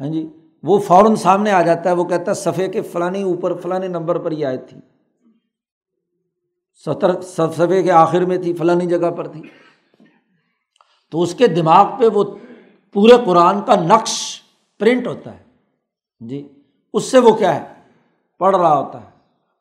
ہاں 0.00 0.08
جی 0.08 0.35
وہ 0.62 0.78
فوراً 0.78 1.14
سامنے 1.14 1.50
آ 1.50 1.62
جاتا 1.62 1.90
ہے، 1.90 1.94
وہ 1.94 2.04
کہتا 2.04 2.30
ہے، 2.30 2.34
صفحے 2.34 2.68
کے 2.68 2.82
فلانی 2.82 3.22
اوپر، 3.22 3.54
فلانی 3.54 3.88
نمبر 3.88 4.18
پر 4.18 4.32
یہ 4.32 4.46
آئے 4.46 4.56
تھی۔ 4.56 4.80
ستر، 6.86 7.20
صفحے 7.20 7.82
کے 7.82 7.92
آخر 7.92 8.20
میں 8.20 8.38
تھی، 8.38 8.52
فلانی 8.52 8.86
جگہ 8.86 9.10
پر 9.10 9.28
تھی۔ 9.28 9.42
تو 11.10 11.22
اس 11.22 11.34
کے 11.34 11.46
دماغ 11.46 12.00
پہ 12.00 12.06
وہ 12.14 12.24
پورے 12.92 13.12
قرآن 13.26 13.62
کا 13.62 13.74
نقش 13.74 14.42
پرنٹ 14.78 15.06
ہوتا 15.06 15.34
ہے۔ 15.34 15.44
جی 16.20 16.48
اس 16.94 17.04
سے 17.04 17.18
وہ 17.18 17.34
کیا 17.34 17.54
ہے؟ 17.54 17.74
پڑھ 18.38 18.56
رہا 18.56 18.78
ہوتا 18.78 19.00
ہے۔ 19.00 19.10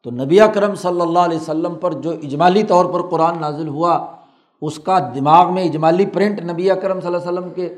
تو 0.03 0.11
نبی 0.11 0.39
کرم 0.53 0.75
صلی 0.75 1.01
اللہ 1.01 1.19
علیہ 1.19 1.37
وسلم 1.37 1.75
پر 1.75 1.91
جو 1.91 2.11
اجمالی 2.11 2.63
طور 2.63 2.85
پر 2.85 3.09
قرآن 3.09 3.41
نازل 3.41 3.67
ہوا، 3.67 4.15
اس 4.61 4.79
کا 4.79 5.11
دماغ 5.15 5.53
میں 5.53 5.63
اجمالی 5.63 6.05
پرنٹ 6.05 6.41
نبی 6.41 6.69
کرم 6.81 6.99
صلی 6.99 7.15
اللہ 7.15 7.29
علیہ 7.29 7.39
وسلم 7.39 7.53
کے 7.53 7.75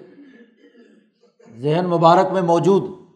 ذہن 1.57 1.85
مبارک 1.85 2.33
میں 2.33 2.41
موجود۔ 2.41 3.06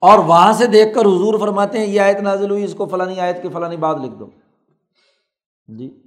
اور 0.00 0.18
وہاں 0.18 0.52
سے 0.52 0.66
دیکھ 0.66 0.94
کر 0.94 1.00
حضور 1.00 1.38
فرماتے 1.38 1.78
ہیں 1.78 1.86
یہ 1.86 2.00
آیت 2.00 2.20
نازل 2.20 2.50
ہوئی، 2.50 2.64
اس 2.64 2.74
کو 2.74 2.86
فلانی 2.86 3.20
آیت 3.20 3.42
کی 3.42 3.48
فلانی 3.48 3.76
بات 3.76 3.96
لکھ 3.96 4.14
دو۔ 4.20 4.26
جی۔ 5.68 6.02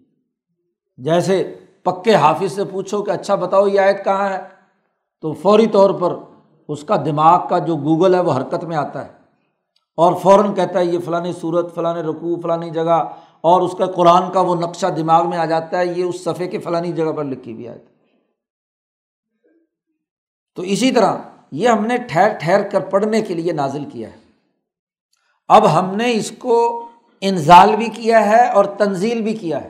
جیسے 0.98 1.56
پکے 1.84 2.16
حافظ 2.16 2.52
سے 2.52 2.64
پوچھو 2.66 3.02
کہ 3.04 3.12
اچھا 3.12 3.36
بتاؤ 3.36 3.68
یہ 3.68 3.80
آیت 3.80 4.04
کہاں 4.06 4.30
ہے، 4.30 4.40
تو 5.22 5.34
فوری 5.34 5.68
طور 5.68 5.90
پر 5.90 6.14
اس 6.68 6.84
کا 6.84 6.96
دماغ 6.96 7.48
کا 7.48 7.58
جو 7.58 7.76
گوگل 7.76 8.16
ہے 8.16 8.20
وہ 8.20 8.34
حرکت 8.34 8.64
میں 8.64 8.78
آتا 8.78 9.06
ہے۔ 9.06 9.12
اور 9.98 10.14
فوراً 10.14 10.54
کہتا 10.54 10.80
ہے 10.80 10.86
یہ 10.86 11.00
فلانی 11.00 11.34
صورت 11.34 11.76
فلاں 11.76 11.94
رقوع 11.94 12.36
فلانی 12.42 12.70
جگہ، 12.70 13.04
اور 13.42 13.62
اس 13.62 13.76
کا 13.78 13.86
قرآن 13.86 14.32
کا 14.32 14.42
وہ 14.42 14.56
نقشہ 14.56 14.88
دماغ 14.88 15.30
میں 15.30 15.38
آ 15.38 15.46
جاتا 15.46 15.80
ہے، 15.80 15.86
یہ 15.86 16.04
اس 16.04 16.24
صفحے 16.24 16.48
کے 16.48 16.60
فلانی 16.60 16.92
جگہ 16.92 17.12
پر 17.12 17.24
لکھی 17.24 17.54
ہوئی 17.54 17.68
آئے 17.68 17.86
تو 20.56 20.62
اسی 20.62 20.92
طرح 20.92 21.18
یہ 21.52 21.70
ہم 21.70 21.86
نے 21.86 21.98
ٹھہر 21.98 22.28
ٹھہر 22.40 22.68
کر 22.68 22.80
پڑھنے 22.80 23.22
کے 23.22 23.34
لیے 23.34 23.52
نازل 23.52 23.86
کیا 23.86 24.10
ہے۔ 24.10 24.18
اب 25.48 25.80
ہم 25.80 25.96
نے 25.96 26.14
اس 26.14 26.32
کو 26.40 26.88
انزال 27.22 27.76
بھی 27.76 27.86
کیا 27.86 28.26
ہے 28.26 28.50
اور 28.52 28.66
تنزیل 28.66 29.22
بھی 29.22 29.34
کیا 29.34 29.64
ہے۔ 29.64 29.70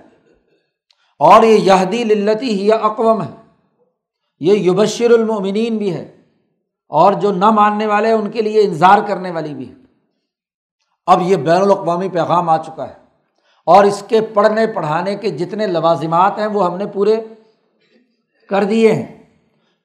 اور 1.19 1.43
یہ 1.43 1.57
یہدی 1.57 2.03
للتی 2.03 2.61
ہی 2.61 2.73
اقوام 2.73 3.23
ہے۔ 3.23 3.63
یہ 4.39 4.53
یبشر 4.53 5.11
المومنین 5.11 5.77
بھی 5.77 5.93
ہے۔ 5.93 6.15
اور 6.89 7.13
جو 7.13 7.31
نہ 7.31 7.49
ماننے 7.49 7.85
والے 7.85 8.11
ان 8.11 8.31
کے 8.31 8.41
لیے 8.41 8.61
انظار 8.61 8.97
کرنے 9.07 9.31
والی 9.31 9.53
بھی 9.53 9.69
ہے۔ 9.69 9.73
اب 11.05 11.21
یہ 11.21 11.35
بین 11.35 11.61
الاقوامی 11.61 12.09
پیغام 12.09 12.49
آ 12.49 12.57
چکا 12.57 12.89
ہے۔ 12.89 12.93
اور 13.65 13.83
اس 13.83 14.03
کے 14.07 14.21
پڑھنے 14.21 14.67
پڑھانے 14.67 15.15
کے 15.15 15.29
جتنے 15.29 15.67
لوازمات 15.67 16.37
ہیں 16.37 16.47
وہ 16.47 16.65
ہم 16.65 16.77
نے 16.77 16.85
پورے 16.85 17.17
کر 18.49 18.63
دیے 18.63 18.93
ہیں۔ 18.93 19.18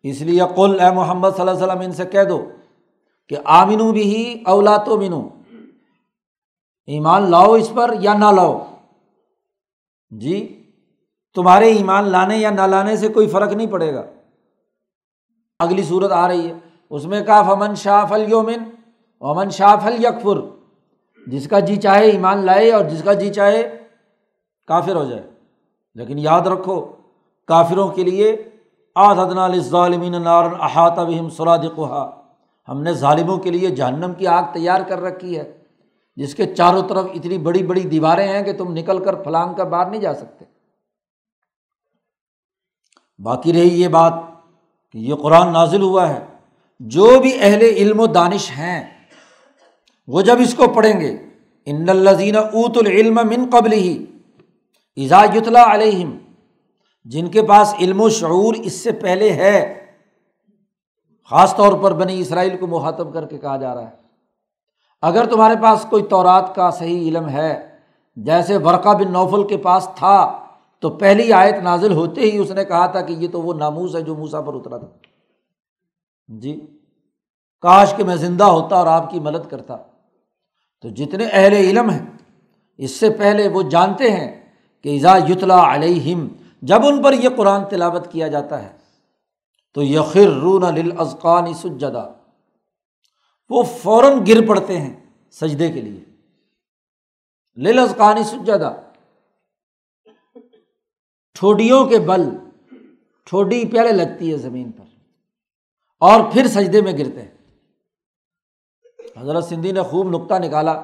اس 0.04 0.20
لیے 0.20 0.42
قل 0.56 0.80
اے 0.80 0.90
محمد 0.90 1.28
صلی 1.30 1.40
اللہ 1.40 1.50
علیہ 1.50 1.62
وسلم 1.62 1.80
ان 1.80 1.92
سے 1.92 2.04
کہہ 2.04 2.24
دو 2.24 2.50
کہ 3.28 3.36
آمنو 3.44 3.92
بھی 3.92 4.02
ہی 4.02 4.42
اولا 4.46 4.76
تو 4.76 4.96
بنو 4.96 5.28
ایمان 6.86 7.30
لاؤ 7.30 7.52
اس 7.52 7.72
پر 7.74 7.94
یا 8.00 8.14
نہ 8.14 8.24
لاؤ۔ 8.24 8.64
جی 10.10 10.60
تمہارے 11.34 11.72
ایمان 11.72 12.04
لانے 12.04 12.36
یا 12.36 12.50
نہ 12.50 12.62
لانے 12.62 12.96
سے 12.96 13.08
کوئی 13.08 13.26
فرق 13.26 13.52
نہیں 13.52 13.66
پڑے 13.66 13.94
گا۔ 13.94 14.02
اگلی 15.58 15.82
صورت 15.82 16.12
آ 16.12 16.28
رہی 16.28 16.48
ہے۔ 16.48 16.54
اس 16.90 17.04
میں 17.04 17.24
کہا، 17.24 17.42
فمن 17.42 17.74
شاہ 17.74 18.04
فل 18.06 18.24
یومن 18.28 18.70
ومن 19.20 19.50
شاہ 19.50 19.76
فل 19.82 20.04
یکفر 20.04 20.40
جس 21.26 21.48
کا 21.48 21.60
جی 21.60 21.76
چاہے 21.76 22.10
ایمان 22.10 22.38
لائے 22.38 22.72
اور 22.72 22.84
جس 22.84 23.02
کا 23.02 23.12
جی 23.12 23.32
چاہے 23.32 23.78
کافر 24.66 24.96
ہو 24.96 25.04
جائے۔ 25.04 25.30
لیکن 25.94 26.18
یاد 26.18 26.40
رکھو، 26.40 26.86
کافروں 27.46 27.88
کے 27.88 28.04
لیے 28.04 28.50
آدھنا 28.94 29.48
ظالمین 29.48 30.22
نارن 30.22 30.54
احاطہ 30.60 31.00
بہم 31.00 31.28
سراد 31.28 31.58
قحا 31.76 32.10
ہم 32.68 32.82
نے 32.82 32.92
ظالموں 32.92 33.38
کے 33.38 33.50
لیے 33.50 33.70
جہنم 33.70 34.12
کی 34.14 34.26
آگ 34.26 34.42
تیار 34.52 34.80
کر 34.80 35.00
رکھی 35.00 35.38
ہے، 35.38 35.58
جس 36.16 36.34
کے 36.34 36.54
چاروں 36.54 36.82
طرف 36.88 37.04
اتنی 37.14 37.38
بڑی 37.38 37.62
بڑی 37.62 37.80
دیواریں 37.80 38.28
ہیں 38.28 38.42
کہ 38.42 38.52
تم 38.52 38.72
نکل 38.72 39.04
کر 39.04 39.14
پھلانگ 39.14 39.54
کر 39.54 39.66
باہر 39.66 39.90
نہیں 39.90 40.00
جا 40.00 40.14
سکتے۔ 40.14 40.44
باقی 43.18 43.52
رہی 43.52 43.82
یہ 43.82 43.88
بات 43.88 44.12
کہ 44.92 44.98
یہ 44.98 45.14
قرآن 45.14 45.52
نازل 45.52 45.82
ہوا 45.82 46.08
ہے۔ 46.08 46.26
جو 46.80 47.20
بھی 47.20 47.38
اہل 47.40 47.62
علم 47.62 48.00
و 48.00 48.06
دانش 48.06 48.50
ہیں، 48.50 48.84
وہ 50.06 50.20
جب 50.20 50.36
اس 50.40 50.54
کو 50.54 50.66
پڑھیں 50.74 51.00
گے، 51.00 51.16
ان 51.66 51.88
الزین 51.88 52.36
اوت 52.36 52.76
العلم 52.76 53.14
من 53.14 53.50
قبل 53.52 53.72
ہی 53.72 54.04
یتلا 54.96 55.74
علیہم 55.74 56.18
جن 57.04 57.28
کے 57.28 57.42
پاس 57.42 57.74
علم 57.80 58.00
و 58.00 58.08
شعور 58.08 58.54
اس 58.54 58.72
سے 58.72 58.92
پہلے 58.92 59.32
ہے، 59.32 59.86
خاص 61.30 61.56
طور 61.56 61.72
پر 61.72 61.92
بنی 61.92 62.20
اسرائیل 62.20 62.56
کو 62.56 62.66
مخاطب 62.66 63.14
کر 63.14 63.26
کے 63.26 63.38
کہا 63.38 63.56
جا 63.56 63.74
رہا 63.74 63.82
ہے۔ 63.82 63.96
اگر 65.02 65.26
تمہارے 65.26 65.54
پاس 65.62 65.86
کوئی 65.90 66.02
تورات 66.02 66.54
کا 66.54 66.70
صحیح 66.70 67.08
علم 67.08 67.28
ہے، 67.28 67.76
جیسے 68.16 68.56
ورقہ 68.56 68.88
بن 68.88 69.12
نوفل 69.12 69.46
کے 69.48 69.56
پاس 69.56 69.88
تھا، 69.96 70.46
تو 70.80 70.90
پہلی 70.90 71.32
آیت 71.32 71.54
نازل 71.54 71.92
ہوتے 71.92 72.20
ہی 72.20 72.38
اس 72.38 72.50
نے 72.50 72.64
کہا 72.64 72.86
تھا 72.86 73.00
کہ 73.00 73.12
یہ 73.12 73.28
تو 73.28 73.42
وہ 73.42 73.54
ناموس 73.54 73.96
ہے 73.96 74.00
جو 74.00 74.14
موسا 74.14 74.40
پر 74.40 74.54
اترا 74.54 74.76
تھا۔ 74.76 74.86
جی 76.28 76.66
کاش 77.60 77.94
کہ 77.96 78.04
میں 78.04 78.16
زندہ 78.16 78.44
ہوتا 78.44 78.76
اور 78.76 78.86
آپ 78.86 79.10
کی 79.10 79.20
مدد 79.20 79.50
کرتا۔ 79.50 79.76
تو 80.82 80.88
جتنے 80.88 81.26
اہل 81.32 81.52
علم 81.52 81.90
ہیں، 81.90 82.06
اس 82.78 82.90
سے 82.90 83.10
پہلے 83.10 83.48
وہ 83.48 83.62
جانتے 83.62 84.10
ہیں 84.10 84.50
کہ 84.82 84.88
ایزا 84.88 85.16
یتلا 85.16 85.74
علیہم 85.74 86.28
جب 86.66 86.86
ان 86.86 87.02
پر 87.02 87.12
یہ 87.12 87.28
قرآن 87.36 87.64
تلاوت 87.64 88.12
کیا 88.12 88.28
جاتا 88.28 88.62
ہے، 88.62 88.76
تو 89.74 89.82
یخر 89.82 90.30
رون 90.30 90.62
لذقان 90.62 91.54
سجدہ 91.54 92.12
وہ 93.48 93.62
فوراً 93.62 94.24
گر 94.28 94.48
پڑتے 94.48 94.80
ہیں 94.80 95.10
سجدے 95.30 95.72
کے 95.72 95.80
لیے۔ 95.80 96.04
لل 97.56 97.78
ازقانی 97.78 98.22
سجدہ 98.22 98.80
ٹھوڈیوں 101.34 101.86
کے 101.86 101.98
بل، 101.98 102.22
ٹھوڈی 103.24 103.68
پہلے 103.68 103.92
لگتی 103.92 104.32
ہے 104.32 104.36
زمین 104.36 104.72
پر۔ 104.72 104.84
اور 106.00 106.32
پھر 106.32 106.46
سجدے 106.46 106.80
میں 106.80 106.92
گرتے 106.92 107.22
ہیں۔ 107.22 107.34
حضرت 109.16 109.44
سندھی 109.44 109.72
نے 109.72 109.82
خوب 109.82 110.10
نقطہ 110.10 110.34
نکالا۔ 110.34 110.82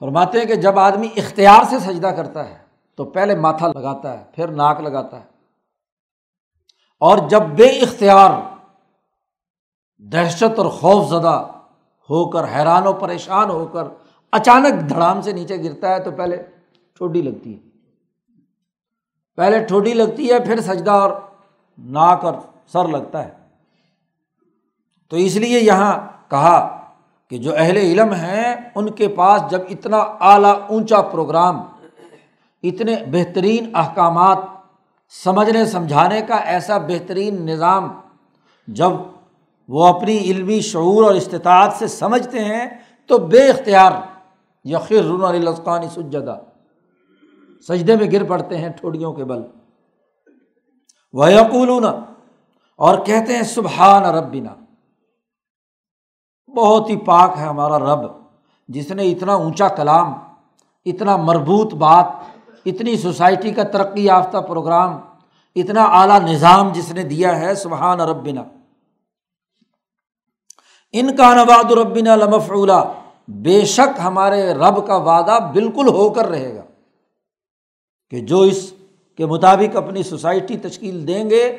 فرماتے 0.00 0.38
ہیں 0.38 0.46
کہ 0.46 0.54
جب 0.54 0.78
آدمی 0.78 1.08
اختیار 1.16 1.64
سے 1.70 1.78
سجدہ 1.78 2.06
کرتا 2.06 2.48
ہے 2.48 2.63
تو 2.96 3.04
پہلے 3.04 3.34
ماتھا 3.34 3.68
لگاتا 3.68 4.18
ہے، 4.18 4.24
پھر 4.32 4.48
ناک 4.48 4.80
لگاتا 4.80 5.20
ہے۔ 5.20 5.24
اور 7.00 7.18
جب 7.28 7.42
بے 7.42 7.66
اختیار 7.66 8.30
دہشت 9.98 10.58
اور 10.58 10.66
خوف 10.66 11.08
زدہ 11.08 11.46
ہو 12.10 12.30
کر، 12.30 12.44
حیران 12.44 12.86
و 12.86 12.92
پریشان 12.92 13.50
ہو 13.50 13.66
کر 13.66 13.84
اچانک 14.32 14.88
دھڑام 14.88 15.22
سے 15.22 15.32
نیچے 15.32 15.56
گرتا 15.62 15.88
ہے 15.88 16.00
تو 16.00 16.10
پہلے 16.10 16.42
ٹھوڈی 16.94 17.22
لگتی 17.22 17.54
ہے۔ 17.54 17.68
پہلے 19.36 19.64
ٹھوڈی 19.64 19.94
لگتی 19.94 20.32
ہے، 20.32 20.40
پھر 20.40 20.60
سجدہ 20.60 20.90
اور 20.90 21.10
ناک 21.78 22.24
اور 22.24 22.34
سر 22.66 22.88
لگتا 22.88 23.24
ہے۔ 23.24 23.30
تو 25.08 25.16
اس 25.16 25.36
لیے 25.36 25.60
یہاں 25.60 26.06
کہا 26.30 26.80
کہ 27.28 27.38
جو 27.38 27.54
اہل 27.56 27.76
علم 27.76 28.12
ہیں، 28.12 28.56
ان 28.74 28.90
کے 28.90 29.08
پاس 29.08 29.42
جب 29.50 29.60
اتنا 29.70 29.96
اعلیٰ 29.96 30.60
اونچا 30.68 31.02
پروگرام 31.02 31.62
اتنے 32.64 32.96
بہترین 33.10 33.70
احکامات 33.74 34.38
سمجھنے 35.24 35.64
سمجھانے 35.64 36.20
کا 36.20 36.36
ایسا 36.36 36.78
بہترین 36.78 37.46
نظام 37.46 37.88
جب 38.68 38.90
وہ 39.68 39.86
اپنی 39.86 40.18
علمی 40.18 40.60
شعور 40.60 41.04
اور 41.04 41.14
استطاعت 41.14 41.72
سے 41.72 41.86
سمجھتے 41.86 42.44
ہیں 42.44 42.66
تو 43.06 43.18
بے 43.18 43.48
اختیار 43.48 43.92
یقر 44.64 45.02
رون 45.02 45.24
الاسقانی 45.24 45.86
سجدہ۔ 45.88 46.38
سجدے 47.68 47.96
میں 47.96 48.12
گر 48.12 48.24
پڑتے 48.24 48.58
ہیں 48.58 48.68
ٹھوڑیوں 48.68 49.12
کے 49.12 49.24
بل۔ 49.24 49.42
وہ 51.12 51.32
یقولون 51.32 51.84
اور 52.76 52.98
کہتے 52.98 53.36
ہیں 53.36 53.42
سبحان 53.42 54.02
ربنا۔ 54.02 54.54
بہت 56.54 56.90
ہی 56.90 56.96
پاک 56.96 57.34
ہے 57.38 57.44
ہمارا 57.44 57.78
رب، 57.78 58.10
جس 58.68 58.90
نے 58.90 59.02
اتنا 59.02 59.34
اونچا 59.34 59.68
کلام، 59.68 60.12
اتنا 60.84 61.16
مربوط 61.16 61.74
بات 61.74 62.06
اتنی 62.66 62.96
سوسائٹی 62.96 63.50
کا 63.50 63.62
ترقی 63.62 64.04
یافتہ 64.04 64.38
پروگرام، 64.38 65.00
اتنا 65.56 65.84
اعلیٰ 65.84 66.20
نظام 66.20 66.72
جس 66.72 66.92
نے 66.92 67.02
دیا 67.02 67.40
ہے، 67.40 67.54
سبحان 67.54 68.00
ربنا۔ 68.00 68.44
ان 70.92 71.16
کا 71.16 71.34
نواد 71.34 71.72
ربنا 71.72 72.16
لمف 72.16 72.52
بے 73.28 73.64
شک 73.64 74.00
ہمارے 74.04 74.54
رب 74.54 74.86
کا 74.86 74.96
وعدہ 74.96 75.38
بالکل 75.52 75.88
ہو 75.88 76.10
کر 76.10 76.26
رہے 76.26 76.56
گا 76.56 76.62
کہ 78.10 78.20
جو 78.20 78.40
اس 78.40 78.74
کے 79.16 79.26
مطابق 79.26 79.76
اپنی 79.76 80.02
سوسائٹی 80.02 80.56
تشکیل 80.56 81.08
دیں 81.08 81.30
گے، 81.30 81.58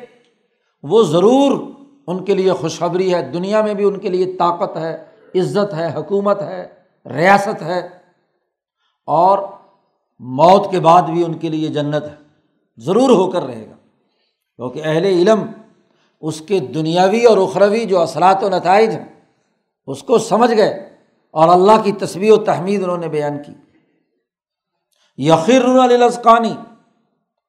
وہ 0.82 1.02
ضرور 1.02 1.58
ان 2.06 2.24
کے 2.24 2.34
لیے 2.34 2.52
خوشخبری 2.52 3.14
ہے۔ 3.14 3.22
دنیا 3.22 3.62
میں 3.62 3.74
بھی 3.74 3.84
ان 3.84 3.98
کے 3.98 4.08
لیے 4.08 4.36
طاقت 4.36 4.76
ہے، 4.76 5.04
عزت 5.34 5.74
ہے، 5.74 5.94
حکومت 5.94 6.42
ہے، 6.42 6.68
ریاست 7.06 7.62
ہے۔ 7.62 7.88
اور 9.06 9.38
موت 10.18 10.70
کے 10.70 10.80
بعد 10.80 11.02
بھی 11.02 11.24
ان 11.24 11.34
کے 11.34 11.48
لیے 11.48 11.68
جنت 11.68 12.02
ہے۔ 12.02 12.14
ضرور 12.76 13.10
ہو 13.10 13.30
کر 13.30 13.42
رہے 13.42 13.66
گا۔ 13.70 13.76
کیونکہ 14.56 14.82
اہل 14.84 15.04
علم 15.04 15.42
اس 16.20 16.40
کے 16.40 16.60
دنیاوی 16.60 17.24
اور 17.24 17.38
اخروی 17.38 17.84
جو 17.84 18.00
اثرات 18.00 18.44
و 18.44 18.48
نتائج 18.48 18.90
ہیں، 18.90 19.20
اس 19.86 20.02
کو 20.02 20.18
سمجھ 20.18 20.54
گئے 20.54 20.96
اور 21.30 21.48
اللہ 21.48 21.82
کی 21.84 21.92
تصویر 21.92 22.32
و 22.32 22.36
تحمید 22.36 22.82
انہوں 22.82 22.98
نے 22.98 23.08
بیان 23.08 23.42
کی۔ 23.42 23.52
یقر 25.16 25.64
الاسقانی 25.64 26.54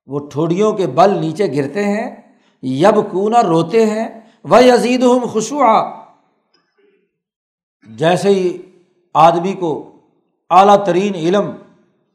وہ 0.08 0.20
ٹھوڑیوں 0.20 0.72
کے 0.74 0.88
بل 0.88 1.18
نیچے 1.18 1.48
گرتے 1.48 1.84
ہیں 1.84 2.16
یب 2.62 3.12
کونا 3.12 3.44
روتے 3.44 3.86
ہیں 3.86 4.22
وہ 4.44 4.64
یزید 4.64 5.04
ہم 5.04 5.26
خوشوا 5.26 6.04
جیسے 7.88 8.30
ہی 8.30 8.58
آدمی 9.14 9.54
کو 9.54 9.92
اعلیٰ 10.50 10.86
ترین 10.86 11.16
علم 11.16 11.52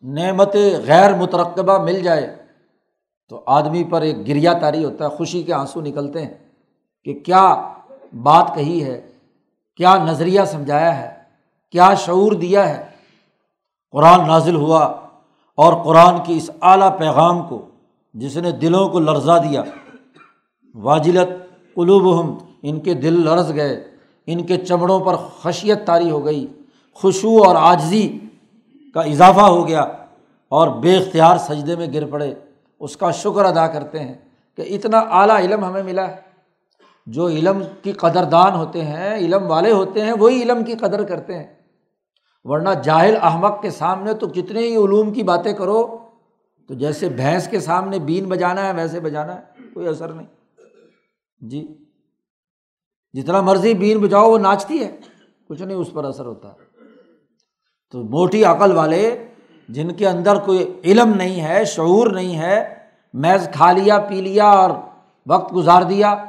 نعمت 0.03 0.55
غیر 0.87 1.15
مترقبہ 1.15 1.83
مل 1.83 2.01
جائے 2.03 2.27
تو 3.31 3.43
آدمی 3.47 3.83
پر 3.85 4.03
ایک 4.03 4.27
گریا 4.29 4.53
تاری 4.53 4.85
ہوتا 4.85 5.05
ہے، 5.05 5.11
خوشی 5.11 5.43
کے 5.43 5.53
آنسو 5.53 5.81
نکلتے 5.81 6.23
ہیں 6.23 6.35
کہ 7.07 7.13
کیا 7.25 7.45
بات 8.23 8.55
کہی 8.55 8.83
ہے، 8.85 9.01
کیا 9.77 9.97
نظریہ 10.05 10.41
سمجھایا 10.45 10.97
ہے، 10.99 11.11
کیا 11.75 11.93
شعور 11.95 12.33
دیا 12.33 12.69
ہے۔ 12.69 12.83
قرآن 13.95 14.27
نازل 14.29 14.57
ہوا 14.57 14.85
اور 15.59 15.73
قرآن 15.85 16.23
کی 16.25 16.37
اس 16.37 16.51
اعلیٰ 16.63 16.99
پیغام 16.99 17.47
کو 17.49 17.61
جس 18.15 18.37
نے 18.37 18.51
دلوں 18.53 18.89
کو 18.89 18.99
لرزا 19.01 19.39
دیا، 19.39 19.63
واجلت 20.75 21.31
قلوب 21.77 22.21
ہم 22.21 22.37
ان 22.63 22.81
کے 22.81 22.95
دل 22.95 23.21
لرز 23.25 23.55
گئے، 23.55 23.75
ان 24.29 24.43
کے 24.47 24.57
چمڑوں 24.59 24.99
پر 25.01 25.17
خشیت 25.43 25.87
طاری 25.87 26.11
ہو 26.11 26.25
گئی 26.25 26.47
خوشبو 26.97 27.43
اور 27.45 27.57
آجزی 27.61 28.07
کا 28.95 29.01
اضافہ 29.01 29.41
ہو 29.41 29.69
گیا 29.69 29.81
اور 30.49 30.69
بے 30.69 30.97
اختیار 30.97 31.39
سجدے 31.39 31.77
میں 31.77 31.87
گر 31.95 32.07
پڑے، 32.07 32.35
اس 32.81 32.97
کا 32.97 33.11
شکر 33.11 33.45
ادا 33.45 33.67
کرتے 33.67 34.01
ہیں 34.01 34.15
کہ 34.57 34.63
اتنا 34.63 34.99
اعلیٰ 34.99 35.37
علم 35.37 35.65
ہمیں 35.65 35.83
ملا 35.83 36.09
ہے۔ 36.09 36.33
جو 37.07 37.29
علم 37.29 37.63
کی 37.83 37.93
قدر 37.93 38.25
دان 38.25 38.55
ہوتے 38.55 38.85
ہیں، 38.85 39.15
علم 39.15 39.51
والے 39.51 39.73
ہوتے 39.73 40.01
ہیں، 40.01 40.13
وہی 40.13 40.43
علم 40.43 40.65
کی 40.65 40.75
قدر 40.75 41.03
کرتے 41.03 41.39
ہیں۔ 41.39 41.55
ورنہ 42.45 42.69
جاہل 42.85 43.17
احمد 43.23 43.63
کے 43.63 43.71
سامنے 43.71 44.15
تو 44.15 44.29
کتنے 44.29 44.61
ہی 44.61 44.77
علوم 44.77 45.13
کی 45.13 45.23
باتیں 45.23 45.53
کرو، 45.53 45.99
تو 46.69 46.75
جیسے 46.75 47.09
بھینس 47.09 47.49
کے 47.49 47.61
سامنے 47.61 47.99
بین 47.99 48.25
بجانا 48.25 48.67
ہے، 48.67 48.73
ویسے 48.73 49.01
بجانا 49.01 49.37
ہے، 49.37 49.41
کوئی 49.75 49.89
اثر 49.89 50.09
نہیں۔ 50.09 50.27
جی 51.41 51.85
جتنا 53.13 53.41
مرضی 53.41 53.75
بین 53.75 53.99
بجاؤ، 53.99 54.31
وہ 54.31 54.39
ناچتی 54.39 54.85
ہے، 54.85 54.97
کچھ 55.49 55.63
نہیں، 55.63 55.77
اس 55.77 55.93
پر 55.93 56.05
اثر 56.05 56.27
ہوتا 56.27 56.49
ہے۔ 56.49 56.72
تو 57.93 58.03
موٹی 58.03 58.45
عقل 58.45 58.73
والے 58.73 59.25
جن 59.69 59.93
کے 59.93 60.09
اندر 60.09 60.37
کوئی 60.37 60.81
علم 60.85 61.15
نہیں 61.15 61.41
ہے، 61.41 61.65
شعور 61.65 62.07
نہیں 62.07 62.39
ہے، 62.39 62.75
میز 63.15 63.49
کھا 63.53 63.73
لیا، 63.73 63.99
پی 63.99 64.21
لیا 64.21 64.45
اور 64.45 64.71
وقت 65.27 65.55
گزار 65.55 65.83
دیا، 65.83 66.25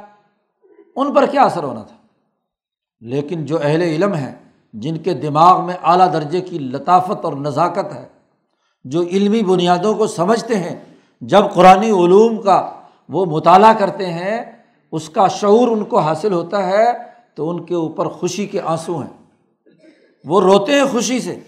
ان 0.96 1.14
پر 1.14 1.26
کیا 1.26 1.42
اثر 1.42 1.62
ہونا 1.62 1.82
تھا؟ 1.82 1.96
لیکن 3.00 3.46
جو 3.46 3.58
اہل 3.62 3.82
علم 3.82 4.14
ہیں، 4.14 4.34
جن 4.72 4.96
کے 4.96 5.14
دماغ 5.14 5.66
میں 5.66 5.74
اعلیٰ 5.82 6.12
درجے 6.12 6.40
کی 6.40 6.58
لطافت 6.58 7.24
اور 7.24 7.32
نزاکت 7.32 7.94
ہے، 7.94 8.08
جو 8.84 9.02
علمی 9.02 9.42
بنیادوں 9.42 9.94
کو 9.94 10.06
سمجھتے 10.06 10.58
ہیں، 10.58 10.76
جب 11.20 11.42
قرآن 11.54 11.82
علوم 11.82 12.42
کا 12.42 12.70
وہ 13.08 13.24
مطالعہ 13.24 13.72
کرتے 13.72 14.06
ہیں، 14.06 14.40
اس 14.92 15.08
کا 15.08 15.28
شعور 15.28 15.68
ان 15.68 15.84
کو 15.84 15.98
حاصل 15.98 16.32
ہوتا 16.32 16.66
ہے 16.66 16.84
تو 17.34 17.50
ان 17.50 17.64
کے 17.64 17.74
اوپر 17.74 18.08
خوشی 18.08 18.46
کے 18.46 18.60
آنسو 18.60 18.98
ہیں۔ 18.98 19.24
وہ 20.24 20.40
روتے 20.40 20.72
ہیں 20.72 20.84
خوشی 20.84 21.20
سے۔ 21.20 21.38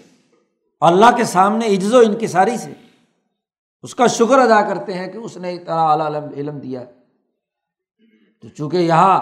اللہ 0.81 1.05
کے 1.15 1.23
سامنے 1.23 1.67
عجز 1.67 1.93
و 1.93 1.97
انکساری 1.97 2.57
سے 2.57 2.73
اس 3.81 3.95
کا 3.95 4.07
شکر 4.07 4.39
ادا 4.39 4.61
کرتے 4.61 4.93
ہیں 4.93 5.07
کہ 5.07 5.17
اس 5.17 5.37
نے 5.37 5.53
اتنا 5.53 5.87
اعلیٰ 5.87 6.21
علم 6.37 6.59
دیا 6.59 6.83
تو 8.41 8.47
چونکہ 8.47 8.77
یہاں 8.77 9.19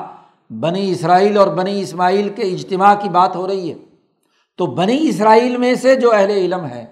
بنی 0.53 0.91
اسرائیل 0.91 1.37
اور 1.37 1.47
بنی 1.47 1.81
اسماعیل 1.81 2.29
کے 2.29 2.41
اجتماع 2.41 2.93
کی 3.01 3.09
بات 3.09 3.35
ہو 3.35 3.47
رہی 3.47 3.69
ہے، 3.69 3.75
تو 4.57 4.65
بنی 4.65 5.09
اسرائیل 5.09 5.57
میں 5.57 5.75
سے 5.75 5.95
جو 5.95 6.13
اہل 6.13 6.29
علم 6.29 6.65
ہے 6.65 6.85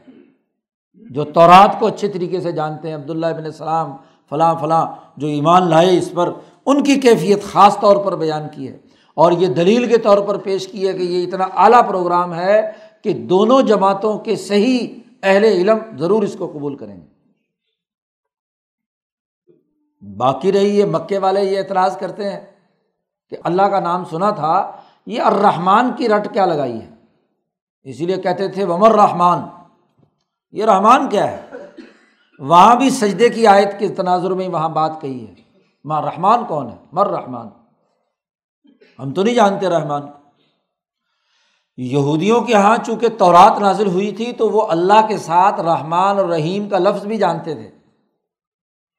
جو 1.09 1.23
تورات 1.23 1.79
کو 1.79 1.87
اچھے 1.87 2.07
طریقے 2.07 2.41
سے 2.41 2.51
جانتے 2.51 2.87
ہیں، 2.87 2.95
عبداللہ 2.95 3.25
ابن 3.25 3.45
السلام 3.45 3.95
فلاں 4.29 4.55
فلاں 4.55 4.87
جو 5.17 5.27
ایمان 5.27 5.69
لائے 5.69 5.97
اس 5.97 6.11
پر، 6.11 6.31
ان 6.65 6.83
کی 6.83 6.95
کیفیت 6.95 7.43
خاص 7.43 7.79
طور 7.79 8.05
پر 8.05 8.15
بیان 8.15 8.43
کی 8.51 8.67
ہے۔ 8.67 8.77
اور 9.15 9.31
یہ 9.31 9.47
دلیل 9.47 9.87
کے 9.89 9.97
طور 9.97 10.17
پر 10.17 10.37
پیش 10.37 10.67
کی 10.67 10.87
ہے 10.87 10.93
کہ 10.93 11.03
یہ 11.03 11.27
اتنا 11.27 11.43
اعلیٰ 11.43 11.87
پروگرام 11.87 12.33
ہے 12.33 12.71
کہ 13.03 13.13
دونوں 13.13 13.61
جماعتوں 13.61 14.19
کے 14.19 14.35
صحیح 14.35 14.87
اہل 15.23 15.43
علم 15.43 15.77
ضرور 15.97 16.23
اس 16.23 16.35
کو 16.39 16.47
قبول 16.47 16.75
کریں 16.75 17.01
گے۔ 17.01 17.13
باقی 20.17 20.51
رہی 20.51 20.79
یہ 20.79 20.85
مکے 20.85 21.17
والے 21.17 21.41
یہ 21.41 21.57
اعتراض 21.57 21.97
کرتے 21.97 22.29
ہیں 22.29 22.45
کہ 23.29 23.37
اللہ 23.43 23.61
کا 23.61 23.79
نام 23.79 24.05
سنا 24.05 24.31
تھا، 24.31 24.71
یہ 25.05 25.21
الرحمان 25.21 25.91
کی 25.97 26.09
رٹ 26.09 26.33
کیا 26.33 26.45
لگائی 26.45 26.81
ہے؟ 26.81 26.89
اسی 27.83 28.05
لیے 28.05 28.17
کہتے 28.17 28.47
تھے 28.47 28.63
ومر 28.63 28.91
رحمان 28.91 29.39
یہ 30.51 30.65
رحمان 30.65 31.09
کیا 31.09 31.31
ہے؟ 31.31 31.45
وہاں 32.39 32.75
بھی 32.75 32.89
سجدے 32.89 33.29
کی 33.29 33.47
آیت 33.47 33.79
کے 33.79 33.87
تناظر 33.87 34.31
میں 34.31 34.47
وہاں 34.47 34.69
بات 34.69 35.01
کہی 35.01 35.27
ہے۔ 35.27 35.33
ماں 35.83 36.01
رحمان 36.01 36.45
کون 36.45 36.69
ہے؟ 36.69 36.75
مر 36.91 37.07
رحمان۔ 37.07 37.47
ہم 38.99 39.13
تو 39.13 39.23
نہیں 39.23 39.35
جانتے 39.35 39.69
رحمان۔ 39.69 40.01
یہودیوں 41.77 42.41
کے 42.41 42.53
یہاں 42.53 42.77
چونکہ 42.85 43.07
تورات 43.09 43.59
نازل 43.59 43.87
ہوئی 43.87 44.11
تھی 44.11 44.31
تو 44.31 44.49
وہ 44.49 44.67
اللہ 44.69 45.07
کے 45.07 45.17
ساتھ 45.17 45.61
رحمان 45.61 46.19
اور 46.19 46.25
رحیم 46.25 46.69
کا 46.69 46.77
لفظ 46.77 47.05
بھی 47.05 47.17
جانتے 47.17 47.53
تھے۔ 47.53 47.71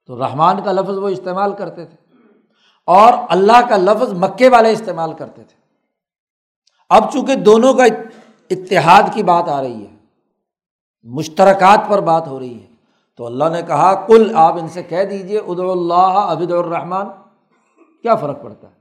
تو 0.07 0.19
رحمان 0.19 0.63
کا 0.65 0.73
لفظ 0.73 0.99
وہ 0.99 1.09
استعمال 1.09 1.53
کرتے 1.53 1.85
تھے 1.85 1.97
اور 2.87 3.13
اللہ 3.29 3.69
کا 3.69 3.77
لفظ 3.77 4.13
مکے 4.13 4.49
والے 4.49 4.71
استعمال 4.71 5.13
کرتے 5.13 5.45
تھے۔ 5.45 5.57
اب 6.89 7.13
چونکہ 7.13 7.35
دونوں 7.35 7.75
کا 7.75 7.85
اتحاد 8.51 9.03
کی 9.13 9.23
بات 9.23 9.49
آ 9.49 9.63
رہی 9.63 9.87
ہے، 9.87 9.97
مشترکات 11.03 11.81
پر 11.89 12.01
بات 12.01 12.29
ہو 12.29 12.41
رہی 12.41 12.61
ہے، 12.61 12.67
تو 13.17 13.27
اللہ 13.27 13.45
نے 13.45 13.63
کہا 13.63 14.07
کل 14.07 14.33
آپ 14.35 14.55
ان 14.59 14.69
سے 14.69 14.83
کہہ 14.83 15.05
دیجیے 15.05 15.39
اد 15.39 15.59
اللہ 15.59 16.15
عبد 16.27 16.51
الرحمان 16.51 17.07
کیا 18.03 18.15
فرق 18.15 18.43
پڑتا 18.43 18.69
ہے؟ 18.69 18.75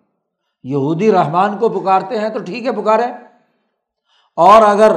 یہودی 0.63 1.11
رحمان 1.11 1.57
کو 1.57 1.69
پکارتے 1.69 2.19
ہیں 2.19 2.29
تو 2.29 2.39
ٹھیک 2.39 2.65
ہے 2.65 2.71
پکارے 2.71 3.03
اور 4.37 4.61
اگر 4.61 4.91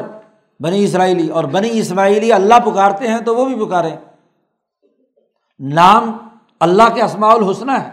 بنی 0.61 0.85
اسرائیلی 0.85 1.29
اور 1.29 1.45
بنی 1.45 1.69
اسماعیلی 1.73 2.33
اللہ 2.33 2.55
پکارتے 2.65 3.09
ہیں 3.09 3.19
تو 3.19 3.37
وہ 3.37 3.45
بھی 3.45 3.67
پکارے 3.67 3.91
نام 5.61 6.17
اللہ 6.61 6.95
کے 6.95 7.03
اسماع 7.03 7.33
الحسنہ 7.33 7.73
ہے۔ 7.73 7.91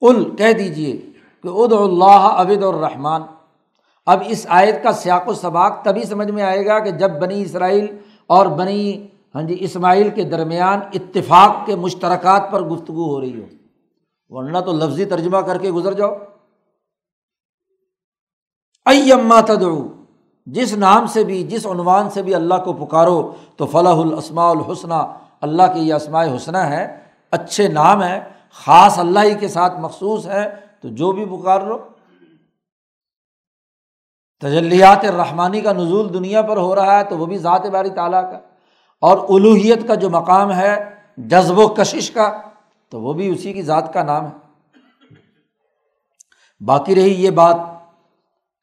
کل 0.00 0.36
کہہ 0.36 0.52
دیجیے 0.52 0.92
کہ 1.44 1.48
اد 1.48 1.72
اللہ 1.72 2.28
عبد 2.32 2.64
الرحمان 2.64 3.22
اب 4.06 4.22
اس 4.26 4.46
آیت 4.48 4.82
کا 4.82 4.92
سیاق 4.92 5.28
و 5.28 5.34
سباق 5.34 5.82
تبھی 5.84 6.02
سمجھ 6.02 6.30
میں 6.30 6.42
آئے 6.42 6.66
گا 6.66 6.78
کہ 6.78 6.90
جب 6.90 7.10
بنی 7.10 7.42
اسرائیل 7.42 7.86
اور 8.26 8.46
بنی 8.46 9.06
ہاں 9.34 9.42
جی 9.42 9.56
اسماعیل 9.60 10.10
کے 10.10 10.22
درمیان 10.22 10.80
اتفاق 10.92 11.66
کے 11.66 11.76
مشترکات 11.76 12.50
پر 12.50 12.62
گفتگو 12.62 13.14
ہو 13.14 13.20
رہی 13.20 13.40
ہو، 13.40 13.46
ورنہ 14.28 14.58
تو 14.58 14.72
لفظی 14.72 15.04
ترجمہ 15.04 15.38
کر 15.38 15.58
کے 15.58 15.70
گزر 15.70 15.92
جاؤ۔ 15.92 16.14
اما 18.86 19.40
تدعو 19.40 20.01
جس 20.46 20.72
نام 20.72 21.06
سے 21.06 21.24
بھی، 21.24 21.42
جس 21.42 21.66
عنوان 21.66 22.10
سے 22.10 22.22
بھی 22.22 22.34
اللہ 22.34 22.54
کو 22.64 22.72
پکارو، 22.72 23.32
تو 23.56 23.66
فلاح 23.66 23.96
الاسماء 23.96 24.50
الحسنہ، 24.50 25.16
اللہ 25.40 25.62
کے 25.74 25.80
یہ 25.80 25.94
اسماء 25.94 26.24
حسنہ 26.36 26.58
ہے 26.58 26.98
اچھے 27.30 27.68
نام 27.68 28.02
ہے 28.02 28.20
خاص 28.50 28.98
اللہ 28.98 29.20
ہی 29.20 29.34
کے 29.34 29.48
ساتھ 29.48 29.80
مخصوص 29.80 30.26
ہے 30.26 30.56
تو 30.80 30.88
جو 30.88 31.12
بھی 31.12 31.24
پکار 31.24 31.60
لو 31.60 31.78
تجلیات 34.40 35.04
رحمانی 35.04 35.60
کا 35.60 35.72
نزول 35.72 36.14
دنیا 36.14 36.42
پر 36.42 36.56
ہو 36.56 36.74
رہا 36.74 36.98
ہے، 36.98 37.04
تو 37.04 37.18
وہ 37.18 37.26
بھی 37.26 37.38
ذات 37.38 37.66
باری 37.66 37.90
تعالیٰ 37.90 38.22
کا۔ 38.22 38.38
اور 39.00 39.18
الوحیت 39.28 39.88
کا 39.88 39.94
جو 39.94 40.10
مقام 40.10 40.52
ہے، 40.52 40.94
جذب 41.16 41.58
و 41.58 41.68
کشش 41.68 42.10
کا، 42.10 42.40
تو 42.88 43.00
وہ 43.00 43.12
بھی 43.12 43.28
اسی 43.28 43.52
کی 43.52 43.62
ذات 43.62 43.92
کا 43.92 44.02
نام 44.02 44.24
ہے۔ 44.24 44.52
باقی 46.60 46.94
رہی 46.94 47.24
یہ 47.24 47.30
بات 47.30 47.56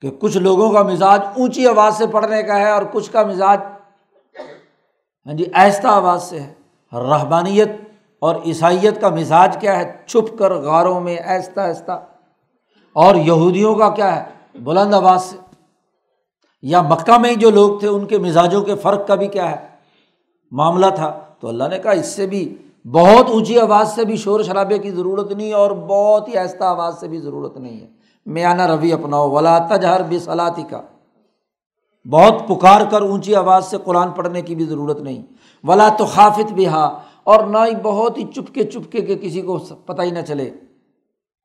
کہ 0.02 0.12
کچھ 0.20 0.38
لوگوں 0.38 0.72
کا 0.72 0.84
مزاج 0.84 1.22
اونچی 1.38 1.68
آواز 1.68 1.98
سے 1.98 2.08
پڑھنے 2.08 2.44
کا 2.44 2.58
ہے 2.58 2.72
اور 2.72 2.84
کچھ 2.92 3.12
کا 3.12 3.24
مزاج 3.24 3.60
ہاں 5.26 5.34
جی 5.34 5.46
آہستہ 5.54 5.88
آواز 5.88 6.24
سے 6.24 6.40
ہے۔ 6.40 6.54
رحبانیت 6.94 7.72
اور 8.20 8.36
عیسائیت 8.46 9.02
کا 9.02 9.10
مزاج 9.10 9.58
کیا 9.62 9.80
ہے؟ 9.80 9.98
چھپ 10.06 10.38
کر 10.40 10.54
غاروں 10.54 11.00
میں 11.00 11.18
آہستہ 11.26 11.60
آہستہ 11.60 12.06
اور 12.94 13.16
یہودیوں 13.16 13.76
کا 13.76 13.90
کیا 13.90 14.16
ہے؟ 14.16 14.24
بلند 14.60 14.94
آواز 14.94 15.24
سے۔ 15.24 15.38
یا 16.62 16.82
مکہ 16.82 17.18
میں 17.18 17.30
ہی 17.30 17.36
جو 17.36 17.50
لوگ 17.50 17.80
تھے، 17.80 17.88
ان 17.88 18.06
کے 18.06 18.18
مزاجوں 18.18 18.62
کے 18.62 18.76
فرق 18.76 19.08
کا 19.08 19.16
بھی 19.16 19.28
کیا 19.28 19.52
ہے؟ 19.52 19.68
معاملہ 20.52 20.86
تھا۔ 20.96 21.20
تو 21.40 21.48
اللہ 21.48 21.64
نے 21.70 21.80
کہا، 21.80 21.92
اس 21.92 22.06
سے 22.06 22.28
بھی 22.28 22.58
بہت 22.92 23.30
اونچی 23.30 23.60
آواز 23.60 23.96
سے 23.96 24.06
بھی 24.06 24.16
شور 24.16 24.44
شرابے 24.44 24.78
کی 24.78 24.92
ضرورت 24.92 25.32
نہیں 25.32 25.54
اور 25.54 25.72
بہت 25.72 26.28
ہی 26.28 26.38
ایسا 26.38 26.70
آواز 26.70 27.00
سے 27.00 27.08
بھی 27.08 27.20
ضرورت 27.20 27.58
نہیں 27.58 27.82
ہے۔ 27.82 27.99
میانہ 28.26 28.62
روی 28.62 28.94
اپناؤ، 28.94 29.30
ولا 29.30 29.58
تجہر 29.58 30.04
بے 30.04 30.20
صلاحی 30.20 30.64
کا 30.64 30.82
بہت 32.10 32.34
پکار 32.48 32.82
کر 32.92 33.02
اونچی 33.02 33.36
آواز 33.36 33.66
سے 33.66 33.78
قرآن 33.84 34.12
پڑھنے 34.12 34.42
کی 34.42 34.56
بھی 34.56 34.66
ضرورت 34.66 35.00
نہیں۔ 35.00 35.24
ولا 35.64 35.90
تو 35.98 36.06
خافت 36.06 36.52
بھی 36.52 36.68
ہا 36.68 37.02
اور 37.24 37.44
نہ 37.44 37.58
ہی 37.58 37.76
بہت 37.84 38.18
ہی 38.18 38.24
چپکے 38.24 38.64
چپکے 38.64 39.02
کے 39.02 39.16
کسی 39.16 39.42
کو 39.42 39.58
پتہ 39.58 40.02
ہی 40.02 40.12
نہ 40.12 40.20
چلے۔ 40.20 40.52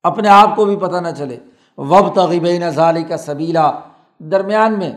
اپنے 0.03 0.29
آپ 0.29 0.57
کو 0.57 0.64
بھی 0.64 0.77
پتہ 0.77 0.97
نہ 0.97 1.09
چلے۔ 1.18 1.39
وب 1.79 2.14
تغیب 2.14 2.47
ظالی 2.68 3.03
کا 3.03 3.16
سبیلا 3.16 3.81
درمیان 4.18 4.79
میں 4.79 4.93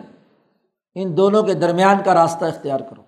ان 0.95 1.17
دونوں 1.17 1.43
کے 1.43 1.53
درمیان 1.53 1.97
کا 2.05 2.13
راستہ 2.13 2.45
اختیار 2.45 2.79
کرو۔ 2.79 3.01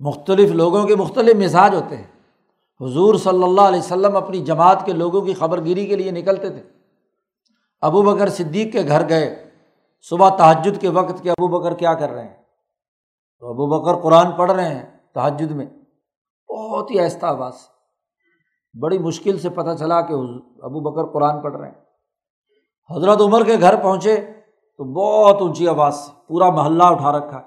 مختلف 0.00 0.50
لوگوں 0.50 0.86
کے 0.86 0.96
مختلف 0.96 1.36
مزاج 1.36 1.74
ہوتے 1.74 1.96
ہیں۔ 1.96 2.19
حضور 2.80 3.14
صلی 3.14 3.42
اللہ 3.42 3.60
علیہ 3.60 3.78
وسلم 3.78 4.16
اپنی 4.16 4.44
جماعت 4.44 4.86
کے 4.86 4.92
لوگوں 4.92 5.20
کی 5.20 5.34
خبر 5.34 5.64
گیری 5.64 5.86
کے 5.86 5.96
لیے 5.96 6.10
نکلتے 6.10 6.50
تھے۔ 6.50 6.62
ابو 7.80 8.02
بکر 8.02 8.28
صدیق 8.28 8.72
کے 8.72 8.82
گھر 8.88 9.08
گئے۔ 9.08 9.50
صبح 10.02 10.28
تحجد 10.28 10.80
کے 10.80 10.88
وقت 10.88 11.22
کے 11.22 11.30
ابو 11.30 11.48
بکر 11.48 11.74
کیا 11.74 11.94
کر 11.94 12.10
رہے 12.10 12.28
ہیں؟ 12.28 12.42
تو 13.38 13.48
ابو 13.48 13.66
بکر 13.66 14.02
قرآن 14.02 14.32
پڑھ 14.32 14.52
رہے 14.52 14.74
ہیں 14.74 14.98
تحجد 15.14 15.50
میں۔ 15.50 15.66
بہت 16.48 16.90
ہی 16.90 17.00
آہستہ 17.00 17.26
آواز۔ 17.26 17.52
بڑی 18.80 18.98
مشکل 18.98 19.38
سے 19.38 19.50
پتہ 19.50 19.76
چلا 19.78 20.00
کہ 20.00 20.12
ابو 20.62 20.80
بکر 20.80 21.12
قرآن 21.12 21.40
پڑھ 21.40 21.56
رہے 21.56 21.68
ہیں۔ 21.68 21.84
حضرت 22.96 23.20
عمر 23.20 23.44
کے 23.44 23.60
گھر 23.60 23.82
پہنچے 23.82 24.16
تو 24.76 24.84
بہت 24.84 25.42
اونچی 25.42 25.68
آواز 25.68 25.94
سے 25.94 26.12
پورا 26.28 26.50
محلہ 26.50 26.82
اٹھا 26.82 27.12
رکھا۔ 27.12 27.42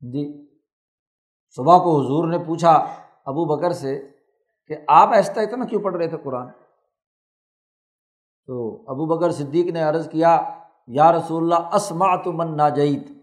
جی۔ 0.00 0.46
صبح 1.56 1.78
کو 1.78 2.00
حضور 2.00 2.28
نے 2.28 2.38
پوچھا 2.38 2.72
ابو 3.26 3.44
بکر 3.44 3.72
سے 3.72 4.15
کہ 4.68 4.76
آپ 4.88 5.08
ایسا 5.08 5.40
اتنا 5.40 5.64
کیوں 5.64 5.82
پڑھ 5.82 5.96
رہے 5.96 6.08
تھے 6.08 6.16
قرآن؟ 6.22 6.46
تو 8.46 8.84
ابو 8.86 9.06
بکر 9.06 9.30
صدیق 9.30 9.66
نے 9.66 9.82
عرض 9.82 10.08
کیا، 10.08 10.58
یا 10.86 11.12
رسول 11.12 11.42
اللہ 11.42 11.74
اسما 11.74 12.16
من 12.26 12.56
ناجید 12.56 13.16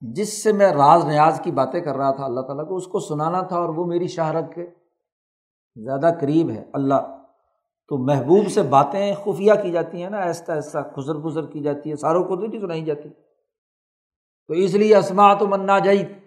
جس 0.00 0.42
سے 0.42 0.52
میں 0.52 0.72
راز 0.72 1.04
نیاز 1.04 1.40
کی 1.44 1.50
باتیں 1.50 1.80
کر 1.80 1.96
رہا 1.96 2.10
تھا 2.10 2.24
اللہ 2.24 2.40
تعالیٰ 2.40 2.68
کو، 2.68 2.76
اس 2.76 2.86
کو 2.86 3.00
سنانا 3.00 3.42
تھا 3.42 3.56
اور 3.56 3.68
وہ 3.68 3.86
میری 3.86 4.06
شہرت 4.06 4.54
کے 4.54 4.70
زیادہ 5.76 6.10
قریب 6.20 6.50
ہے 6.50 6.64
اللہ۔ 6.72 7.18
تو 7.88 7.98
محبوب 7.98 8.48
سے 8.48 8.62
باتیں 8.62 9.14
خفیہ 9.14 9.52
کی 9.62 9.70
جاتی 9.70 10.02
ہیں 10.02 10.10
نا، 10.10 10.18
ایسا 10.18 10.54
ایسا 10.54 10.82
خزر 10.82 11.20
خزر 11.20 11.46
کی 11.46 11.60
جاتی 11.60 11.90
ہے 11.90 11.96
ساروں 11.96 12.24
کو 12.24 12.36
تو 12.36 12.46
نہیں 12.46 12.60
سنائی 12.60 12.84
جاتی۔ 12.84 13.08
تو 14.46 14.54
اس 14.54 14.74
لیے 14.74 14.96
اسماعت 14.96 15.42
من 15.42 15.66
ناجید 15.66 16.21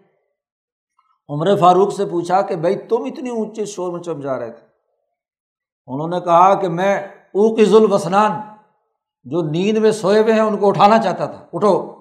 عمر 1.30 1.56
فاروق 1.56 1.94
سے 1.94 2.06
پوچھا 2.06 2.42
کہ 2.42 2.56
بھائی 2.56 2.76
تم 2.76 3.04
اتنی 3.04 3.30
اونچے 3.30 3.66
شور 3.66 3.94
میں 3.94 4.02
چپ 4.02 4.24
جا 4.24 4.40
رہے 4.40 4.52
تھے۔ 4.52 4.68
انہوں 5.88 6.08
نے 6.08 6.20
کہا 6.20 6.54
کہ 6.54 6.68
میں 6.68 7.00
اوقز 7.34 7.76
الوسنان 7.76 8.32
جو 9.24 9.42
نیند 9.42 9.78
میں 9.78 9.92
سوئے 9.92 10.22
ہوئے 10.22 10.34
ہیں، 10.34 10.40
ان 10.40 10.58
کو 10.58 10.68
اٹھانا 10.68 10.98
چاہتا 11.00 11.26
تھا۔ 11.26 11.46
اٹھو۔ 11.54 11.92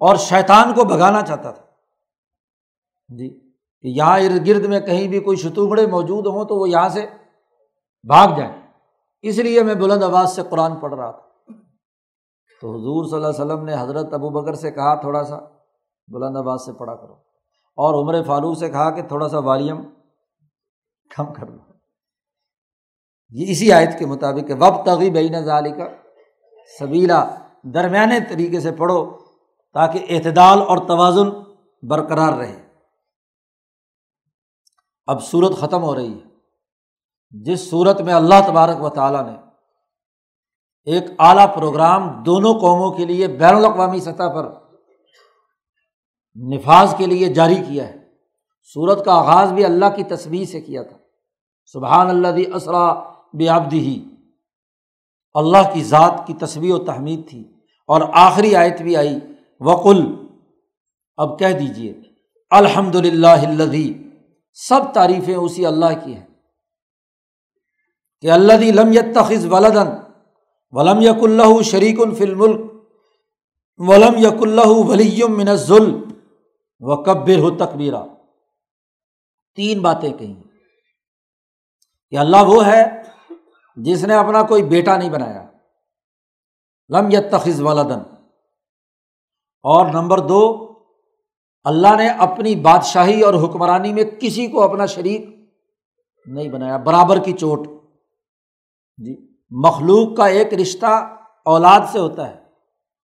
اور 0.00 0.16
شیطان 0.16 0.74
کو 0.74 0.84
بھگانا 0.84 1.22
چاہتا 1.22 1.50
تھا۔ 1.50 1.62
جی۔ 3.08 3.50
کہ 3.80 3.88
یہاں 3.88 4.18
ارد 4.18 4.46
گرد 4.46 4.64
میں 4.64 4.80
کہیں 4.80 5.08
بھی 5.08 5.20
کوئی 5.20 5.36
شتوگڑے 5.36 5.86
موجود 5.86 6.26
ہوں 6.26 6.44
تو 6.44 6.56
وہ 6.56 6.68
یہاں 6.68 6.88
سے 6.88 7.06
بھاگ 8.06 8.28
جائیں۔ 8.36 8.62
اس 9.22 9.38
لیے 9.38 9.62
میں 9.62 9.74
بلند 9.74 10.02
آواز 10.02 10.34
سے 10.34 10.42
قرآن 10.50 10.76
پڑھ 10.76 10.94
رہا 10.94 11.10
تھا۔ 11.10 11.52
تو 12.60 12.70
حضور 12.70 13.04
صلی 13.04 13.14
اللہ 13.14 13.26
علیہ 13.26 13.44
وسلم 13.44 13.64
نے 13.64 13.74
حضرت 13.78 14.14
ابو 14.14 14.30
بکر 14.30 14.54
سے 14.54 14.70
کہا 14.70 14.94
تھوڑا 14.94 15.24
سا، 15.24 15.38
بلند 16.08 16.36
آباد 16.36 16.58
سے 16.58 16.72
پڑھا 16.72 16.94
کرو۔ 16.94 17.31
اور 17.76 17.94
عمر 17.94 18.22
فاروق 18.22 18.58
سے 18.58 18.70
کہا 18.70 18.90
کہ 18.90 19.02
تھوڑا 19.02 19.28
سا 19.28 19.38
والیم 19.38 19.82
کم 21.16 21.32
کر 21.32 21.46
لو 21.46 21.62
یہ 23.30 23.44
اسی 23.48 23.72
آیت 23.72 23.98
کے 23.98 24.06
مطابق 24.06 24.50
وب 24.60 24.84
تغی 24.86 25.10
بین 25.10 25.44
ظالی 25.44 25.70
کا 25.70 25.84
سبیلا 26.78 27.34
درمیانے 27.62 28.20
طریقے 28.20 28.60
سے 28.60 28.72
پڑھو 28.72 29.18
تاکہ 29.72 30.06
اعتدال 30.08 30.58
اور 30.62 30.78
توازن 30.78 31.28
برقرار 31.82 32.32
رہے۔ 32.32 32.68
اب 35.06 35.22
صورت 35.22 35.58
ختم 35.58 35.82
ہو 35.82 35.94
رہی 35.94 36.14
ہے۔ 36.14 36.28
جس 37.30 37.70
صورت 37.70 38.00
میں 38.00 38.14
اللہ 38.14 38.34
تبارک 38.46 38.82
و 38.82 38.88
تعالیٰ 38.88 39.26
نے 39.26 39.36
ایک 40.84 41.04
اعلیٰ 41.18 41.54
پروگرام 41.54 42.22
دونوں 42.22 42.54
قوموں 42.54 42.90
کے 42.90 43.04
لیے 43.04 43.28
بین 43.28 43.54
الاقوامی 43.54 44.00
سطح 44.00 44.28
پر 44.34 44.61
نفاذ 46.36 46.94
کے 46.96 47.06
لیے 47.06 47.28
جاری 47.28 47.56
کیا 47.68 47.88
ہے۔ 47.88 47.96
سورت 48.62 49.04
کا 49.04 49.14
آغاز 49.14 49.52
بھی 49.52 49.64
اللہ 49.64 49.84
کی 49.96 50.04
تصویر 50.04 50.44
سے 50.44 50.60
کیا 50.60 50.82
تھا۔ 50.82 50.96
سبحان 51.64 52.08
اللہ 52.08 52.28
دی 52.28 52.44
اسرا 52.54 52.94
بے 53.32 53.48
آبدی 53.48 53.78
ہی 53.78 54.04
اللہ 55.34 55.74
کی 55.74 55.84
ذات 55.84 56.26
کی 56.26 56.34
تصویر 56.34 56.74
و 56.74 56.78
تحمید 56.78 57.28
تھی۔ 57.28 57.44
اور 57.86 58.00
آخری 58.12 58.56
آیت 58.56 58.82
بھی 58.82 58.96
آئی۔ 58.96 59.18
وقل۔ 59.60 60.26
اب 61.16 61.38
کہہ 61.38 61.52
دیجیے 61.52 61.94
الحمد 62.50 62.94
للہ 62.94 63.66
سب 64.54 64.92
تعریفیں 64.94 65.34
اسی 65.34 65.66
اللہ 65.66 66.04
کی 66.04 66.14
ہیں۔ 66.14 66.26
کہ 68.20 68.30
اللہ 68.30 68.52
لم 68.52 68.92
یتخذ 68.92 69.46
ولدن 69.46 69.90
ولم 70.70 71.00
یق 71.00 71.22
اللہ 71.22 71.62
شریک 71.62 72.00
الفل 72.00 72.34
ملک 72.34 72.60
ولم 73.76 74.16
یق 74.18 74.42
اللہ 74.42 74.66
ولیم 74.66 75.36
من 75.36 75.54
ظلم 75.54 76.11
وہ 76.82 76.96
کبر 76.96 77.38
ہو 77.38 77.50
تقبیرہ 77.50 78.02
تین 79.54 79.82
باتیں 79.82 80.12
کہیں۔ 80.12 80.42
کہ 82.10 82.18
اللہ 82.18 82.36
وہ 82.46 82.66
ہے 82.66 83.02
جس 83.76 84.04
نے 84.04 84.14
اپنا 84.14 84.42
کوئی 84.42 84.62
بیٹا 84.62 84.96
نہیں 84.96 85.10
بنایا۔ 85.10 85.50
لم 86.88 87.08
تخذ 87.30 87.62
والدن 87.62 87.98
اور 89.62 89.86
نمبر 89.86 90.18
دو، 90.18 90.72
اللہ 91.64 91.96
نے 91.96 92.08
اپنی 92.08 92.56
بادشاہی 92.56 93.22
اور 93.22 93.34
حکمرانی 93.34 93.92
میں 93.92 94.04
کسی 94.04 94.46
کو 94.46 94.62
اپنا 94.62 94.86
شریک 94.86 95.24
نہیں 96.26 96.48
بنایا۔ 96.48 96.76
برابر 96.76 97.18
کی 97.18 97.32
چوٹ۔ 97.32 97.66
جی 98.96 99.36
مخلوق 99.50 100.16
کا 100.16 100.26
ایک 100.26 100.54
رشتہ 100.54 101.16
اولاد 101.44 101.80
سے 101.92 101.98
ہوتا 101.98 102.30
ہے۔ 102.30 102.38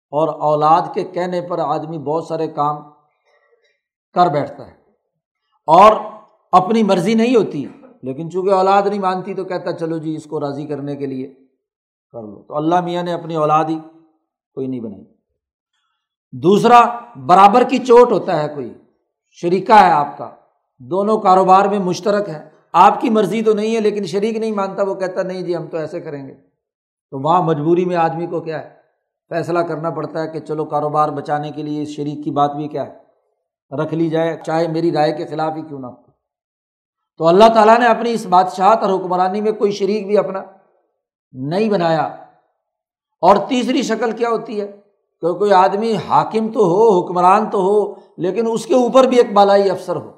اور 0.09 0.27
اولاد 0.27 0.81
کے 0.93 1.03
کہنے 1.03 1.41
پر 1.41 1.59
آدمی 1.59 1.97
بہت 1.97 2.25
سارے 2.27 2.47
کام 2.47 3.00
کر 4.13 4.27
بیٹھتا 4.27 4.67
ہے۔ 4.67 4.73
اور 5.67 5.95
اپنی 6.51 6.83
مرضی 6.83 7.13
نہیں 7.13 7.35
ہوتی، 7.35 7.65
لیکن 8.03 8.31
چونکہ 8.31 8.49
اولاد 8.49 8.81
نہیں 8.81 8.99
مانتی 8.99 9.33
تو 9.33 9.43
کہتا 9.43 9.73
چلو 9.73 9.97
جی 9.97 10.15
اس 10.15 10.23
کو 10.23 10.39
راضی 10.39 10.65
کرنے 10.65 10.95
کے 10.95 11.05
لیے 11.05 11.27
کر 12.11 12.21
لو۔ 12.21 12.43
تو 12.43 12.55
اللہ 12.55 12.81
میاں 12.81 13.03
نے 13.03 13.13
اپنی 13.13 13.35
اولاد 13.35 13.65
ہی 13.65 13.79
کوئی 14.53 14.67
نہیں 14.67 14.79
بنائی۔ 14.79 15.03
دوسرا، 16.31 16.81
برابر 17.15 17.63
کی 17.69 17.77
چوٹ 17.77 18.11
ہوتا 18.11 18.43
ہے 18.43 18.47
کوئی، 18.47 18.73
شریکہ 19.31 19.71
ہے 19.71 19.91
آپ 19.91 20.17
کا۔ 20.17 20.29
دونوں 20.79 21.19
کاروبار 21.19 21.65
میں 21.65 21.79
مشترک 21.79 22.29
ہے۔ 22.29 22.49
آپ 22.73 23.01
کی 23.01 23.09
مرضی 23.09 23.41
تو 23.41 23.53
نہیں 23.53 23.75
ہے، 23.75 23.79
لیکن 23.79 24.03
شریک 24.03 24.37
نہیں 24.37 24.51
مانتا، 24.51 24.83
وہ 24.83 24.95
کہتا 24.95 25.23
نہیں 25.23 25.41
جی 25.41 25.55
ہم 25.55 25.67
تو 25.67 25.77
ایسے 25.77 26.01
کریں 26.01 26.27
گے۔ 26.27 26.33
تو 27.11 27.19
وہاں 27.19 27.41
مجبوری 27.41 27.85
میں 27.85 27.95
آدمی 27.95 28.27
کو 28.27 28.41
کیا 28.41 28.63
ہے؟ 28.63 28.69
فیصلہ 29.29 29.59
کرنا 29.59 29.89
پڑتا 29.89 30.23
ہے 30.23 30.27
کہ 30.27 30.39
چلو 30.39 30.65
کاروبار 30.65 31.09
بچانے 31.09 31.51
کے 31.51 31.63
لیے 31.63 31.81
اس 31.81 31.89
شریک 31.89 32.23
کی 32.23 32.31
بات 32.31 32.55
بھی 32.55 32.67
کیا 32.67 32.87
ہے؟ 32.87 33.00
رکھ 33.71 33.93
لی 33.93 34.09
جائے، 34.09 34.39
چاہے 34.45 34.67
میری 34.67 34.91
رائے 34.91 35.11
کے 35.11 35.25
خلاف 35.25 35.53
ہی 35.55 35.61
کیوں 35.61 35.79
نہ 35.79 35.87
ہو۔ 35.87 36.11
تو 37.17 37.27
اللہ 37.27 37.45
تعالیٰ 37.53 37.79
نے 37.79 37.85
اپنی 37.85 38.11
اس 38.11 38.25
بادشاہت 38.25 38.83
اور 38.83 38.99
حکمرانی 38.99 39.41
میں 39.41 39.51
کوئی 39.51 39.71
شریک 39.71 40.07
بھی 40.07 40.17
اپنا 40.17 40.43
نہیں 41.31 41.69
بنایا۔ 41.69 42.01
اور 43.21 43.35
تیسری 43.47 43.81
شکل 43.81 44.11
کیا 44.11 44.29
ہوتی 44.29 44.61
ہے؟ 44.61 44.71
کہ 45.21 45.33
کوئی 45.33 45.53
آدمی 45.53 45.95
حاکم 46.07 46.51
تو 46.51 46.59
ہو، 46.59 46.99
حکمران 46.99 47.49
تو 47.49 47.61
ہو، 47.61 47.93
لیکن 48.17 48.45
اس 48.51 48.65
کے 48.65 48.73
اوپر 48.73 49.07
بھی 49.07 49.17
ایک 49.17 49.33
بالائی 49.33 49.69
افسر 49.69 49.95
ہو، 49.95 50.11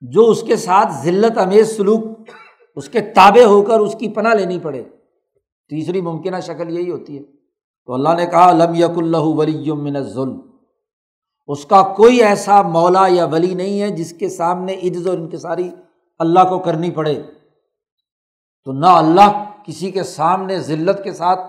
جو 0.00 0.26
اس 0.26 0.42
کے 0.42 0.56
ساتھ 0.56 0.92
ذلت، 1.02 1.38
امیز، 1.38 1.76
سلوک، 1.76 2.04
اس 2.76 2.88
کے 2.88 3.00
تابع 3.00 3.44
ہو 3.44 3.62
کر 3.62 3.78
اس 3.78 3.96
کی 3.98 4.08
پناہ 4.08 4.34
لینی 4.34 4.58
پڑے۔ 4.58 4.82
تیسری 5.68 6.00
ممکنہ 6.00 6.40
شکل 6.42 6.78
یہی 6.78 6.90
ہوتی 6.90 7.18
ہے۔ 7.18 7.22
تو 7.86 7.92
اللہ 7.94 8.08
نے 8.16 8.26
کہا، 8.26 8.52
لم 8.52 8.74
یق 8.74 8.96
اللہ 8.96 9.16
ولی 9.16 9.72
من 9.72 10.00
ظلم 10.00 10.53
اس 11.46 11.66
کا 11.66 11.82
کوئی 11.82 12.22
ایسا 12.22 12.62
مولا 12.62 13.06
یا 13.08 13.24
ولی 13.24 13.54
نہیں 13.54 13.80
ہے 13.80 13.90
جس 13.90 14.12
کے 14.12 14.28
سامنے 14.28 14.72
عز 14.72 15.08
اور 15.08 15.18
انکساری 15.18 15.70
اللہ 16.18 16.40
کو 16.48 16.58
کرنی 16.58 16.90
پڑے۔ 16.90 17.22
تو 18.64 18.72
نہ 18.72 18.86
اللہ 18.86 19.44
کسی 19.66 19.90
کے 19.90 20.02
سامنے 20.02 20.58
ذلت 20.58 21.04
کے 21.04 21.12
ساتھ 21.12 21.40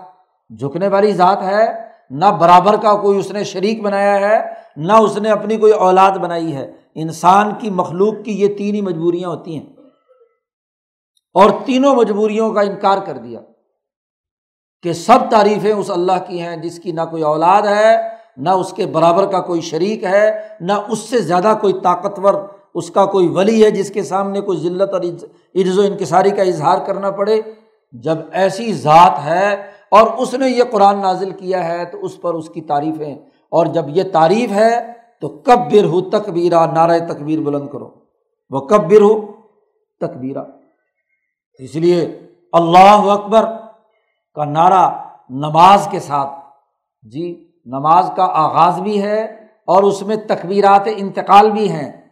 جھکنے 0.58 0.88
والی 0.88 1.12
ذات 1.12 1.42
ہے، 1.42 1.88
نہ 2.10 2.24
برابر 2.24 2.76
کا 2.76 2.94
کوئی 2.94 3.18
اس 3.18 3.30
نے 3.30 3.44
شریک 3.44 3.82
بنایا 3.82 4.20
ہے، 4.20 4.52
نہ 4.76 4.92
اس 4.92 5.18
نے 5.18 5.30
اپنی 5.30 5.56
کوئی 5.56 5.72
اولاد 5.72 6.10
بنائی 6.10 6.56
ہے۔ 6.56 6.72
انسان 6.94 7.54
کی 7.58 7.70
مخلوق 7.70 8.14
کی 8.24 8.40
یہ 8.40 8.56
تین 8.58 8.74
ہی 8.74 8.80
مجبوریاں 8.80 9.28
ہوتی 9.28 9.58
ہیں۔ 9.58 9.66
اور 11.34 11.50
تینوں 11.64 11.94
مجبوریوں 11.94 12.52
کا 12.52 12.60
انکار 12.60 12.98
کر 13.06 13.16
دیا 13.16 13.40
کہ 14.82 14.92
سب 14.92 15.18
تعریفیں 15.30 15.72
اس 15.72 15.90
اللہ 15.90 16.24
کی 16.26 16.42
ہیں 16.42 16.56
جس 16.56 16.78
کی 16.78 16.92
نہ 16.92 17.00
کوئی 17.10 17.22
اولاد 17.22 17.62
ہے 17.62 18.15
نہ 18.36 18.50
اس 18.50 18.72
کے 18.72 18.86
برابر 18.86 19.26
کا 19.26 19.40
کوئی 19.40 19.60
شریک 19.60 20.04
ہے، 20.04 20.40
نہ 20.60 20.72
اس 20.88 20.98
سے 20.98 21.18
زیادہ 21.18 21.54
کوئی 21.60 21.72
طاقتور 21.82 22.34
اس 22.74 22.90
کا 22.90 23.06
کوئی 23.06 23.28
ولی 23.28 23.64
ہے 23.64 23.70
جس 23.70 23.90
کے 23.90 24.02
سامنے 24.02 24.40
کوئی 24.40 24.58
ذلت 24.58 24.92
اور 24.92 25.00
عرض 25.54 25.78
و 25.78 25.82
انکساری 25.82 26.30
کا 26.30 26.42
اظہار 26.42 26.78
کرنا 26.86 27.10
پڑے۔ 27.10 27.40
جب 27.92 28.18
ایسی 28.32 28.72
ذات 28.72 29.24
ہے 29.24 29.54
اور 29.90 30.06
اس 30.18 30.34
نے 30.34 30.48
یہ 30.48 30.62
قرآن 30.70 30.98
نازل 30.98 31.30
کیا 31.30 31.68
ہے 31.68 31.84
تو 31.84 32.04
اس 32.04 32.20
پر 32.20 32.34
اس 32.34 32.48
کی 32.48 32.60
تعریفیں۔ 32.60 33.14
اور 33.50 33.66
جب 33.66 33.84
یہ 33.88 34.02
تعریف 34.12 34.50
ہے 34.50 34.92
تو 35.20 35.28
کب 35.28 35.72
بر 35.72 35.84
ہو 35.84 36.00
تقبیرہ 36.00 36.66
نعرۂ 36.66 36.98
تقبیر 37.08 37.40
بلند 37.40 37.68
کرو۔ 37.68 37.90
وہ 38.50 38.60
کب 38.60 38.90
بر 38.90 39.00
ہو 39.00 39.20
تقبیرہ 40.00 40.44
اس 41.58 41.74
لیے 41.74 42.20
اللہ 42.52 43.10
اکبر 43.10 43.44
کا 44.34 44.44
نعرہ 44.44 45.08
نماز 45.30 45.88
کے 45.90 46.00
ساتھ۔ 46.00 46.30
جی 47.02 47.45
نماز 47.66 48.10
کا 48.16 48.24
آغاز 48.24 48.80
بھی 48.80 49.02
ہے 49.02 49.24
اور 49.66 49.82
اس 49.82 50.02
میں 50.02 50.16
تقبیرات 50.16 50.88
انتقال 50.96 51.50
بھی 51.50 51.70
ہیں۔ 51.70 52.08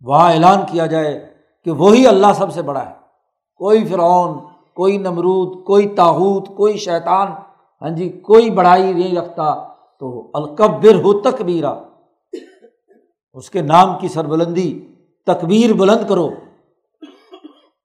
وہاں 0.00 0.32
اعلان 0.32 0.58
کیا 0.70 0.86
جائے 0.86 1.34
کہ 1.64 1.70
وہی 1.70 2.06
اللہ 2.06 2.26
سب 2.34 2.52
سے 2.52 2.62
بڑا 2.62 2.86
ہے۔ 2.86 2.94
کوئی 3.56 3.84
فرعون، 3.84 4.38
کوئی 4.74 4.98
نمرود، 4.98 5.64
کوئی 5.64 5.88
تاحوت 5.88 6.48
کوئی 6.56 6.76
شیطان 6.76 7.28
ہاں 7.82 7.90
جی 7.90 8.08
کوئی 8.08 8.50
بڑائی 8.50 8.92
نہیں 8.92 9.16
رکھتا۔ 9.16 9.72
تو 10.00 10.30
الکبر 10.34 10.94
ہو 10.94 11.20
تکبیرا۔ 11.20 11.78
اس 13.32 13.50
کے 13.50 13.62
نام 13.62 13.98
کی 13.98 14.08
سربلندی، 14.08 14.94
تکبیر 15.26 15.72
بلند 15.72 16.08
کرو۔ 16.08 16.30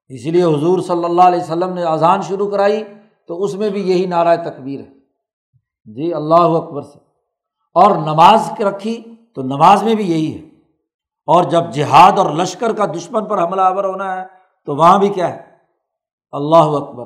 اس 0.09 0.25
لیے 0.25 0.43
حضور 0.43 0.79
صلی 0.79 1.05
اللہ 1.05 1.21
علیہ 1.21 1.41
وسلم 1.41 1.73
نے 1.73 1.83
اذان 1.83 2.21
شروع 2.21 2.49
کرائی 2.49 2.83
تو 3.27 3.43
اس 3.43 3.53
میں 3.53 3.69
بھی 3.69 3.89
یہی 3.89 4.05
نعرۂ 4.05 4.38
تکبیر 4.45 4.79
ہے۔ 4.79 4.97
جی 5.95 6.13
اللہ 6.13 6.35
اکبر 6.35 6.81
سے۔ 6.81 6.99
اور 7.73 7.91
نماز 7.91 8.51
رکھی 8.59 9.15
تو 9.35 9.41
نماز 9.41 9.83
میں 9.83 9.95
بھی 9.95 10.11
یہی 10.11 10.33
ہے۔ 10.35 10.47
اور 11.25 11.43
جب 11.43 11.71
جہاد 11.71 12.19
اور 12.19 12.31
لشکر 12.31 12.73
کا 12.73 12.85
دشمن 12.85 13.25
پر 13.25 13.43
حملہ 13.43 13.61
آور 13.61 13.83
ہونا 13.83 14.21
ہے 14.21 14.25
تو 14.65 14.75
وہاں 14.75 14.99
بھی 14.99 15.09
کیا 15.09 15.35
ہے؟ 15.35 15.41
اللہ 16.31 16.55
اکبر۔ 16.55 17.05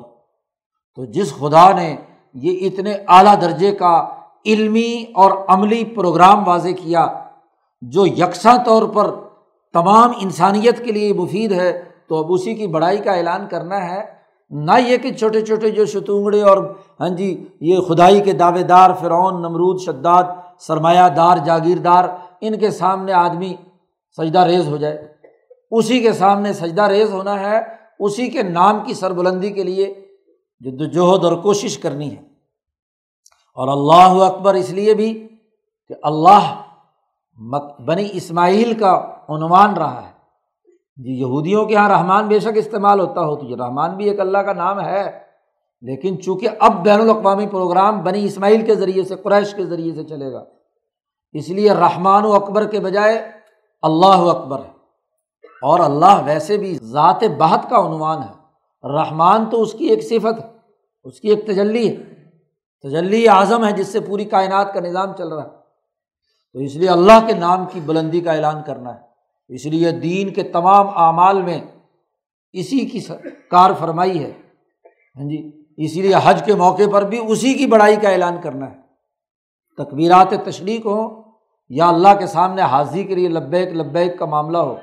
تو 0.94 1.04
جس 1.04 1.34
خدا 1.38 1.72
نے 1.72 1.96
یہ 2.34 2.66
اتنے 2.66 2.96
اعلیٰ 3.08 3.40
درجے 3.40 3.72
کا 3.72 4.08
علمی 4.46 5.04
اور 5.14 5.30
عملی 5.48 5.84
پروگرام 5.84 6.48
واضح 6.48 6.68
کیا، 6.68 7.24
جو 7.80 8.06
یکساں 8.06 8.56
طور 8.66 8.88
پر 8.88 9.14
تمام 9.72 10.10
انسانیت 10.20 10.84
کے 10.84 10.92
لیے 10.92 11.12
مفید 11.12 11.52
ہے، 11.52 11.84
تو 12.06 12.24
اب 12.24 12.32
اسی 12.32 12.54
کی 12.54 12.66
بڑائی 12.66 12.98
کا 12.98 13.12
اعلان 13.12 13.48
کرنا 13.48 13.84
ہے۔ 13.84 14.21
نہ 14.52 14.70
یہ 14.86 14.96
کہ 14.96 15.12
چھوٹے 15.12 15.40
چھوٹے 15.40 15.70
جو 15.70 15.86
شتونگڑے 15.86 16.42
اور 16.42 16.74
ہاں 17.00 17.08
جی 17.08 17.48
یہ 17.60 17.78
خدائی 17.78 18.20
کے 18.20 18.32
دعوے 18.32 18.62
دار 18.62 18.90
فرعون، 19.00 19.34
نمرود، 19.34 19.80
شداد، 19.80 20.24
سرمایہ 20.58 21.08
دار، 21.08 21.36
جاگیردار، 21.36 22.04
ان 22.40 22.58
کے 22.58 22.70
سامنے 22.70 23.12
آدمی 23.12 23.54
سجدہ 24.16 24.38
ریز 24.38 24.68
ہو 24.68 24.76
جائے۔ 24.76 25.14
اسی 25.70 26.00
کے 26.00 26.12
سامنے 26.12 26.52
سجدہ 26.52 26.82
ریز 26.82 27.12
ہونا 27.12 27.40
ہے، 27.40 27.60
اسی 27.98 28.28
کے 28.28 28.42
نام 28.42 28.80
کی 28.84 28.94
سربلندی 28.94 29.50
کے 29.50 29.62
لیے 29.62 30.06
جد 30.60 30.96
اور 30.98 31.36
کوشش 31.36 31.78
کرنی 31.78 32.10
ہے۔ 32.10 32.22
اور 33.54 33.68
اللہ 33.68 34.24
اکبر 34.24 34.54
اس 34.54 34.70
لیے 34.70 34.94
بھی 34.94 35.28
کہ 35.88 35.94
اللہ 36.02 36.62
بنی 37.86 38.08
اسماعیل 38.12 38.74
کا 38.74 39.14
عنوان 39.28 39.74
رہا 39.74 40.02
ہے۔ 40.02 40.21
جی 40.96 41.12
یہودیوں 41.12 41.64
کے 41.64 41.74
یہاں 41.74 41.88
رحمان 41.88 42.28
بے 42.28 42.38
شک 42.38 42.56
استعمال 42.56 43.00
ہوتا 43.00 43.20
ہو، 43.20 43.36
تو 43.36 43.46
یہ 43.46 43.56
رحمان 43.56 43.96
بھی 43.96 44.10
ایک 44.10 44.20
اللہ 44.20 44.38
کا 44.38 44.52
نام 44.52 44.80
ہے۔ 44.80 45.18
لیکن 45.80 46.22
چونکہ 46.22 46.48
اب 46.58 46.84
بین 46.84 47.00
الاقوامی 47.00 47.46
پروگرام 47.46 48.02
بنی 48.02 48.24
اسماعیل 48.24 48.66
کے 48.66 48.74
ذریعے 48.74 49.02
سے، 49.02 49.16
قریش 49.16 49.54
کے 49.54 49.66
ذریعے 49.66 49.94
سے 49.94 50.04
چلے 50.04 50.32
گا، 50.32 50.44
اس 51.32 51.48
لیے 51.48 51.72
رحمان 51.72 52.24
و 52.24 52.32
اکبر 52.32 52.66
کے 52.66 52.80
بجائے 52.80 53.30
اللہ 53.82 54.06
اکبر 54.06 54.58
ہے۔ 54.58 54.72
اور 55.62 55.80
اللہ 55.80 56.22
ویسے 56.24 56.56
بھی 56.56 56.78
ذات 56.82 57.24
بہت 57.38 57.70
کا 57.70 57.78
عنوان 57.78 58.18
ہے۔ 58.18 58.42
رحمان 58.88 59.50
تو 59.50 59.62
اس 59.62 59.72
کی 59.72 59.86
ایک 59.86 60.04
صفت 60.04 60.44
ہے، 60.44 60.50
اس 61.04 61.20
کی 61.20 61.28
ایک 61.28 61.46
تجلی 61.46 61.96
ہے۔ 61.96 61.96
تجلی 62.88 63.28
اعظم 63.28 63.64
ہے 63.64 63.72
جس 63.72 63.88
سے 63.88 64.00
پوری 64.00 64.24
کائنات 64.24 64.74
کا 64.74 64.80
نظام 64.80 65.12
چل 65.12 65.28
رہا 65.28 65.42
ہے۔ 65.42 65.48
تو 66.52 66.58
اس 66.58 66.76
لیے 66.76 66.88
اللہ 66.88 67.26
کے 67.26 67.32
نام 67.32 67.64
کی 67.72 67.80
بلندی 67.80 68.20
کا 68.20 68.32
اعلان 68.32 68.62
کرنا 68.66 68.94
ہے۔ 68.94 69.11
اس 69.54 69.66
لیے 69.66 69.90
دین 69.90 70.32
کے 70.32 70.42
تمام 70.42 70.86
اعمال 70.96 71.42
میں 71.42 71.60
اسی 72.52 72.80
کی 72.80 73.00
کار 73.50 73.70
فرمائی 73.78 74.24
ہے۔ 74.24 74.32
ہاں 75.16 75.24
جی 75.24 75.64
اسی 75.76 76.02
لیے 76.02 76.14
حج 76.24 76.42
کے 76.44 76.54
موقع 76.54 76.82
پر 76.92 77.02
بھی 77.02 77.20
اسی 77.28 77.54
کی 77.54 77.66
بڑائی 77.66 77.96
کا 77.96 78.08
اعلان 78.08 78.40
کرنا 78.42 78.70
ہے۔ 78.70 78.76
تقبیرات 79.76 80.34
تشریق 80.44 80.86
ہوں 80.86 81.22
یا 81.68 81.88
اللہ 81.88 82.08
کے 82.18 82.26
سامنے 82.26 82.62
حاضری 82.62 83.04
کے 83.04 83.14
لیے 83.14 83.28
لبیک 83.28 83.68
لبیک 83.68 84.18
کا 84.18 84.24
معاملہ 84.24 84.58
ہو، 84.58 84.76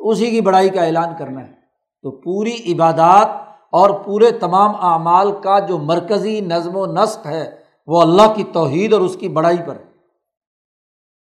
اسی 0.00 0.30
کی 0.30 0.40
بڑائی 0.40 0.68
کا 0.68 0.82
اعلان 0.82 1.14
کرنا 1.18 1.40
ہے۔ 1.40 1.52
تو 2.02 2.10
پوری 2.10 2.56
عبادات 2.72 3.28
اور 3.72 3.90
پورے 3.90 4.30
تمام 4.30 4.76
اعمال 4.76 5.32
کا 5.42 5.58
جو 5.58 5.78
مرکزی 5.78 6.40
نظم 6.40 6.76
و 6.76 6.86
نسق 6.86 7.26
ہے، 7.26 7.50
وہ 7.86 8.00
اللہ 8.02 8.32
کی 8.36 8.44
توحید 8.52 8.92
اور 8.92 9.00
اس 9.00 9.16
کی 9.16 9.28
بڑائی 9.28 9.58
پر۔ 9.66 9.76
ہے 9.76 9.90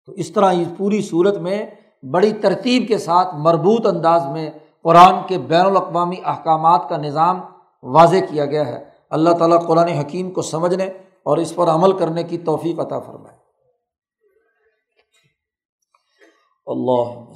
تو 0.06 0.12
اس 0.12 0.30
طرح 0.32 0.52
اس 0.52 0.68
پوری 0.76 1.02
صورت 1.02 1.36
میں 1.36 1.66
بڑی 2.02 2.32
ترتیب 2.32 2.88
کے 2.88 2.98
ساتھ 2.98 3.28
مربوط 3.34 3.86
انداز 3.86 4.22
میں 4.32 4.50
قرآن 4.82 5.26
کے 5.28 5.38
بین 5.38 5.60
الاقوامی 5.60 6.16
احکامات 6.24 6.86
کا 6.88 6.96
نظام 6.96 7.40
واضح 7.82 8.16
کیا 8.30 8.46
گیا 8.46 8.66
ہے۔ 8.66 8.90
اللہ 9.10 9.30
تعالیٰ 9.38 9.66
قرآن 9.66 9.88
حکیم 9.88 10.30
کو 10.30 10.42
سمجھنے 10.42 10.84
اور 11.22 11.36
اس 11.36 11.54
پر 11.54 11.68
عمل 11.68 11.98
کرنے 11.98 12.22
کی 12.22 12.38
توفیق 12.38 12.80
عطا 12.80 13.00
فرمائے۔ 13.00 13.38
اللہ 16.66 17.32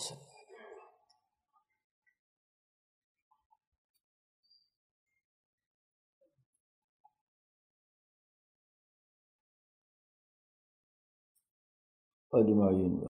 اجمعین۔ 12.32 13.00